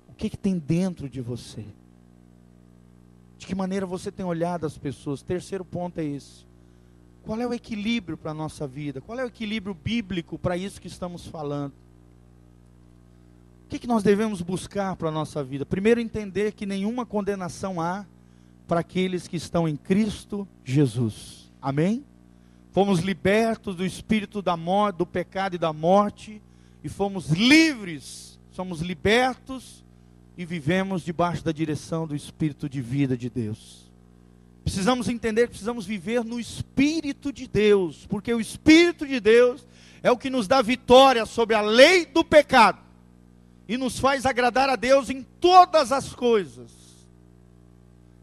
o 0.08 0.14
que, 0.14 0.30
que 0.30 0.36
tem 0.36 0.58
dentro 0.58 1.08
de 1.08 1.20
você? 1.20 1.64
De 3.38 3.46
que 3.46 3.54
maneira 3.54 3.86
você 3.86 4.12
tem 4.12 4.24
olhado 4.24 4.66
as 4.66 4.78
pessoas? 4.78 5.22
Terceiro 5.22 5.64
ponto 5.64 5.98
é 5.98 6.04
esse. 6.04 6.46
Qual 7.24 7.40
é 7.40 7.46
o 7.46 7.54
equilíbrio 7.54 8.16
para 8.16 8.30
a 8.32 8.34
nossa 8.34 8.66
vida? 8.66 9.00
Qual 9.00 9.18
é 9.18 9.24
o 9.24 9.28
equilíbrio 9.28 9.74
bíblico 9.74 10.38
para 10.38 10.56
isso 10.56 10.80
que 10.80 10.88
estamos 10.88 11.26
falando? 11.26 11.72
O 13.64 13.68
que, 13.68 13.78
que 13.78 13.86
nós 13.86 14.02
devemos 14.02 14.42
buscar 14.42 14.94
para 14.94 15.08
a 15.08 15.12
nossa 15.12 15.42
vida? 15.42 15.64
Primeiro, 15.64 16.00
entender 16.00 16.52
que 16.52 16.66
nenhuma 16.66 17.06
condenação 17.06 17.80
há 17.80 18.06
para 18.68 18.80
aqueles 18.80 19.26
que 19.26 19.36
estão 19.36 19.66
em 19.66 19.76
Cristo 19.76 20.46
Jesus. 20.64 21.50
Amém? 21.60 22.04
Fomos 22.74 22.98
libertos 22.98 23.76
do 23.76 23.86
espírito 23.86 24.42
da 24.42 24.56
morte, 24.56 24.96
do 24.96 25.06
pecado 25.06 25.54
e 25.54 25.58
da 25.58 25.72
morte, 25.72 26.42
e 26.82 26.88
fomos 26.88 27.30
livres, 27.30 28.36
somos 28.50 28.80
libertos 28.80 29.84
e 30.36 30.44
vivemos 30.44 31.04
debaixo 31.04 31.44
da 31.44 31.52
direção 31.52 32.04
do 32.04 32.16
espírito 32.16 32.68
de 32.68 32.80
vida 32.82 33.16
de 33.16 33.30
Deus. 33.30 33.88
Precisamos 34.64 35.08
entender 35.08 35.42
que 35.42 35.50
precisamos 35.50 35.86
viver 35.86 36.24
no 36.24 36.40
espírito 36.40 37.32
de 37.32 37.46
Deus, 37.46 38.06
porque 38.06 38.34
o 38.34 38.40
espírito 38.40 39.06
de 39.06 39.20
Deus 39.20 39.64
é 40.02 40.10
o 40.10 40.18
que 40.18 40.28
nos 40.28 40.48
dá 40.48 40.60
vitória 40.60 41.24
sobre 41.26 41.54
a 41.54 41.60
lei 41.60 42.04
do 42.04 42.24
pecado 42.24 42.80
e 43.68 43.76
nos 43.76 44.00
faz 44.00 44.26
agradar 44.26 44.68
a 44.68 44.74
Deus 44.74 45.10
em 45.10 45.22
todas 45.38 45.92
as 45.92 46.12
coisas. 46.12 46.72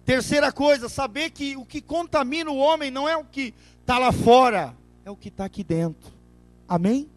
Terceira 0.04 0.52
coisa, 0.52 0.90
saber 0.90 1.30
que 1.30 1.56
o 1.56 1.64
que 1.64 1.80
contamina 1.80 2.52
o 2.52 2.58
homem 2.58 2.92
não 2.92 3.08
é 3.08 3.16
o 3.16 3.24
que 3.24 3.54
está 3.82 4.00
lá 4.00 4.12
fora, 4.12 4.76
é 5.04 5.12
o 5.12 5.16
que 5.16 5.28
está 5.28 5.46
aqui 5.46 5.64
dentro. 5.64 6.12
Amém? 6.68 7.10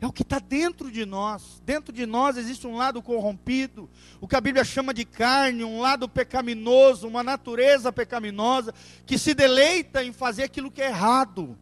É 0.00 0.06
o 0.06 0.12
que 0.12 0.22
está 0.22 0.38
dentro 0.38 0.90
de 0.90 1.06
nós. 1.06 1.62
Dentro 1.64 1.92
de 1.92 2.04
nós 2.04 2.36
existe 2.36 2.66
um 2.66 2.76
lado 2.76 3.00
corrompido, 3.00 3.88
o 4.20 4.26
que 4.26 4.36
a 4.36 4.40
Bíblia 4.40 4.64
chama 4.64 4.92
de 4.92 5.04
carne, 5.04 5.64
um 5.64 5.80
lado 5.80 6.08
pecaminoso, 6.08 7.06
uma 7.06 7.22
natureza 7.22 7.92
pecaminosa, 7.92 8.74
que 9.06 9.16
se 9.16 9.32
deleita 9.32 10.02
em 10.04 10.12
fazer 10.12 10.42
aquilo 10.42 10.70
que 10.70 10.82
é 10.82 10.88
errado. 10.88 11.56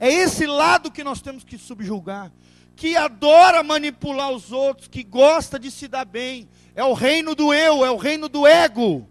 É 0.00 0.12
esse 0.12 0.46
lado 0.46 0.90
que 0.90 1.04
nós 1.04 1.20
temos 1.20 1.44
que 1.44 1.58
subjugar 1.58 2.32
que 2.76 2.96
adora 2.96 3.62
manipular 3.62 4.32
os 4.32 4.50
outros, 4.50 4.88
que 4.88 5.02
gosta 5.02 5.58
de 5.58 5.70
se 5.70 5.86
dar 5.86 6.04
bem. 6.04 6.48
É 6.74 6.84
o 6.84 6.92
reino 6.92 7.34
do 7.34 7.54
eu, 7.54 7.84
é 7.84 7.90
o 7.90 7.96
reino 7.96 8.28
do 8.28 8.46
ego. 8.46 9.08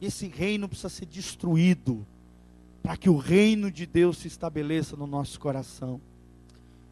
Esse 0.00 0.28
reino 0.28 0.68
precisa 0.68 0.88
ser 0.88 1.06
destruído 1.06 2.06
para 2.82 2.96
que 2.96 3.10
o 3.10 3.16
reino 3.16 3.70
de 3.70 3.86
Deus 3.86 4.18
se 4.18 4.28
estabeleça 4.28 4.96
no 4.96 5.06
nosso 5.06 5.38
coração. 5.38 6.00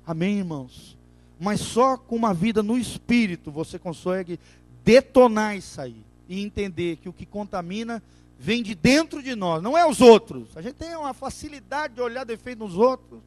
Amém, 0.06 0.38
irmãos? 0.38 0.96
Mas 1.38 1.60
só 1.60 1.96
com 1.96 2.16
uma 2.16 2.32
vida 2.32 2.62
no 2.62 2.78
espírito 2.78 3.50
você 3.50 3.78
consegue 3.78 4.38
detonar 4.84 5.56
isso 5.56 5.80
aí 5.80 5.96
e 6.28 6.42
entender 6.42 6.96
que 6.96 7.08
o 7.08 7.12
que 7.12 7.26
contamina 7.26 8.02
vem 8.38 8.62
de 8.62 8.74
dentro 8.74 9.22
de 9.22 9.34
nós, 9.34 9.62
não 9.62 9.76
é 9.76 9.86
os 9.88 10.00
outros. 10.00 10.56
A 10.56 10.62
gente 10.62 10.74
tem 10.74 10.94
uma 10.96 11.14
facilidade 11.14 11.94
de 11.94 12.00
olhar 12.00 12.24
defeito 12.24 12.58
nos 12.58 12.76
outros, 12.76 13.20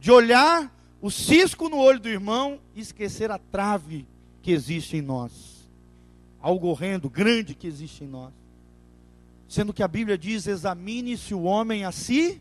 de 0.00 0.10
olhar 0.10 0.72
o 1.00 1.10
cisco 1.10 1.68
no 1.68 1.78
olho 1.78 2.00
do 2.00 2.08
irmão 2.08 2.58
e 2.74 2.80
esquecer 2.80 3.30
a 3.30 3.38
trave 3.38 4.06
que 4.42 4.50
existe 4.50 4.96
em 4.96 5.02
nós. 5.02 5.68
Algo 6.40 6.68
horrendo, 6.68 7.08
grande 7.08 7.54
que 7.54 7.66
existe 7.66 8.04
em 8.04 8.08
nós. 8.08 8.32
Sendo 9.48 9.72
que 9.72 9.82
a 9.82 9.88
Bíblia 9.88 10.18
diz: 10.18 10.46
examine-se 10.46 11.34
o 11.34 11.42
homem 11.42 11.84
a 11.84 11.92
si 11.92 12.40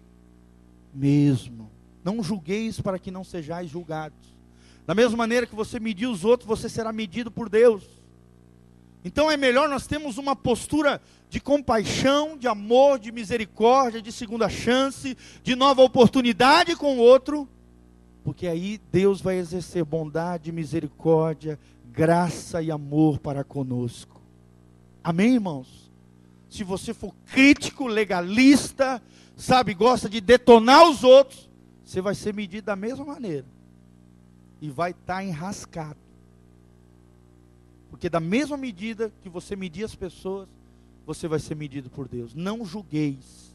mesmo. 0.93 1.71
Não 2.03 2.23
julgueis 2.23 2.79
para 2.79 2.99
que 2.99 3.11
não 3.11 3.23
sejais 3.23 3.69
julgados. 3.69 4.35
Da 4.85 4.93
mesma 4.93 5.17
maneira 5.17 5.47
que 5.47 5.55
você 5.55 5.79
medir 5.79 6.07
os 6.07 6.23
outros, 6.23 6.47
você 6.47 6.69
será 6.69 6.91
medido 6.91 7.31
por 7.31 7.49
Deus. 7.49 7.83
Então 9.03 9.29
é 9.29 9.37
melhor 9.37 9.69
nós 9.69 9.85
termos 9.85 10.17
uma 10.17 10.35
postura 10.35 11.01
de 11.29 11.39
compaixão, 11.39 12.37
de 12.37 12.47
amor, 12.47 12.97
de 12.97 13.11
misericórdia, 13.11 14.01
de 14.01 14.11
segunda 14.11 14.49
chance, 14.49 15.17
de 15.43 15.55
nova 15.55 15.83
oportunidade 15.83 16.75
com 16.75 16.97
o 16.97 16.99
outro, 16.99 17.47
porque 18.23 18.47
aí 18.47 18.79
Deus 18.91 19.21
vai 19.21 19.37
exercer 19.37 19.83
bondade, 19.83 20.51
misericórdia, 20.51 21.59
graça 21.91 22.61
e 22.61 22.71
amor 22.71 23.19
para 23.19 23.43
conosco. 23.43 24.19
Amém, 25.03 25.35
irmãos? 25.35 25.84
Se 26.55 26.63
você 26.63 26.93
for 26.93 27.13
crítico, 27.25 27.85
legalista, 27.85 29.03
sabe, 29.35 29.73
gosta 29.73 30.09
de 30.09 30.21
detonar 30.21 30.89
os 30.89 31.03
outros, 31.03 31.49
você 31.83 31.99
vai 31.99 32.15
ser 32.15 32.33
medido 32.33 32.67
da 32.67 32.77
mesma 32.77 33.03
maneira. 33.03 33.45
E 34.61 34.69
vai 34.69 34.91
estar 34.91 35.15
tá 35.15 35.23
enrascado. 35.23 35.99
Porque 37.89 38.09
da 38.09 38.21
mesma 38.21 38.55
medida 38.55 39.11
que 39.21 39.27
você 39.27 39.53
medir 39.53 39.83
as 39.83 39.95
pessoas, 39.95 40.47
você 41.05 41.27
vai 41.27 41.39
ser 41.39 41.55
medido 41.55 41.89
por 41.89 42.07
Deus. 42.07 42.33
Não 42.33 42.63
julgueis, 42.63 43.53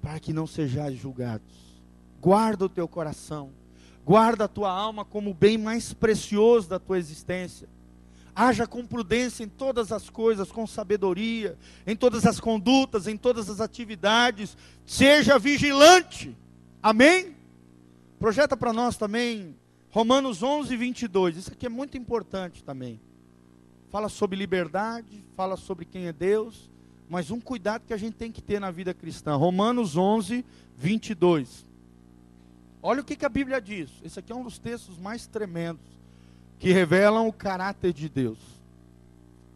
para 0.00 0.20
que 0.20 0.32
não 0.32 0.46
sejais 0.46 0.96
julgados. 0.96 1.82
Guarda 2.20 2.66
o 2.66 2.68
teu 2.68 2.86
coração. 2.86 3.50
Guarda 4.04 4.44
a 4.44 4.48
tua 4.48 4.70
alma 4.70 5.04
como 5.04 5.32
o 5.32 5.34
bem 5.34 5.58
mais 5.58 5.92
precioso 5.92 6.68
da 6.68 6.78
tua 6.78 6.98
existência. 6.98 7.68
Haja 8.34 8.66
com 8.66 8.84
prudência 8.84 9.44
em 9.44 9.48
todas 9.48 9.92
as 9.92 10.10
coisas, 10.10 10.50
com 10.50 10.66
sabedoria, 10.66 11.56
em 11.86 11.94
todas 11.94 12.26
as 12.26 12.40
condutas, 12.40 13.06
em 13.06 13.16
todas 13.16 13.48
as 13.48 13.60
atividades. 13.60 14.56
Seja 14.84 15.38
vigilante. 15.38 16.36
Amém? 16.82 17.36
Projeta 18.18 18.56
para 18.56 18.72
nós 18.72 18.96
também 18.96 19.56
Romanos 19.94 20.42
11, 20.42 20.76
22. 20.76 21.36
Isso 21.36 21.52
aqui 21.52 21.66
é 21.66 21.68
muito 21.68 21.96
importante 21.96 22.64
também. 22.64 23.00
Fala 23.90 24.08
sobre 24.08 24.36
liberdade, 24.36 25.24
fala 25.36 25.56
sobre 25.56 25.84
quem 25.84 26.08
é 26.08 26.12
Deus, 26.12 26.68
mas 27.08 27.30
um 27.30 27.38
cuidado 27.38 27.86
que 27.86 27.94
a 27.94 27.96
gente 27.96 28.14
tem 28.16 28.32
que 28.32 28.42
ter 28.42 28.58
na 28.58 28.72
vida 28.72 28.92
cristã. 28.92 29.36
Romanos 29.36 29.96
11, 29.96 30.44
22. 30.76 31.64
Olha 32.82 33.02
o 33.02 33.04
que, 33.04 33.14
que 33.14 33.24
a 33.24 33.28
Bíblia 33.28 33.60
diz. 33.60 33.88
Esse 34.02 34.18
aqui 34.18 34.32
é 34.32 34.34
um 34.34 34.42
dos 34.42 34.58
textos 34.58 34.98
mais 34.98 35.28
tremendos 35.28 35.80
que 36.58 36.72
revelam 36.72 37.28
o 37.28 37.32
caráter 37.32 37.92
de 37.92 38.08
Deus. 38.08 38.38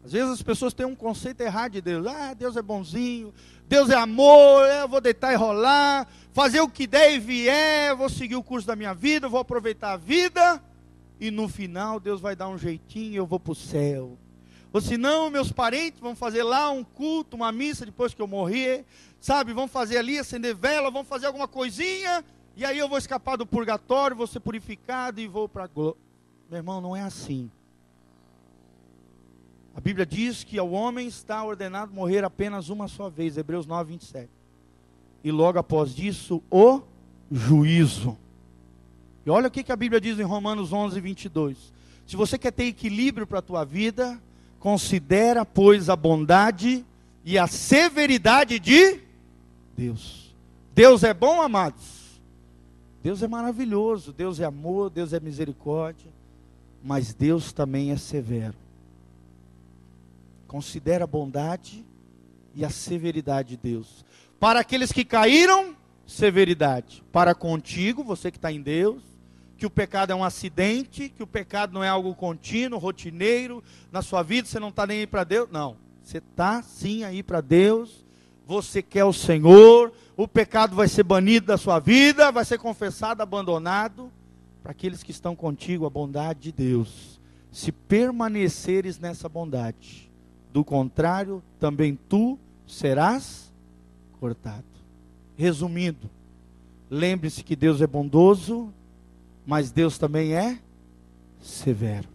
Às 0.03 0.13
vezes 0.13 0.31
as 0.31 0.41
pessoas 0.41 0.73
têm 0.73 0.85
um 0.85 0.95
conceito 0.95 1.41
errado 1.41 1.73
de 1.73 1.81
Deus. 1.81 2.07
Ah, 2.07 2.33
Deus 2.33 2.55
é 2.55 2.61
bonzinho, 2.61 3.33
Deus 3.67 3.89
é 3.91 3.95
amor, 3.95 4.65
eu 4.67 4.87
vou 4.87 4.99
deitar 4.99 5.31
e 5.31 5.35
rolar, 5.35 6.07
fazer 6.33 6.61
o 6.61 6.69
que 6.69 6.87
der 6.87 7.13
e 7.13 7.19
vier, 7.19 7.95
vou 7.95 8.09
seguir 8.09 8.35
o 8.35 8.41
curso 8.41 8.65
da 8.65 8.75
minha 8.75 8.93
vida, 8.93 9.29
vou 9.29 9.39
aproveitar 9.39 9.93
a 9.93 9.97
vida, 9.97 10.59
e 11.19 11.29
no 11.29 11.47
final 11.47 11.99
Deus 11.99 12.19
vai 12.19 12.35
dar 12.35 12.49
um 12.49 12.57
jeitinho 12.57 13.13
e 13.13 13.15
eu 13.17 13.27
vou 13.27 13.39
para 13.39 13.51
o 13.51 13.55
céu. 13.55 14.17
Ou 14.73 14.81
se 14.81 14.97
não, 14.97 15.29
meus 15.29 15.51
parentes 15.51 15.99
vão 15.99 16.15
fazer 16.15 16.41
lá 16.41 16.71
um 16.71 16.83
culto, 16.83 17.35
uma 17.35 17.51
missa 17.51 17.85
depois 17.85 18.13
que 18.13 18.21
eu 18.21 18.27
morrer, 18.27 18.85
sabe? 19.19 19.53
Vão 19.53 19.67
fazer 19.67 19.97
ali, 19.97 20.17
acender 20.17 20.55
vela, 20.55 20.89
vão 20.89 21.03
fazer 21.03 21.27
alguma 21.27 21.47
coisinha, 21.47 22.25
e 22.55 22.65
aí 22.65 22.79
eu 22.79 22.89
vou 22.89 22.97
escapar 22.97 23.35
do 23.35 23.45
purgatório, 23.45 24.15
vou 24.15 24.27
ser 24.27 24.39
purificado 24.39 25.19
e 25.21 25.27
vou 25.27 25.47
para 25.47 25.65
a 25.65 25.67
glória. 25.67 26.08
Meu 26.49 26.57
irmão, 26.57 26.81
não 26.81 26.95
é 26.95 27.01
assim. 27.01 27.49
A 29.75 29.79
Bíblia 29.79 30.05
diz 30.05 30.43
que 30.43 30.57
ao 30.57 30.71
homem 30.71 31.07
está 31.07 31.43
ordenado 31.43 31.93
morrer 31.93 32.23
apenas 32.23 32.69
uma 32.69 32.87
só 32.87 33.09
vez, 33.09 33.37
Hebreus 33.37 33.65
9, 33.65 33.93
27. 33.93 34.29
E 35.23 35.31
logo 35.31 35.59
após 35.59 35.97
isso, 35.97 36.41
o 36.49 36.81
juízo. 37.31 38.17
E 39.25 39.29
olha 39.29 39.47
o 39.47 39.51
que 39.51 39.71
a 39.71 39.75
Bíblia 39.75 40.01
diz 40.01 40.17
em 40.17 40.23
Romanos 40.23 40.73
11, 40.73 40.99
22. 40.99 41.73
Se 42.07 42.15
você 42.15 42.37
quer 42.37 42.51
ter 42.51 42.65
equilíbrio 42.65 43.27
para 43.27 43.39
a 43.39 43.43
tua 43.43 43.63
vida, 43.63 44.19
Considera, 44.59 45.45
pois, 45.45 45.89
a 45.89 45.95
bondade 45.95 46.85
e 47.23 47.37
a 47.37 47.47
severidade 47.47 48.59
de 48.59 48.99
Deus. 49.75 50.35
Deus 50.75 51.03
é 51.03 51.13
bom, 51.13 51.41
amados. 51.41 52.19
Deus 53.01 53.23
é 53.23 53.27
maravilhoso. 53.27 54.11
Deus 54.11 54.39
é 54.39 54.45
amor, 54.45 54.89
Deus 54.89 55.13
é 55.13 55.19
misericórdia. 55.19 56.11
Mas 56.83 57.13
Deus 57.13 57.51
também 57.51 57.91
é 57.91 57.97
severo. 57.97 58.55
Considera 60.47 61.03
a 61.03 61.07
bondade 61.07 61.85
e 62.55 62.65
a 62.65 62.69
severidade 62.69 63.49
de 63.49 63.57
Deus. 63.57 64.05
Para 64.39 64.61
aqueles 64.61 64.91
que 64.91 65.05
caíram, 65.05 65.75
severidade. 66.07 67.03
Para 67.11 67.35
contigo, 67.35 68.03
você 68.03 68.31
que 68.31 68.37
está 68.37 68.51
em 68.51 68.61
Deus, 68.61 69.03
que 69.57 69.65
o 69.65 69.69
pecado 69.69 70.11
é 70.11 70.15
um 70.15 70.23
acidente, 70.23 71.09
que 71.09 71.21
o 71.21 71.27
pecado 71.27 71.73
não 71.73 71.83
é 71.83 71.89
algo 71.89 72.15
contínuo, 72.15 72.79
rotineiro, 72.79 73.63
na 73.91 74.01
sua 74.01 74.23
vida 74.23 74.47
você 74.47 74.59
não 74.59 74.69
está 74.69 74.87
nem 74.87 74.99
aí 74.99 75.07
para 75.07 75.23
Deus. 75.23 75.49
Não, 75.51 75.75
você 76.01 76.19
está 76.19 76.63
sim 76.63 77.03
aí 77.03 77.21
para 77.21 77.41
Deus, 77.41 78.05
você 78.47 78.81
quer 78.81 79.03
o 79.03 79.13
Senhor, 79.13 79.91
o 80.15 80.27
pecado 80.27 80.75
vai 80.75 80.87
ser 80.87 81.03
banido 81.03 81.47
da 81.47 81.57
sua 81.57 81.77
vida, 81.77 82.31
vai 82.31 82.45
ser 82.45 82.57
confessado, 82.57 83.21
abandonado, 83.21 84.11
para 84.61 84.71
aqueles 84.71 85.03
que 85.03 85.11
estão 85.11 85.35
contigo, 85.35 85.85
a 85.85 85.89
bondade 85.89 86.39
de 86.39 86.51
Deus. 86.51 87.19
Se 87.51 87.71
permaneceres 87.71 88.99
nessa 88.99 89.27
bondade, 89.27 90.09
do 90.51 90.63
contrário, 90.63 91.43
também 91.59 91.97
tu 92.07 92.37
serás 92.67 93.51
cortado. 94.19 94.63
Resumindo, 95.37 96.09
lembre-se 96.89 97.43
que 97.43 97.55
Deus 97.55 97.81
é 97.81 97.87
bondoso, 97.87 98.73
mas 99.45 99.71
Deus 99.71 99.97
também 99.97 100.33
é 100.33 100.59
severo. 101.41 102.07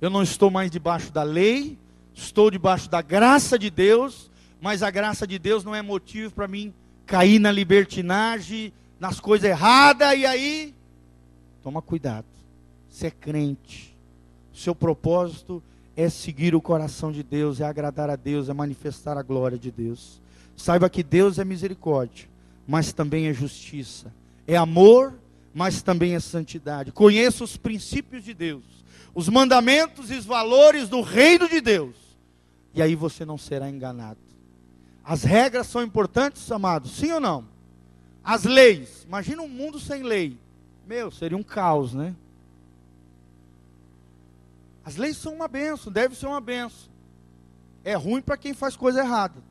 Eu 0.00 0.10
não 0.10 0.22
estou 0.22 0.50
mais 0.50 0.70
debaixo 0.70 1.10
da 1.12 1.22
lei, 1.22 1.78
estou 2.14 2.50
debaixo 2.50 2.90
da 2.90 3.00
graça 3.00 3.58
de 3.58 3.70
Deus, 3.70 4.30
mas 4.60 4.82
a 4.82 4.90
graça 4.90 5.26
de 5.26 5.38
Deus 5.38 5.64
não 5.64 5.74
é 5.74 5.80
motivo 5.80 6.34
para 6.34 6.48
mim 6.48 6.74
cair 7.06 7.38
na 7.38 7.52
libertinagem, 7.52 8.72
nas 8.98 9.20
coisas 9.20 9.48
erradas, 9.48 10.18
e 10.18 10.26
aí, 10.26 10.74
toma 11.66 11.82
cuidado. 11.82 12.26
Você 12.88 13.08
é 13.08 13.10
crente, 13.10 13.92
seu 14.54 14.72
propósito 14.72 15.60
é 15.96 16.08
seguir 16.08 16.54
o 16.54 16.60
coração 16.60 17.10
de 17.10 17.24
Deus, 17.24 17.60
é 17.60 17.64
agradar 17.64 18.08
a 18.08 18.14
Deus, 18.14 18.48
é 18.48 18.52
manifestar 18.52 19.18
a 19.18 19.22
glória 19.22 19.58
de 19.58 19.72
Deus. 19.72 20.20
Saiba 20.56 20.88
que 20.88 21.02
Deus 21.02 21.40
é 21.40 21.44
misericórdia, 21.44 22.28
mas 22.68 22.92
também 22.92 23.26
é 23.26 23.32
justiça, 23.32 24.14
é 24.46 24.56
amor 24.56 25.14
mas 25.52 25.82
também 25.82 26.14
a 26.14 26.20
santidade. 26.20 26.92
Conheça 26.92 27.42
os 27.42 27.56
princípios 27.56 28.22
de 28.22 28.32
Deus, 28.32 28.62
os 29.12 29.28
mandamentos 29.28 30.08
e 30.12 30.14
os 30.14 30.24
valores 30.24 30.88
do 30.88 31.00
reino 31.00 31.48
de 31.48 31.60
Deus, 31.60 31.96
e 32.74 32.80
aí 32.80 32.94
você 32.94 33.24
não 33.24 33.36
será 33.36 33.68
enganado. 33.68 34.20
As 35.02 35.24
regras 35.24 35.66
são 35.66 35.82
importantes, 35.82 36.48
amados, 36.52 36.92
sim 36.92 37.10
ou 37.10 37.18
não? 37.18 37.44
As 38.22 38.44
leis, 38.44 39.02
imagina 39.04 39.42
um 39.42 39.48
mundo 39.48 39.80
sem 39.80 40.04
lei. 40.04 40.36
Meu, 40.86 41.10
seria 41.10 41.36
um 41.36 41.42
caos, 41.42 41.92
né? 41.92 42.14
As 44.84 44.96
leis 44.96 45.16
são 45.16 45.34
uma 45.34 45.48
benção, 45.48 45.92
deve 45.92 46.14
ser 46.14 46.26
uma 46.26 46.40
benção. 46.40 46.88
É 47.82 47.94
ruim 47.94 48.22
para 48.22 48.36
quem 48.36 48.54
faz 48.54 48.76
coisa 48.76 49.00
errada. 49.00 49.42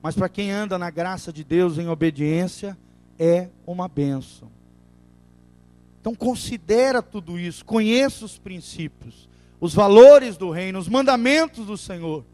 Mas 0.00 0.14
para 0.14 0.28
quem 0.28 0.52
anda 0.52 0.78
na 0.78 0.88
graça 0.88 1.32
de 1.32 1.42
Deus 1.42 1.78
em 1.78 1.88
obediência, 1.88 2.78
é 3.18 3.48
uma 3.66 3.88
benção. 3.88 4.48
Então 6.00 6.14
considera 6.14 7.02
tudo 7.02 7.36
isso, 7.36 7.64
conheça 7.64 8.24
os 8.24 8.38
princípios, 8.38 9.28
os 9.60 9.74
valores 9.74 10.36
do 10.36 10.50
reino, 10.50 10.78
os 10.78 10.88
mandamentos 10.88 11.66
do 11.66 11.76
Senhor. 11.76 12.24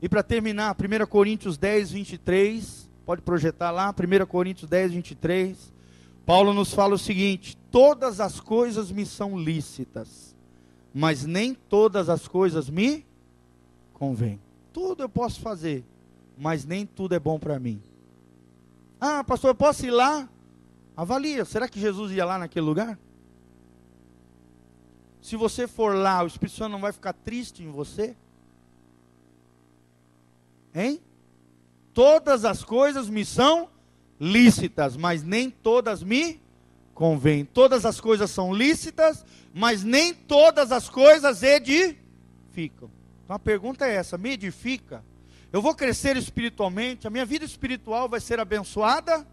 E 0.00 0.08
para 0.08 0.22
terminar, 0.22 0.74
1 0.74 1.06
Coríntios 1.06 1.58
10, 1.58 1.90
23, 1.90 2.90
pode 3.04 3.20
projetar 3.20 3.70
lá, 3.70 3.90
1 3.90 4.24
Coríntios 4.24 4.70
10, 4.70 4.92
23. 4.92 5.79
Paulo 6.30 6.54
nos 6.54 6.72
fala 6.72 6.94
o 6.94 6.98
seguinte: 6.98 7.58
todas 7.72 8.20
as 8.20 8.38
coisas 8.38 8.92
me 8.92 9.04
são 9.04 9.36
lícitas, 9.36 10.36
mas 10.94 11.26
nem 11.26 11.52
todas 11.54 12.08
as 12.08 12.28
coisas 12.28 12.70
me 12.70 13.04
convêm. 13.92 14.40
Tudo 14.72 15.02
eu 15.02 15.08
posso 15.08 15.40
fazer, 15.40 15.84
mas 16.38 16.64
nem 16.64 16.86
tudo 16.86 17.16
é 17.16 17.18
bom 17.18 17.36
para 17.36 17.58
mim. 17.58 17.82
Ah, 19.00 19.24
pastor, 19.24 19.50
eu 19.50 19.54
posso 19.56 19.84
ir 19.84 19.90
lá? 19.90 20.28
Avalia, 20.96 21.44
será 21.44 21.68
que 21.68 21.80
Jesus 21.80 22.12
ia 22.12 22.24
lá 22.24 22.38
naquele 22.38 22.64
lugar? 22.64 22.96
Se 25.20 25.34
você 25.34 25.66
for 25.66 25.96
lá, 25.96 26.22
o 26.22 26.28
Espírito 26.28 26.58
Santo 26.58 26.70
não 26.70 26.80
vai 26.80 26.92
ficar 26.92 27.12
triste 27.12 27.64
em 27.64 27.72
você? 27.72 28.14
Hein? 30.72 31.00
Todas 31.92 32.44
as 32.44 32.62
coisas 32.62 33.08
me 33.08 33.24
são 33.24 33.68
lícitas, 34.20 34.96
mas 34.96 35.22
nem 35.22 35.50
todas 35.50 36.02
me 36.02 36.40
convêm. 36.94 37.44
Todas 37.44 37.86
as 37.86 38.00
coisas 38.00 38.30
são 38.30 38.52
lícitas, 38.52 39.24
mas 39.54 39.82
nem 39.82 40.12
todas 40.12 40.70
as 40.70 40.88
coisas 40.88 41.42
edificam. 41.42 42.90
Então 43.24 43.36
a 43.36 43.38
pergunta 43.38 43.86
é 43.86 43.94
essa: 43.94 44.18
me 44.18 44.32
edifica? 44.32 45.02
Eu 45.52 45.62
vou 45.62 45.74
crescer 45.74 46.16
espiritualmente? 46.16 47.06
A 47.06 47.10
minha 47.10 47.24
vida 47.24 47.44
espiritual 47.44 48.08
vai 48.08 48.20
ser 48.20 48.38
abençoada? 48.38 49.26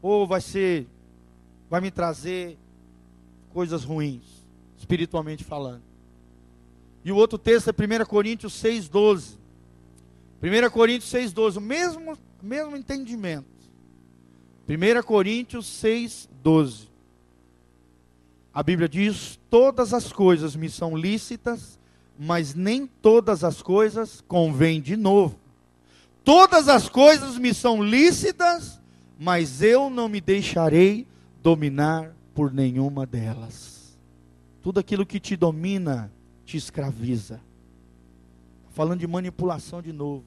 Ou 0.00 0.26
vai 0.26 0.40
ser, 0.40 0.86
vai 1.68 1.80
me 1.80 1.90
trazer 1.90 2.56
coisas 3.52 3.82
ruins? 3.82 4.38
espiritualmente 4.78 5.44
falando. 5.44 5.82
E 7.04 7.12
o 7.12 7.16
outro 7.16 7.38
texto 7.38 7.68
é 7.68 7.72
1 7.72 8.04
Coríntios 8.06 8.54
6,12. 8.62 9.36
1 10.42 10.70
Coríntios 10.70 11.12
6,12, 11.12 11.56
o 11.56 11.60
mesmo, 11.60 12.18
mesmo 12.42 12.76
entendimento. 12.76 13.46
1 14.68 15.02
Coríntios 15.02 15.66
6,12. 15.82 16.88
A 18.52 18.62
Bíblia 18.62 18.88
diz: 18.88 19.38
Todas 19.48 19.94
as 19.94 20.12
coisas 20.12 20.54
me 20.54 20.68
são 20.68 20.94
lícitas, 20.94 21.78
mas 22.18 22.54
nem 22.54 22.86
todas 22.86 23.42
as 23.42 23.62
coisas 23.62 24.22
convêm 24.28 24.80
de 24.80 24.94
novo. 24.94 25.38
Todas 26.22 26.68
as 26.68 26.88
coisas 26.88 27.38
me 27.38 27.54
são 27.54 27.82
lícitas, 27.82 28.78
mas 29.18 29.62
eu 29.62 29.88
não 29.88 30.08
me 30.08 30.20
deixarei 30.20 31.06
dominar 31.42 32.12
por 32.34 32.52
nenhuma 32.52 33.06
delas. 33.06 33.96
Tudo 34.62 34.80
aquilo 34.80 35.06
que 35.06 35.18
te 35.18 35.34
domina 35.34 36.12
te 36.44 36.58
escraviza. 36.58 37.40
Está 38.60 38.72
falando 38.72 39.00
de 39.00 39.06
manipulação 39.06 39.80
de 39.80 39.92
novo. 39.92 40.24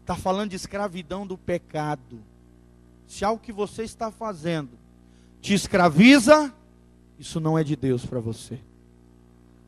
Está 0.00 0.16
falando 0.16 0.50
de 0.50 0.56
escravidão 0.56 1.26
do 1.26 1.36
pecado. 1.36 2.18
Se 3.12 3.26
algo 3.26 3.42
que 3.42 3.52
você 3.52 3.82
está 3.82 4.10
fazendo 4.10 4.70
te 5.42 5.52
escraviza, 5.52 6.50
isso 7.18 7.40
não 7.40 7.58
é 7.58 7.62
de 7.62 7.76
Deus 7.76 8.06
para 8.06 8.20
você. 8.20 8.58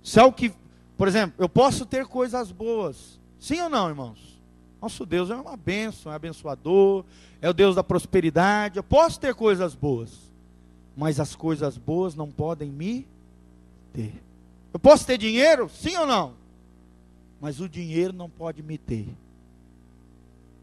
Se 0.02 0.18
algo 0.18 0.34
que, 0.34 0.50
por 0.96 1.06
exemplo, 1.06 1.34
eu 1.38 1.46
posso 1.46 1.84
ter 1.84 2.06
coisas 2.06 2.50
boas. 2.50 3.20
Sim 3.38 3.60
ou 3.60 3.68
não, 3.68 3.90
irmãos? 3.90 4.40
Nosso 4.80 5.04
Deus 5.04 5.28
é 5.28 5.36
uma 5.36 5.58
bênção, 5.58 6.10
é 6.10 6.14
abençoador, 6.14 7.04
é 7.42 7.50
o 7.50 7.52
Deus 7.52 7.76
da 7.76 7.84
prosperidade. 7.84 8.78
Eu 8.78 8.82
posso 8.82 9.20
ter 9.20 9.34
coisas 9.34 9.74
boas, 9.74 10.10
mas 10.96 11.20
as 11.20 11.36
coisas 11.36 11.76
boas 11.76 12.14
não 12.14 12.30
podem 12.30 12.70
me 12.70 13.06
ter. 13.92 14.22
Eu 14.72 14.80
posso 14.80 15.06
ter 15.06 15.18
dinheiro? 15.18 15.68
Sim 15.68 15.98
ou 15.98 16.06
não? 16.06 16.32
Mas 17.42 17.60
o 17.60 17.68
dinheiro 17.68 18.14
não 18.14 18.30
pode 18.30 18.62
me 18.62 18.78
ter. 18.78 19.06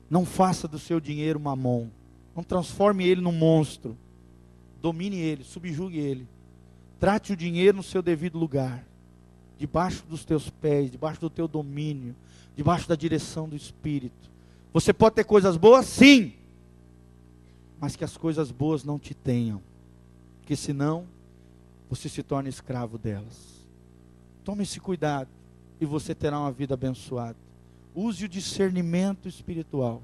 Não 0.10 0.26
faça 0.26 0.68
do 0.68 0.80
seu 0.80 1.00
dinheiro 1.00 1.40
mamon. 1.40 1.88
Não 2.36 2.44
transforme 2.44 3.06
ele 3.06 3.22
num 3.22 3.32
monstro. 3.32 3.98
Domine 4.82 5.18
ele, 5.18 5.44
subjugue 5.44 5.98
ele. 6.00 6.28
Trate 7.00 7.34
o 7.34 7.38
dinheiro 7.38 7.78
no 7.78 7.84
seu 7.84 8.02
devido 8.02 8.38
lugar. 8.38 8.86
debaixo 9.62 10.04
dos 10.10 10.26
teus 10.26 10.50
pés, 10.50 10.90
debaixo 10.90 11.22
do 11.22 11.30
teu 11.30 11.48
domínio, 11.48 12.16
debaixo 12.56 12.90
da 12.90 12.96
direção 12.96 13.48
do 13.48 13.56
Espírito. 13.56 14.32
Você 14.74 14.92
pode 14.92 15.14
ter 15.14 15.24
coisas 15.24 15.56
boas? 15.56 15.86
Sim. 15.86 16.34
Mas 17.80 17.96
que 17.96 18.04
as 18.04 18.18
coisas 18.18 18.50
boas 18.50 18.84
não 18.84 18.98
te 18.98 19.14
tenham. 19.14 19.62
Porque 20.40 20.56
senão 20.56 21.06
você 21.88 22.10
se 22.10 22.24
torna 22.24 22.50
escravo 22.50 22.98
delas. 22.98 23.68
Tome 24.44 24.64
esse 24.64 24.80
cuidado 24.80 25.30
e 25.80 25.86
você 25.86 26.16
terá 26.16 26.40
uma 26.40 26.52
vida 26.52 26.74
abençoada. 26.74 27.38
Use 27.94 28.26
o 28.26 28.30
discernimento 28.30 29.28
espiritual 29.28 30.02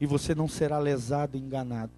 e 0.00 0.06
você 0.06 0.34
não 0.34 0.48
será 0.48 0.78
lesado 0.78 1.36
e 1.36 1.40
enganado. 1.40 1.92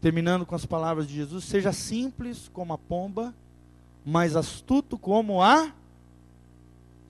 Terminando 0.00 0.46
com 0.46 0.54
as 0.54 0.64
palavras 0.64 1.06
de 1.06 1.14
Jesus: 1.14 1.44
seja 1.44 1.72
simples 1.72 2.50
como 2.52 2.72
a 2.72 2.78
pomba, 2.78 3.34
mas 4.04 4.36
astuto 4.36 4.96
como 4.96 5.42
a 5.42 5.72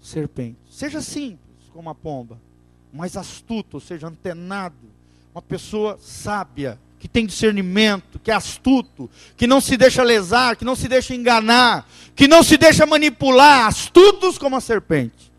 serpente. 0.00 0.58
Seja 0.70 1.00
simples 1.00 1.38
como 1.72 1.90
a 1.90 1.94
pomba, 1.94 2.38
mas 2.92 3.16
astuto, 3.16 3.76
ou 3.76 3.80
seja, 3.80 4.08
antenado, 4.08 4.74
uma 5.34 5.42
pessoa 5.42 5.98
sábia, 6.00 6.78
que 6.98 7.06
tem 7.06 7.26
discernimento, 7.26 8.18
que 8.18 8.30
é 8.30 8.34
astuto, 8.34 9.08
que 9.36 9.46
não 9.46 9.60
se 9.60 9.76
deixa 9.76 10.02
lesar, 10.02 10.56
que 10.56 10.64
não 10.64 10.74
se 10.74 10.88
deixa 10.88 11.14
enganar, 11.14 11.88
que 12.16 12.26
não 12.26 12.42
se 12.42 12.56
deixa 12.56 12.84
manipular, 12.84 13.66
astutos 13.66 14.36
como 14.36 14.56
a 14.56 14.60
serpente. 14.60 15.30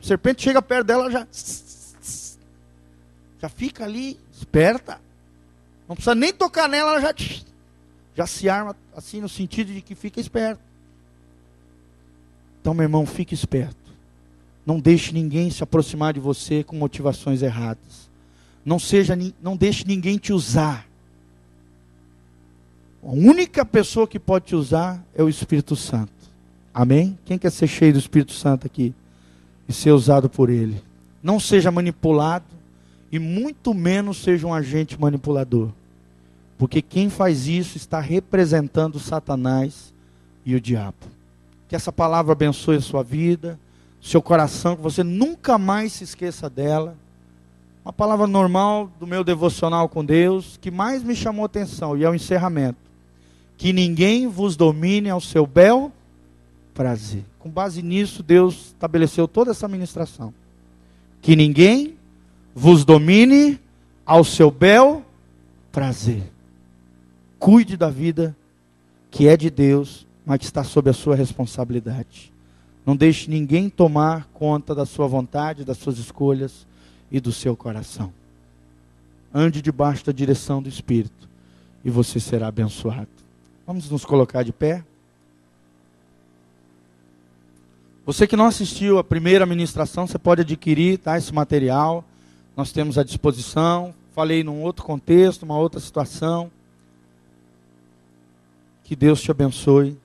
Serpente 0.00 0.42
chega 0.42 0.60
perto 0.60 0.86
dela 0.86 1.10
já 1.10 1.26
já 3.42 3.48
fica 3.48 3.82
ali 3.82 4.16
esperta. 4.32 5.00
Não 5.88 5.96
precisa 5.96 6.14
nem 6.14 6.32
tocar 6.32 6.68
nela, 6.68 6.92
ela 6.92 7.00
já 7.00 7.12
já 8.14 8.26
se 8.26 8.48
arma 8.48 8.76
assim 8.94 9.20
no 9.20 9.28
sentido 9.28 9.72
de 9.72 9.82
que 9.82 9.96
fica 9.96 10.20
esperto. 10.20 10.62
Então, 12.60 12.72
meu 12.72 12.84
irmão, 12.84 13.04
fique 13.04 13.34
esperto. 13.34 13.74
Não 14.64 14.78
deixe 14.78 15.12
ninguém 15.12 15.50
se 15.50 15.62
aproximar 15.62 16.12
de 16.12 16.20
você 16.20 16.62
com 16.62 16.76
motivações 16.76 17.42
erradas. 17.42 18.08
Não 18.64 18.78
seja, 18.78 19.18
não 19.42 19.56
deixe 19.56 19.84
ninguém 19.84 20.18
te 20.18 20.32
usar. 20.32 20.86
A 23.02 23.10
única 23.10 23.64
pessoa 23.64 24.06
que 24.06 24.20
pode 24.20 24.44
te 24.44 24.54
usar 24.54 25.04
é 25.16 25.22
o 25.22 25.28
Espírito 25.28 25.74
Santo. 25.74 26.12
Amém? 26.72 27.18
Quem 27.24 27.36
quer 27.36 27.50
ser 27.50 27.66
cheio 27.66 27.94
do 27.94 27.98
Espírito 27.98 28.32
Santo 28.32 28.68
aqui 28.68 28.94
e 29.68 29.72
ser 29.72 29.90
usado 29.90 30.30
por 30.30 30.48
ele? 30.48 30.80
Não 31.20 31.40
seja 31.40 31.72
manipulado 31.72 32.61
e 33.12 33.18
muito 33.18 33.72
menos 33.74 34.16
seja 34.22 34.46
um 34.46 34.54
agente 34.54 34.98
manipulador. 34.98 35.68
Porque 36.58 36.82
quem 36.82 37.08
faz 37.10 37.46
isso 37.46 37.76
está 37.76 38.00
representando 38.00 38.98
Satanás 38.98 39.92
e 40.44 40.54
o 40.54 40.60
diabo. 40.60 40.96
Que 41.68 41.76
essa 41.76 41.92
palavra 41.92 42.32
abençoe 42.32 42.76
a 42.76 42.80
sua 42.80 43.04
vida 43.04 43.58
seu 44.02 44.20
coração, 44.20 44.74
que 44.74 44.82
você 44.82 45.04
nunca 45.04 45.56
mais 45.56 45.92
se 45.92 46.04
esqueça 46.04 46.50
dela. 46.50 46.96
Uma 47.84 47.92
palavra 47.92 48.26
normal 48.26 48.90
do 48.98 49.06
meu 49.06 49.22
devocional 49.22 49.88
com 49.88 50.04
Deus, 50.04 50.58
que 50.60 50.70
mais 50.70 51.04
me 51.04 51.14
chamou 51.14 51.44
atenção, 51.44 51.96
e 51.96 52.02
é 52.02 52.10
o 52.10 52.14
encerramento. 52.14 52.78
Que 53.56 53.72
ninguém 53.72 54.26
vos 54.26 54.56
domine 54.56 55.08
ao 55.08 55.20
seu 55.20 55.46
bel 55.46 55.92
prazer. 56.74 57.24
Com 57.38 57.48
base 57.48 57.80
nisso, 57.80 58.22
Deus 58.22 58.66
estabeleceu 58.66 59.28
toda 59.28 59.52
essa 59.52 59.68
ministração. 59.68 60.34
Que 61.20 61.36
ninguém 61.36 61.94
vos 62.54 62.84
domine 62.84 63.58
ao 64.04 64.24
seu 64.24 64.50
bel 64.50 65.04
prazer. 65.70 66.30
Cuide 67.38 67.76
da 67.76 67.88
vida 67.88 68.36
que 69.10 69.28
é 69.28 69.36
de 69.36 69.50
Deus, 69.50 70.06
mas 70.24 70.38
que 70.38 70.44
está 70.44 70.64
sob 70.64 70.88
a 70.88 70.92
sua 70.92 71.14
responsabilidade. 71.14 72.32
Não 72.84 72.96
deixe 72.96 73.30
ninguém 73.30 73.68
tomar 73.68 74.28
conta 74.32 74.74
da 74.74 74.86
sua 74.86 75.06
vontade, 75.06 75.64
das 75.64 75.78
suas 75.78 75.98
escolhas 75.98 76.66
e 77.10 77.20
do 77.20 77.32
seu 77.32 77.56
coração. 77.56 78.12
Ande 79.32 79.62
debaixo 79.62 80.04
da 80.04 80.12
direção 80.12 80.62
do 80.62 80.68
Espírito 80.68 81.28
e 81.84 81.90
você 81.90 82.20
será 82.20 82.48
abençoado. 82.48 83.08
Vamos 83.66 83.88
nos 83.90 84.04
colocar 84.04 84.42
de 84.42 84.52
pé. 84.52 84.84
Você 88.04 88.26
que 88.26 88.36
não 88.36 88.46
assistiu 88.46 88.98
a 88.98 89.04
primeira 89.04 89.46
ministração, 89.46 90.06
você 90.06 90.18
pode 90.18 90.42
adquirir 90.42 90.98
tá, 90.98 91.16
esse 91.16 91.32
material. 91.32 92.04
Nós 92.56 92.72
temos 92.72 92.98
à 92.98 93.02
disposição. 93.02 93.94
Falei 94.14 94.44
num 94.44 94.62
outro 94.62 94.84
contexto, 94.84 95.44
uma 95.44 95.56
outra 95.56 95.80
situação. 95.80 96.50
Que 98.84 98.94
Deus 98.94 99.22
te 99.22 99.30
abençoe 99.30 99.96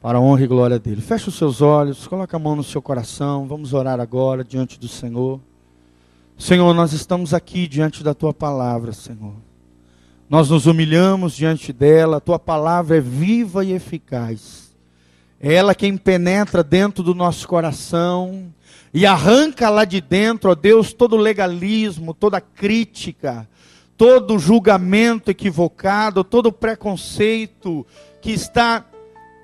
para 0.00 0.18
a 0.18 0.20
honra 0.20 0.42
e 0.42 0.46
glória 0.46 0.78
dele. 0.78 1.02
Feche 1.02 1.28
os 1.28 1.34
seus 1.34 1.60
olhos, 1.60 2.06
coloque 2.06 2.34
a 2.34 2.38
mão 2.38 2.56
no 2.56 2.64
seu 2.64 2.80
coração, 2.80 3.46
vamos 3.46 3.74
orar 3.74 4.00
agora 4.00 4.42
diante 4.42 4.80
do 4.80 4.88
Senhor. 4.88 5.38
Senhor, 6.38 6.72
nós 6.72 6.94
estamos 6.94 7.34
aqui 7.34 7.68
diante 7.68 8.02
da 8.02 8.14
tua 8.14 8.32
palavra, 8.32 8.92
Senhor. 8.92 9.34
Nós 10.28 10.48
nos 10.48 10.64
humilhamos 10.64 11.34
diante 11.34 11.70
dela, 11.72 12.16
a 12.16 12.20
tua 12.20 12.38
palavra 12.38 12.96
é 12.96 13.00
viva 13.00 13.62
e 13.62 13.72
eficaz. 13.72 14.74
É 15.38 15.52
ela 15.52 15.74
quem 15.74 15.96
penetra 15.98 16.62
dentro 16.62 17.02
do 17.02 17.14
nosso 17.14 17.46
coração 17.46 18.50
e 18.92 19.06
arranca 19.06 19.68
lá 19.68 19.84
de 19.84 20.00
dentro, 20.00 20.50
ó 20.50 20.54
Deus, 20.54 20.92
todo 20.92 21.16
legalismo, 21.16 22.12
toda 22.12 22.40
crítica, 22.40 23.48
todo 23.96 24.38
julgamento 24.38 25.30
equivocado, 25.30 26.24
todo 26.24 26.52
preconceito 26.52 27.86
que 28.20 28.32
está 28.32 28.84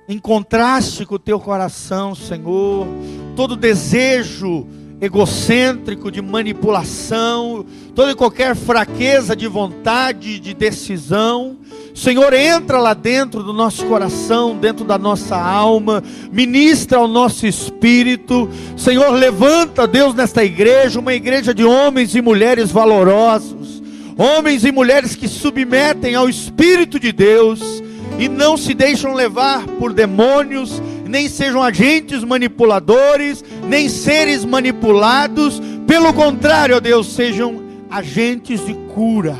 em 0.09 0.17
contraste 0.17 1.05
com 1.05 1.15
o 1.15 1.19
teu 1.19 1.39
coração, 1.39 2.15
Senhor, 2.15 2.87
todo 3.35 3.55
desejo 3.55 4.65
egocêntrico 4.99 6.11
de 6.11 6.21
manipulação, 6.21 7.65
toda 7.93 8.11
e 8.11 8.15
qualquer 8.15 8.55
fraqueza 8.55 9.35
de 9.35 9.47
vontade, 9.47 10.39
de 10.39 10.53
decisão. 10.53 11.57
Senhor, 11.97 12.31
entra 12.31 12.77
lá 12.77 12.93
dentro 12.93 13.41
do 13.41 13.51
nosso 13.51 13.83
coração, 13.87 14.55
dentro 14.55 14.85
da 14.85 14.99
nossa 14.99 15.35
alma, 15.35 16.03
ministra 16.31 16.99
ao 16.99 17.07
nosso 17.07 17.47
espírito. 17.47 18.47
Senhor, 18.77 19.09
levanta, 19.13 19.87
Deus, 19.87 20.13
nesta 20.13 20.45
igreja, 20.45 20.99
uma 20.99 21.15
igreja 21.15 21.55
de 21.55 21.65
homens 21.65 22.13
e 22.13 22.21
mulheres 22.21 22.69
valorosos, 22.69 23.81
homens 24.15 24.63
e 24.63 24.71
mulheres 24.71 25.15
que 25.15 25.27
submetem 25.27 26.13
ao 26.13 26.29
Espírito 26.29 26.99
de 26.99 27.11
Deus 27.11 27.83
e 28.19 28.29
não 28.29 28.57
se 28.57 28.75
deixam 28.75 29.15
levar 29.15 29.65
por 29.65 29.91
demônios, 29.91 30.79
nem 31.03 31.27
sejam 31.27 31.63
agentes 31.63 32.23
manipuladores, 32.23 33.43
nem 33.67 33.89
seres 33.89 34.45
manipulados, 34.45 35.59
pelo 35.87 36.13
contrário, 36.13 36.79
Deus, 36.79 37.07
sejam 37.07 37.59
agentes 37.89 38.63
de 38.63 38.75
cura. 38.93 39.35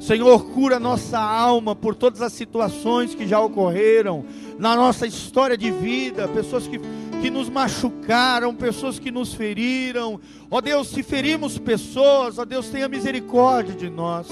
Senhor, 0.00 0.46
cura 0.46 0.80
nossa 0.80 1.18
alma 1.18 1.76
por 1.76 1.94
todas 1.94 2.22
as 2.22 2.32
situações 2.32 3.14
que 3.14 3.28
já 3.28 3.38
ocorreram 3.38 4.24
na 4.58 4.74
nossa 4.74 5.06
história 5.06 5.58
de 5.58 5.70
vida, 5.70 6.26
pessoas 6.26 6.66
que, 6.66 6.80
que 7.20 7.30
nos 7.30 7.50
machucaram, 7.50 8.54
pessoas 8.54 8.98
que 8.98 9.10
nos 9.10 9.34
feriram. 9.34 10.18
Ó 10.50 10.58
Deus, 10.62 10.88
se 10.88 11.02
ferimos 11.02 11.58
pessoas, 11.58 12.38
ó 12.38 12.46
Deus, 12.46 12.70
tenha 12.70 12.88
misericórdia 12.88 13.74
de 13.74 13.90
nós. 13.90 14.26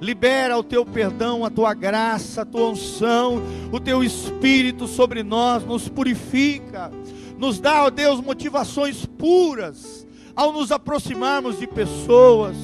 Libera 0.00 0.56
o 0.58 0.64
teu 0.64 0.84
perdão, 0.84 1.44
a 1.44 1.50
tua 1.50 1.74
graça, 1.74 2.40
a 2.40 2.46
tua 2.46 2.70
unção, 2.70 3.42
o 3.70 3.78
teu 3.78 4.02
espírito 4.02 4.88
sobre 4.88 5.22
nós, 5.22 5.62
nos 5.62 5.90
purifica, 5.90 6.90
nos 7.36 7.60
dá, 7.60 7.84
ó 7.84 7.90
Deus, 7.90 8.18
motivações 8.18 9.04
puras 9.04 10.06
ao 10.34 10.52
nos 10.52 10.72
aproximarmos 10.72 11.58
de 11.58 11.66
pessoas, 11.66 12.56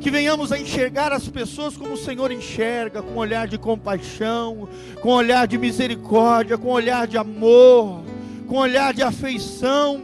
que 0.00 0.10
venhamos 0.10 0.50
a 0.50 0.58
enxergar 0.58 1.12
as 1.12 1.28
pessoas 1.28 1.76
como 1.76 1.92
o 1.92 1.96
Senhor 1.96 2.32
enxerga, 2.32 3.02
com 3.02 3.16
olhar 3.16 3.46
de 3.46 3.58
compaixão, 3.58 4.68
com 5.00 5.10
olhar 5.10 5.46
de 5.46 5.58
misericórdia, 5.58 6.56
com 6.56 6.68
olhar 6.68 7.06
de 7.06 7.18
amor, 7.18 8.02
com 8.46 8.56
olhar 8.56 8.94
de 8.94 9.02
afeição. 9.02 10.02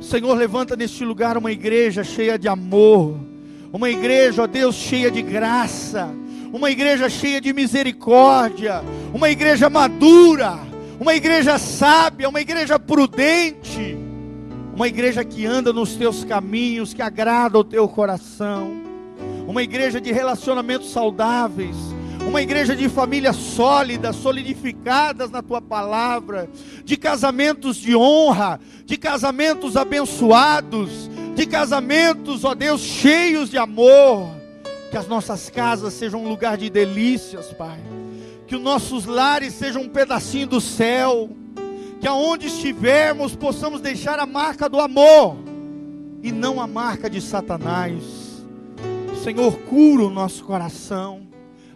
Senhor, 0.00 0.34
levanta 0.36 0.76
neste 0.76 1.04
lugar 1.04 1.36
uma 1.36 1.50
igreja 1.50 2.04
cheia 2.04 2.38
de 2.38 2.48
amor 2.48 3.28
uma 3.72 3.90
igreja, 3.90 4.42
ó 4.42 4.46
Deus, 4.46 4.74
cheia 4.74 5.10
de 5.10 5.20
graça, 5.20 6.08
uma 6.52 6.70
igreja 6.70 7.08
cheia 7.08 7.40
de 7.40 7.52
misericórdia, 7.52 8.82
uma 9.12 9.28
igreja 9.28 9.68
madura, 9.68 10.58
uma 10.98 11.14
igreja 11.14 11.58
sábia, 11.58 12.28
uma 12.28 12.40
igreja 12.40 12.78
prudente, 12.78 13.97
uma 14.78 14.86
igreja 14.86 15.24
que 15.24 15.44
anda 15.44 15.72
nos 15.72 15.96
teus 15.96 16.22
caminhos, 16.22 16.94
que 16.94 17.02
agrada 17.02 17.58
o 17.58 17.64
teu 17.64 17.88
coração, 17.88 18.80
uma 19.44 19.60
igreja 19.60 20.00
de 20.00 20.12
relacionamentos 20.12 20.92
saudáveis, 20.92 21.74
uma 22.24 22.40
igreja 22.40 22.76
de 22.76 22.88
famílias 22.88 23.34
sólidas, 23.34 24.14
solidificadas 24.14 25.32
na 25.32 25.42
tua 25.42 25.60
palavra, 25.60 26.48
de 26.84 26.96
casamentos 26.96 27.76
de 27.76 27.96
honra, 27.96 28.60
de 28.84 28.96
casamentos 28.96 29.76
abençoados, 29.76 31.10
de 31.34 31.44
casamentos, 31.44 32.44
ó 32.44 32.54
Deus, 32.54 32.80
cheios 32.80 33.50
de 33.50 33.58
amor. 33.58 34.30
Que 34.92 34.96
as 34.96 35.08
nossas 35.08 35.50
casas 35.50 35.92
sejam 35.92 36.24
um 36.24 36.28
lugar 36.28 36.56
de 36.56 36.70
delícias, 36.70 37.52
Pai. 37.52 37.80
Que 38.46 38.54
os 38.54 38.62
nossos 38.62 39.06
lares 39.06 39.54
sejam 39.54 39.82
um 39.82 39.88
pedacinho 39.88 40.46
do 40.46 40.60
céu. 40.60 41.30
Que 42.00 42.06
aonde 42.06 42.46
estivermos 42.46 43.34
possamos 43.34 43.80
deixar 43.80 44.18
a 44.18 44.26
marca 44.26 44.68
do 44.68 44.78
amor 44.78 45.36
e 46.22 46.30
não 46.30 46.60
a 46.60 46.66
marca 46.66 47.10
de 47.10 47.20
Satanás. 47.20 48.44
Senhor, 49.22 49.58
cura 49.60 50.04
o 50.04 50.10
nosso 50.10 50.44
coração, 50.44 51.22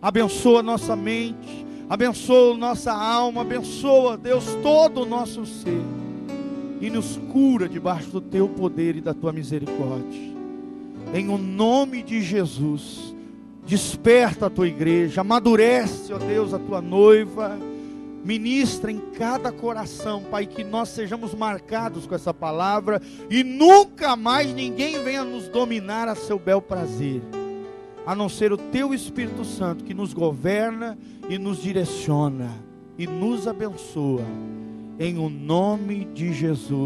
abençoa 0.00 0.62
nossa 0.62 0.94
mente, 0.94 1.66
abençoa 1.88 2.56
nossa 2.56 2.92
alma, 2.92 3.42
abençoa, 3.42 4.16
Deus, 4.16 4.44
todo 4.62 5.02
o 5.02 5.06
nosso 5.06 5.44
ser 5.44 5.82
e 6.80 6.90
nos 6.90 7.16
cura 7.32 7.68
debaixo 7.68 8.10
do 8.10 8.20
teu 8.20 8.48
poder 8.48 8.96
e 8.96 9.00
da 9.00 9.14
tua 9.14 9.32
misericórdia. 9.32 10.32
Em 11.14 11.28
o 11.28 11.38
nome 11.38 12.02
de 12.02 12.20
Jesus, 12.20 13.14
desperta 13.64 14.46
a 14.46 14.50
tua 14.50 14.66
igreja, 14.66 15.20
amadurece, 15.20 16.12
ó 16.12 16.18
Deus, 16.18 16.52
a 16.52 16.58
tua 16.58 16.80
noiva 16.80 17.56
Ministra 18.24 18.92
em 18.92 18.98
cada 18.98 19.50
coração, 19.50 20.22
Pai, 20.22 20.46
que 20.46 20.62
nós 20.62 20.90
sejamos 20.90 21.34
marcados 21.34 22.06
com 22.06 22.14
essa 22.14 22.32
palavra 22.32 23.02
e 23.28 23.42
nunca 23.42 24.14
mais 24.14 24.54
ninguém 24.54 25.02
venha 25.02 25.24
nos 25.24 25.48
dominar 25.48 26.08
a 26.08 26.14
seu 26.14 26.38
bel 26.38 26.62
prazer, 26.62 27.20
a 28.06 28.14
não 28.14 28.28
ser 28.28 28.52
o 28.52 28.56
Teu 28.56 28.94
Espírito 28.94 29.44
Santo 29.44 29.82
que 29.82 29.92
nos 29.92 30.12
governa 30.12 30.96
e 31.28 31.36
nos 31.36 31.60
direciona 31.60 32.50
e 32.96 33.06
nos 33.06 33.48
abençoa, 33.48 34.24
em 34.98 35.18
o 35.18 35.28
nome 35.28 36.04
de 36.04 36.32
Jesus. 36.32 36.80